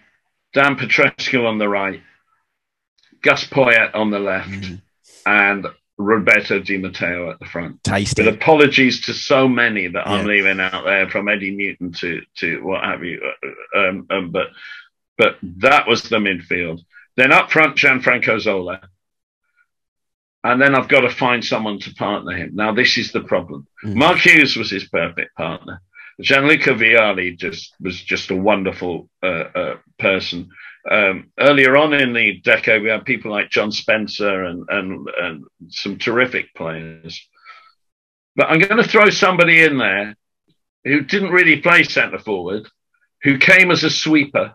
[0.55, 2.01] Dan Petrescu on the right,
[3.23, 4.81] Gus Poyet on the left, mm.
[5.27, 5.67] and
[5.99, 7.85] Roberto Di Matteo at the front.
[7.85, 8.25] Tasty.
[8.25, 10.13] With apologies to so many that yeah.
[10.13, 13.21] I'm leaving out there, from Eddie Newton to to what have you.
[13.23, 14.49] Uh, um, um, but
[15.23, 16.81] but that was the midfield.
[17.17, 18.81] Then up front, Gianfranco Zola.
[20.43, 22.51] And then I've got to find someone to partner him.
[22.55, 23.69] Now, this is the problem.
[23.85, 23.95] Mm.
[23.95, 25.81] Mark Hughes was his perfect partner.
[26.21, 30.51] Gianluca Vialli just was just a wonderful uh, uh, person.
[30.91, 35.45] Um, earlier on in the decade, we had people like John Spencer and, and, and
[35.69, 37.25] some terrific players.
[38.35, 40.17] But I'm going to throw somebody in there
[40.85, 42.69] who didn't really play centre forward,
[43.23, 44.55] who came as a sweeper,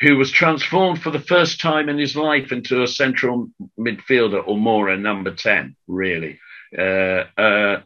[0.00, 3.48] who was transformed for the first time in his life into a central
[3.78, 6.40] midfielder or more a number 10, really.
[6.76, 7.80] Uh, uh,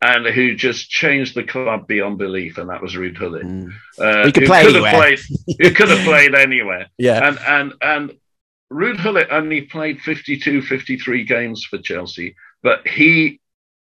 [0.00, 3.44] and who just changed the club beyond belief, and that was Ruud Gullit.
[3.44, 3.72] Mm.
[3.98, 5.16] Uh, He could play could have anywhere.
[5.16, 5.18] played,
[5.58, 6.86] who could have played anywhere.
[6.98, 7.28] Yeah.
[7.28, 8.18] And and and
[8.72, 13.40] Ruud Gullit only played 52, 53 games for Chelsea, but he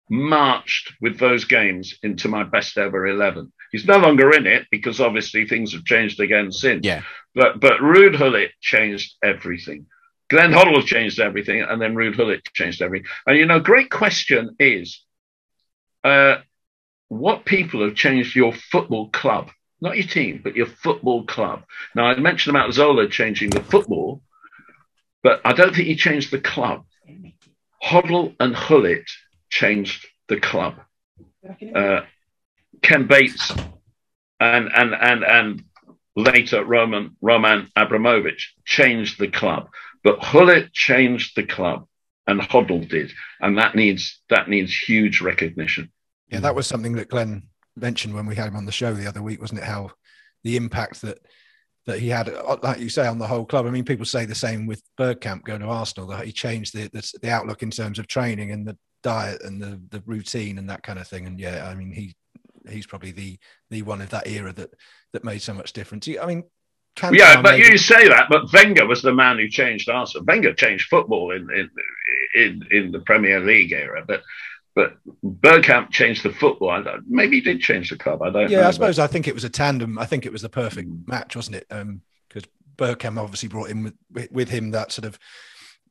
[0.10, 3.52] marched with those games into my best ever 11.
[3.72, 6.85] He's no longer in it because obviously things have changed again since.
[6.85, 7.03] Yeah.
[7.35, 9.88] But but Ruud Gullit changed everything.
[10.30, 13.07] Glenn Hoddle changed everything, and then Ruud Gullit changed everything.
[13.26, 15.03] And you know, great question is,
[16.03, 16.38] uh,
[17.07, 19.49] what people have changed your football club?
[19.80, 21.64] Not your team, but your football club.
[21.95, 24.22] Now, I mentioned about Zola changing the football,
[25.23, 26.85] but I don't think he changed the club.
[27.84, 29.10] Hoddle and Gullit
[29.49, 30.76] changed the club.
[31.73, 32.02] Uh,
[32.88, 33.52] Ken Bates
[34.40, 35.64] and and and and
[36.16, 39.68] later Roman Roman Abramovich changed the club,
[40.06, 41.86] but Gullit changed the club,
[42.28, 43.12] and Hoddle did,
[43.42, 45.92] and that needs that needs huge recognition.
[46.30, 47.44] Yeah, that was something that Glenn
[47.76, 49.66] mentioned when we had him on the show the other week, wasn't it?
[49.66, 49.92] How
[50.46, 51.20] the impact that
[51.88, 53.66] that he had, uh, like you say, on the whole club.
[53.66, 56.90] I mean, people say the same with Bergkamp going to Arsenal that he changed the,
[56.94, 60.70] the the outlook in terms of training and the diet and the the routine and
[60.70, 61.26] that kind of thing.
[61.26, 62.16] And yeah, I mean, he
[62.69, 63.38] he's probably the
[63.69, 64.69] the one of that era that
[65.14, 66.07] that made so much difference.
[66.07, 66.44] I mean,
[66.95, 70.26] Cantona Yeah, but you say that, but Wenger was the man who changed Arsenal.
[70.26, 71.69] Wenger changed football in in
[72.35, 74.23] in, in the Premier League era, but
[74.76, 76.84] but Bergkamp changed the football.
[77.07, 78.22] Maybe he did change the club.
[78.22, 78.48] I don't know.
[78.49, 79.98] Yeah, I but- suppose I think it was a tandem.
[79.98, 81.07] I think it was the perfect Mm.
[81.07, 81.68] match, wasn't it?
[81.69, 82.44] Because
[82.77, 85.18] Bergkamp obviously brought in with with him that sort of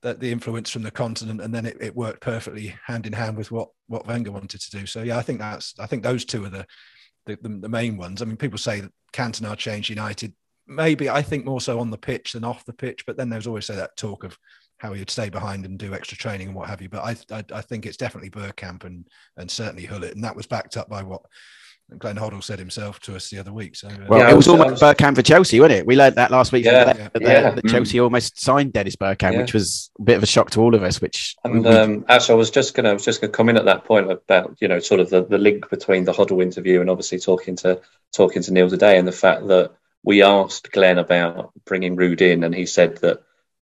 [0.02, 3.36] that the influence from the continent, and then it, it worked perfectly hand in hand
[3.36, 4.86] with what what Wenger wanted to do.
[4.86, 6.66] So yeah, I think that's I think those two are the
[7.27, 8.23] the, the, the main ones.
[8.23, 10.35] I mean, people say that Cantona changed United.
[10.66, 13.47] Maybe I think more so on the pitch than off the pitch, but then there's
[13.47, 14.36] always say that talk of
[14.78, 16.89] how he would stay behind and do extra training and what have you.
[16.89, 19.06] But I I, I think it's definitely Bergkamp and
[19.36, 21.23] and certainly Gullit, and that was backed up by what
[21.98, 23.76] Glenn Hoddle said himself to us the other week.
[23.76, 25.86] So uh, Well, Yeah, it was was- almost Bergkamp for Chelsea, wasn't it?
[25.86, 26.64] We learned that last week.
[26.64, 27.50] Yeah, that, that, yeah.
[27.50, 29.40] that Chelsea almost signed Dennis Bergkamp, Yeah.
[29.42, 31.00] which was a bit of a shock to all of us.
[31.00, 33.56] Which And we- um, actually, I was just gonna, I was just gonna come in
[33.56, 36.80] at that point about you know sort of the, the link between the Hoddle interview
[36.80, 37.80] and obviously talking to
[38.12, 39.70] talking to Neil today, and the fact that
[40.02, 43.22] we asked Glenn about bringing Ruud in, and he said that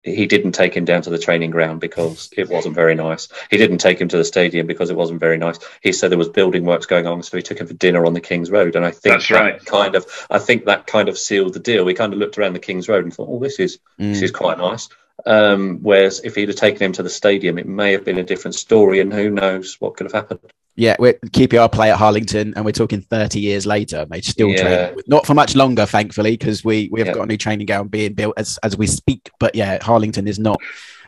[0.03, 3.29] he didn't take him down to the training ground because it wasn't very nice.
[3.49, 5.59] He didn't take him to the stadium because it wasn't very nice.
[5.81, 8.13] He said there was building works going on, so he took him for dinner on
[8.13, 8.75] the King's Road.
[8.75, 9.65] And I think That's that right.
[9.65, 11.85] kind of, I think that kind of sealed the deal.
[11.85, 14.23] We kind of looked around the King's Road and thought, oh, this is this Mm.
[14.23, 14.89] is quite nice.
[15.25, 18.23] Um, whereas if he'd have taken him to the stadium, it may have been a
[18.23, 20.39] different story, and who knows what could have happened.
[20.75, 24.05] Yeah, we're QPR play at Harlington, and we're talking 30 years later.
[24.09, 24.61] They still Yeah.
[24.61, 27.13] train, not for much longer, thankfully, because we we have Yeah.
[27.13, 29.29] got a new training ground being built as as we speak.
[29.39, 30.59] But yeah, Harlington is not.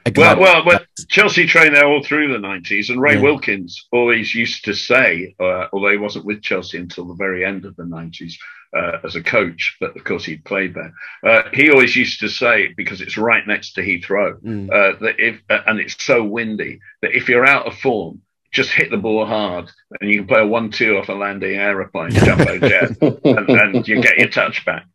[0.07, 0.79] A Well, well, well,
[1.09, 3.21] Chelsea trained there all through the 90s, and Ray Yeah.
[3.21, 7.65] Wilkins always used to say, uh, although he wasn't with Chelsea until the very end
[7.65, 8.37] of the 90s
[8.77, 10.93] uh, as a coach, but of course he'd played there,
[11.25, 14.69] uh, he always used to say, because it's right next to Heathrow, Mm.
[14.69, 18.21] uh, that if, uh, and it's so windy, that if you're out of form,
[18.55, 19.69] just hit the ball hard
[19.99, 23.87] and you can play a 1 2 off a landing aeroplane, jumbo jet, and, and
[23.87, 24.85] you get your touch back.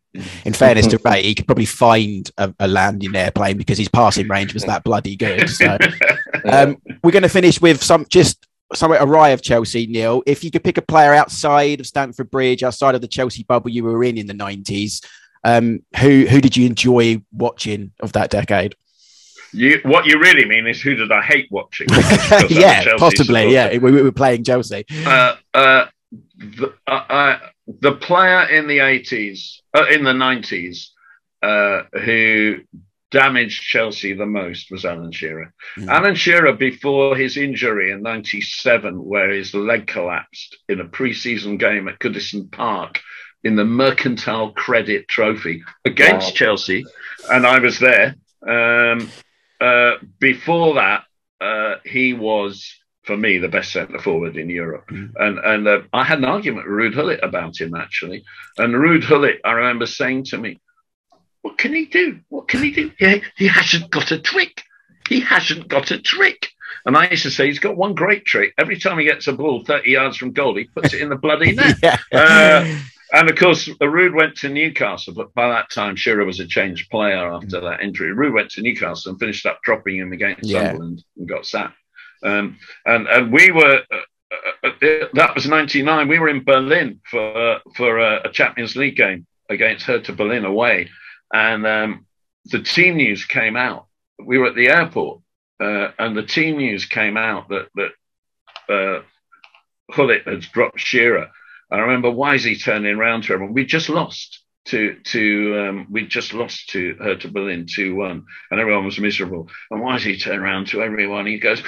[0.43, 4.27] In fairness to Ray, he could probably find a, a landing airplane because his passing
[4.27, 5.49] range was that bloody good.
[5.49, 5.77] So
[6.51, 10.21] um, we're going to finish with some just somewhere awry of Chelsea, Neil.
[10.25, 13.69] If you could pick a player outside of Stamford Bridge, outside of the Chelsea bubble
[13.69, 15.01] you were in in the nineties,
[15.45, 18.75] um, who who did you enjoy watching of that decade?
[19.53, 21.87] You, what you really mean is who did I hate watching?
[21.89, 23.53] Because I'm a yeah, possibly.
[23.53, 24.85] Yeah, we, we were playing Chelsea.
[25.05, 25.85] uh, uh,
[26.37, 27.39] the, uh, uh,
[27.79, 30.87] the player in the 80s, uh, in the 90s,
[31.43, 32.57] uh, who
[33.11, 35.53] damaged Chelsea the most was Alan Shearer.
[35.77, 35.87] Mm.
[35.89, 41.57] Alan Shearer, before his injury in 97, where his leg collapsed in a pre season
[41.57, 43.01] game at Goodison Park
[43.43, 46.33] in the Mercantile Credit Trophy against Wow.
[46.35, 46.85] Chelsea,
[47.31, 48.15] and I was there.
[48.47, 49.09] Um,
[49.61, 51.03] uh, before that,
[51.39, 52.67] uh, he was
[53.03, 55.11] for me the best centre forward in Europe, Mm.
[55.15, 58.23] and and uh, I had an argument with Ruud Gullit about him actually,
[58.57, 60.59] and Ruud Gullit, I remember saying to me,
[61.41, 62.19] "What can he do?
[62.29, 62.91] What can he do?
[62.99, 64.61] He, he hasn't got a trick.
[65.09, 66.49] He hasn't got a trick."
[66.85, 68.53] And I used to say he's got one great trick.
[68.57, 71.15] Every time he gets a ball 30 yards from goal, he puts it in the
[71.15, 71.77] bloody net.
[71.83, 71.97] yeah.
[72.11, 72.65] Uh,
[73.13, 76.89] And of course, Ruud went to Newcastle, but by that time, Shearer was a changed
[76.89, 78.15] player after that injury.
[78.15, 80.67] Ruud went to Newcastle and finished up dropping him against Yeah.
[80.67, 81.75] Sunderland and got sacked.
[82.23, 86.07] Um, and and we were uh, uh, that was '99.
[86.07, 90.89] We were in Berlin for for a, a, Champions League game against Hertha Berlin away,
[91.33, 92.05] and um,
[92.45, 93.87] the team news came out.
[94.23, 95.21] We were at the airport,
[95.59, 97.91] uh, and the team news came out that that
[98.73, 99.01] uh,
[99.95, 101.31] Gullit had dropped Shearer.
[101.71, 103.53] I remember Wisey turning around to everyone.
[103.53, 108.59] We just lost to to um, we just lost to Hertha Berlin two one, and
[108.59, 109.49] everyone was miserable.
[109.71, 111.25] And Wisey turned around to everyone.
[111.25, 111.63] He goes,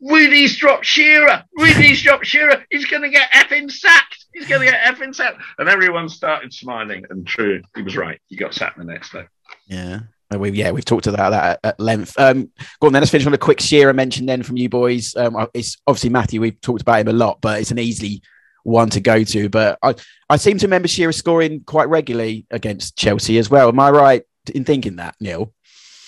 [0.00, 1.44] Woody's dropped Shearer.
[1.56, 2.64] Woody's dropped Shearer.
[2.70, 4.24] He's going to get effing sacked.
[4.32, 5.40] He's going to get effing sacked.
[5.58, 7.04] And everyone started smiling.
[7.10, 8.20] And true, he was right.
[8.28, 9.26] He got sacked the next day.
[9.66, 10.00] Yeah.
[10.36, 12.18] We, yeah, we've talked about that at, length.
[12.18, 12.50] Um,
[12.80, 15.14] go on then, let's finish on a quick Shearer mention then from you boys.
[15.14, 18.22] Um, it's obviously Matthew, we've talked about him a lot, but it's an easily
[18.64, 19.48] one to go to.
[19.48, 19.94] But I,
[20.28, 23.68] I seem to remember Shearer scoring quite regularly against Chelsea as well.
[23.68, 24.22] Am I right
[24.54, 25.52] in thinking that, Neil?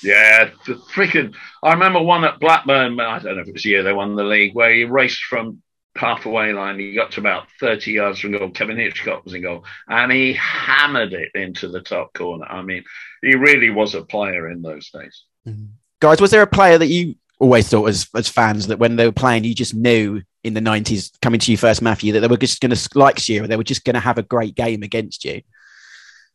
[0.03, 1.35] Yeah, the freaking.
[1.63, 3.01] I remember one at Blackburn.
[3.01, 5.25] I don't know if it was the year they won the league, where he raced
[5.25, 5.63] from
[5.97, 6.79] halfway line.
[6.79, 8.51] He got to about 30 yards from goal.
[8.51, 12.45] Kevin Hitchcock was in goal, and he hammered it into the top corner.
[12.45, 12.85] I mean,
[13.23, 15.25] he really was a player in those days.
[15.47, 15.67] Mm-hmm.
[16.01, 17.15] Guys, was there a player that you
[17.45, 20.61] always thought as as fans that when they were playing, you just knew in the
[20.61, 23.57] 90s coming to you first, Matthew, that they were just going to like Shearer, they
[23.57, 25.43] were just going to have a great game against you?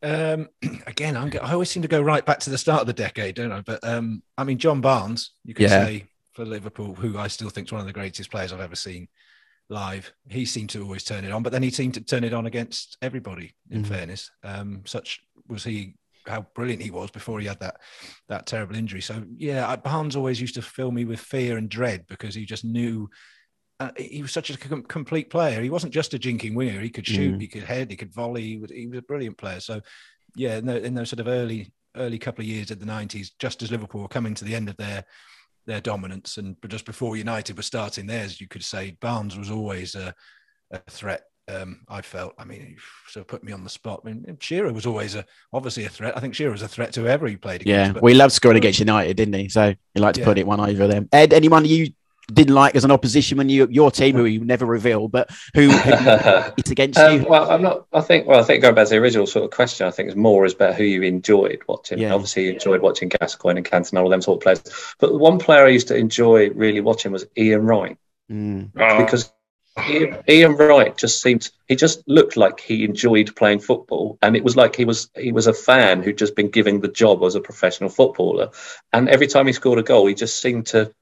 [0.01, 0.49] Um,
[0.87, 3.35] again, I'm, i always seem to go right back to the start of the decade,
[3.35, 3.61] don't I?
[3.61, 5.85] But um, I mean, John Barnes, you could yeah.
[5.85, 8.75] say for Liverpool, who I still think is one of the greatest players I've ever
[8.75, 9.07] seen
[9.69, 10.11] live.
[10.27, 12.45] He seemed to always turn it on, but then he seemed to turn it on
[12.45, 13.53] against everybody.
[13.69, 13.87] In mm.
[13.87, 15.95] fairness, um, such was he
[16.27, 17.77] how brilliant he was before he had that
[18.27, 19.01] that terrible injury.
[19.01, 22.65] So yeah, Barnes always used to fill me with fear and dread because he just
[22.65, 23.09] knew
[23.79, 25.61] uh, he was such a com- complete player.
[25.61, 26.81] He wasn't just a jinking winger.
[26.81, 27.41] He could shoot, mm.
[27.41, 28.43] he could head, he could volley.
[28.43, 29.61] He was, he was a brilliant player.
[29.61, 29.81] So,
[30.35, 33.29] yeah, in, the, in, those sort of early early couple of years of the '90s,
[33.39, 35.05] just as Liverpool were coming to the end of their
[35.65, 39.95] their dominance, and just before United were starting theirs, you could say Barnes was always
[39.95, 40.13] a,
[40.71, 41.23] a threat.
[41.49, 42.35] Um, I felt.
[42.37, 42.77] I mean,
[43.07, 44.01] sort of put me on the spot.
[44.05, 46.15] I mean, Shearer was always a obviously a threat.
[46.15, 47.87] I think Shearer was a threat to whoever he played against.
[47.87, 49.49] Yeah, but, we loved scoring against United, didn't he?
[49.49, 50.25] So he liked to yeah.
[50.25, 51.09] put it one over them.
[51.11, 51.93] Ed, anyone you
[52.33, 55.69] didn't like as an opposition when you your team who you never reveal, but who,
[55.71, 57.27] who it's against um, you?
[57.27, 57.87] Well, I'm not.
[57.93, 58.27] I think.
[58.27, 60.45] Well, I think going back to the original sort of question, I think it's more
[60.45, 61.99] is about who you enjoyed watching.
[61.99, 62.13] Yeah.
[62.13, 64.95] Obviously, you enjoyed watching Gascoigne and Cantona, and all them sort of players.
[64.99, 67.97] But one player I used to enjoy really watching was Ian Wright
[68.31, 68.71] mm.
[68.73, 69.31] because.
[69.87, 74.43] Ian, Ian Wright just seemed he just looked like he enjoyed playing football and it
[74.43, 77.35] was like he was he was a fan who'd just been given the job as
[77.35, 78.51] a professional footballer.
[78.91, 80.93] And every time he scored a goal he just seemed to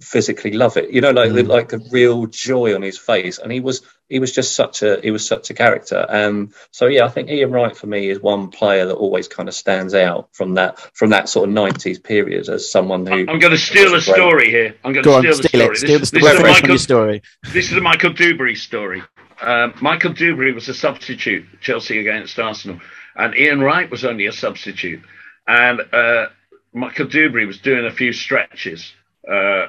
[0.00, 0.90] physically love it.
[0.90, 1.46] You know like mm.
[1.46, 3.38] like a real joy on his face.
[3.38, 6.06] And he was he was just such a he was such a character.
[6.08, 9.48] Um so yeah i think ian wright for me is one player that always kind
[9.48, 13.38] of stands out from that from that sort of 90s period as someone who i'm
[13.38, 14.74] going to steal a story here.
[14.84, 15.76] I'm going to steal, the story.
[15.76, 17.22] steal this, the story this, is Michael, story.
[17.52, 19.02] This is a michael duberry story.
[19.40, 22.80] Um, michael duberry was a substitute chelsea against arsenal
[23.16, 25.02] and ian wright was only a substitute.
[25.46, 26.26] And uh,
[26.72, 28.92] michael duberry was doing a few stretches
[29.28, 29.68] uh,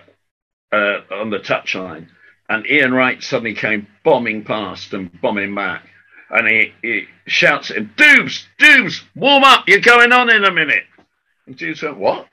[0.71, 2.07] uh, on the touchline,
[2.49, 5.87] and Ian Wright suddenly came bombing past and bombing back,
[6.31, 9.67] and he, he shouts at him, "Dubes, Dubes, warm up!
[9.67, 10.83] You're going on in a minute."
[11.45, 12.27] And Dubes went, "What?"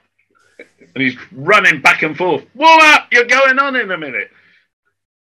[0.59, 2.44] And he's running back and forth.
[2.55, 3.09] Warm up!
[3.12, 4.30] You're going on in a minute.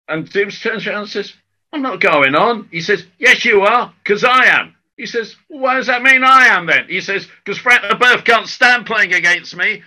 [0.09, 1.35] And Dubes turns around and says,
[1.73, 5.75] "I'm not going on." He says, "Yes, you are, because I am." He says, "Why
[5.75, 9.57] does that mean I am then?" He says, "Because Frank Leboeuf can't stand playing against
[9.57, 9.83] me."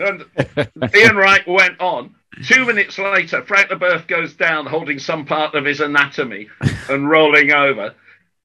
[0.00, 0.24] And
[0.96, 2.16] Ian Wright went on.
[2.44, 6.48] Two minutes later, Frank Leboeuf goes down holding some part of his anatomy
[6.88, 7.94] and rolling over.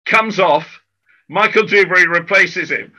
[0.06, 0.82] Comes off.
[1.30, 2.92] Michael Duberry replaces him.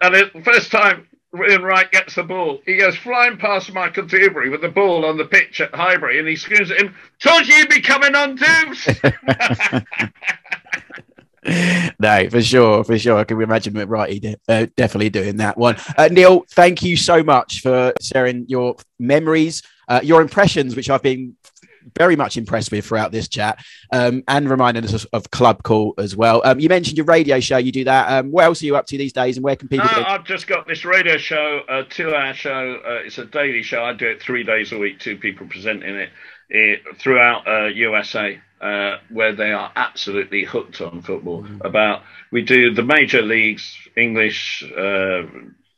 [0.00, 4.50] And the first time Ian Wright gets the ball, he goes flying past Michael Duberry
[4.50, 7.54] with the ball on the pitch at Highbury and he screams at him, Told you
[7.56, 8.86] you'd be coming on, Dubes!
[11.98, 13.18] no, for sure, for sure.
[13.18, 15.76] I can imagine Righty uh, definitely doing that one.
[15.96, 21.02] Uh, Neil, thank you so much for sharing your memories, uh, your impressions, which I've
[21.02, 21.36] been
[21.96, 26.14] very much impressed with throughout this chat, um, and reminding us of, of, Clubcall as
[26.14, 26.42] well.
[26.44, 28.10] Um, you mentioned your radio show; you do that.
[28.10, 29.88] Um, what else are you up to these days, and where can people?
[29.88, 32.80] Uh, I've just got this radio show, a two-hour show.
[32.84, 33.82] Uh, it's a daily show.
[33.82, 35.00] I do it three days a week.
[35.00, 36.10] Two people presenting it,
[36.50, 38.36] it throughout USA.
[38.36, 41.44] Uh, uh, where they are absolutely hooked on football.
[41.44, 41.64] Mm.
[41.64, 42.02] About
[42.32, 45.22] we do the major leagues: English, uh,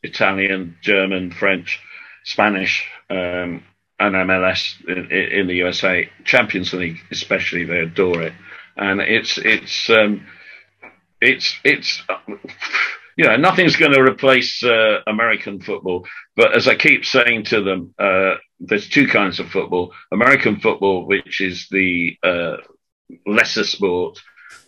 [0.01, 1.79] Italian, German, French,
[2.23, 3.63] Spanish, um,
[4.01, 6.09] and MLS in, in, the USA.
[6.23, 8.33] Champions League, especially, they adore it,
[8.75, 10.25] and it's it's um,
[11.21, 12.01] it's it's.
[13.17, 16.07] you know, nothing's going to replace uh, American football.
[16.35, 21.05] But as I keep saying to them, uh, there's two kinds of football: American football,
[21.05, 22.57] which is the uh,
[23.27, 24.19] lesser sport,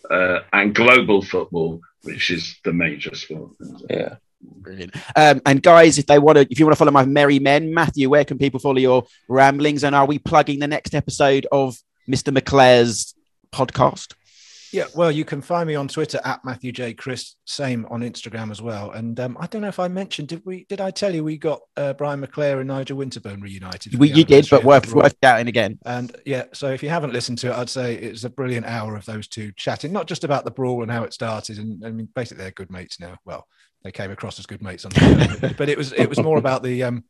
[0.08, 3.50] uh, and global football, which is the major sport.
[3.90, 4.16] Yeah.
[4.44, 4.94] Brilliant.
[5.16, 7.72] Um, and guys, if they want to, if you want to follow my merry men,
[7.72, 9.84] Matthew, where can people follow your ramblings?
[9.84, 11.76] And are we plugging the next episode of
[12.08, 12.36] Mr.
[12.36, 13.14] McClair's
[13.52, 14.14] podcast?
[14.74, 18.50] Yeah, well, you can find me on Twitter at Matthew J Crist, same on Instagram
[18.50, 18.90] as well.
[18.90, 20.64] And um, I don't know if I mentioned, did we?
[20.68, 23.96] Did I tell you we got uh, Brian McClare and Nigel Winterburn reunited?
[23.96, 25.78] We, you did, but worth worth shouting again.
[25.86, 28.96] And yeah, so if you haven't listened to it, I'd say it's a brilliant hour
[28.96, 31.90] of those two chatting, not just about the brawl and how it started, and I
[31.90, 33.16] mean, basically they're good mates now.
[33.24, 33.46] Well,
[33.84, 35.54] they came across as good mates on the show.
[35.58, 37.04] but it was it was more about the um,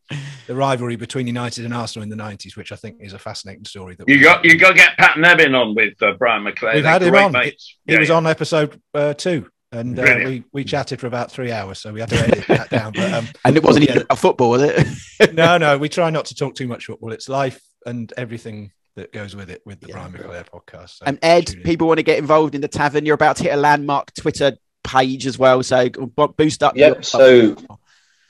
[0.48, 3.64] the rivalry between United and Arsenal in the nineties, which I think is a fascinating
[3.64, 3.94] story.
[3.94, 6.74] That you got you got to get Pat Nevin on with uh, Brian McClair.
[6.74, 7.32] We've had him on.
[7.32, 7.76] Mates.
[7.86, 8.16] He, yeah, was yeah.
[8.16, 9.48] on episode uh, two.
[9.72, 12.70] And uh, we, we chatted for about three hours, so we had to edit that
[12.70, 12.92] down.
[12.92, 13.94] But, um, and it wasn't yeah.
[13.94, 14.86] even a football, was it?
[15.34, 17.12] no, no, we try not to talk too much football.
[17.12, 20.98] It's life and everything that goes with it with the yeah, Brian McClair podcast.
[20.98, 23.04] So and Ed, people want to get involved in the tavern.
[23.04, 24.52] You're about to hit a landmark Twitter
[24.84, 25.62] page as well.
[25.62, 26.76] So boost up.
[26.76, 26.94] Yep.
[26.94, 27.56] Your- so.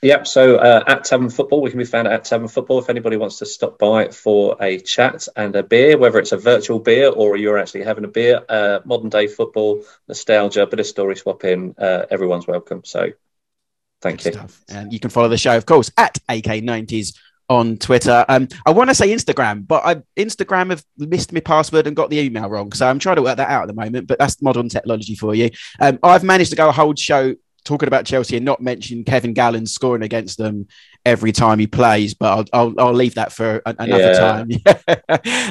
[0.01, 0.27] Yep.
[0.27, 2.77] So uh, at Tavern Football, we can be found at Tavern Football.
[2.77, 6.37] If anybody wants to stop by for a chat and a beer, whether it's a
[6.37, 10.85] virtual beer or you're actually having a beer, uh, modern day football, nostalgia, bit of
[10.85, 12.83] story swapping, uh, everyone's welcome.
[12.85, 13.13] So
[14.01, 14.39] thank Good you.
[14.39, 14.63] Stuff.
[14.69, 17.17] And you can follow the show, of course, at AK90s
[17.49, 18.25] on Twitter.
[18.27, 22.09] Um, I want to say Instagram, but I Instagram have missed my password and got
[22.09, 22.71] the email wrong.
[22.71, 24.07] So I'm trying to work that out at the moment.
[24.07, 25.49] But that's modern technology for you.
[25.79, 29.33] Um, I've managed to go a whole show talking about Chelsea and not mention Kevin
[29.33, 30.67] Gallen scoring against them
[31.05, 32.13] every time he plays.
[32.13, 34.19] But I'll I'll, I'll leave that for a, another yeah.
[34.19, 34.49] time.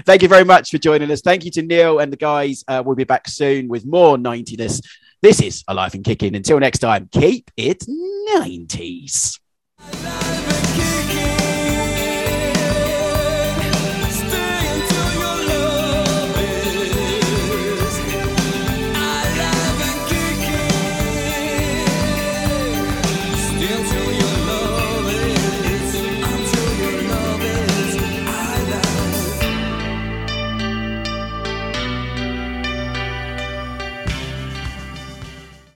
[0.03, 1.21] Thank you very much for joining us.
[1.21, 2.65] Thank you to Neil and the guys.
[2.67, 4.81] Uh, we'll be back soon with more 90ness.
[5.23, 6.35] This is Alive and Kicking.
[6.35, 7.85] Until next time, keep it
[8.29, 9.39] 90s.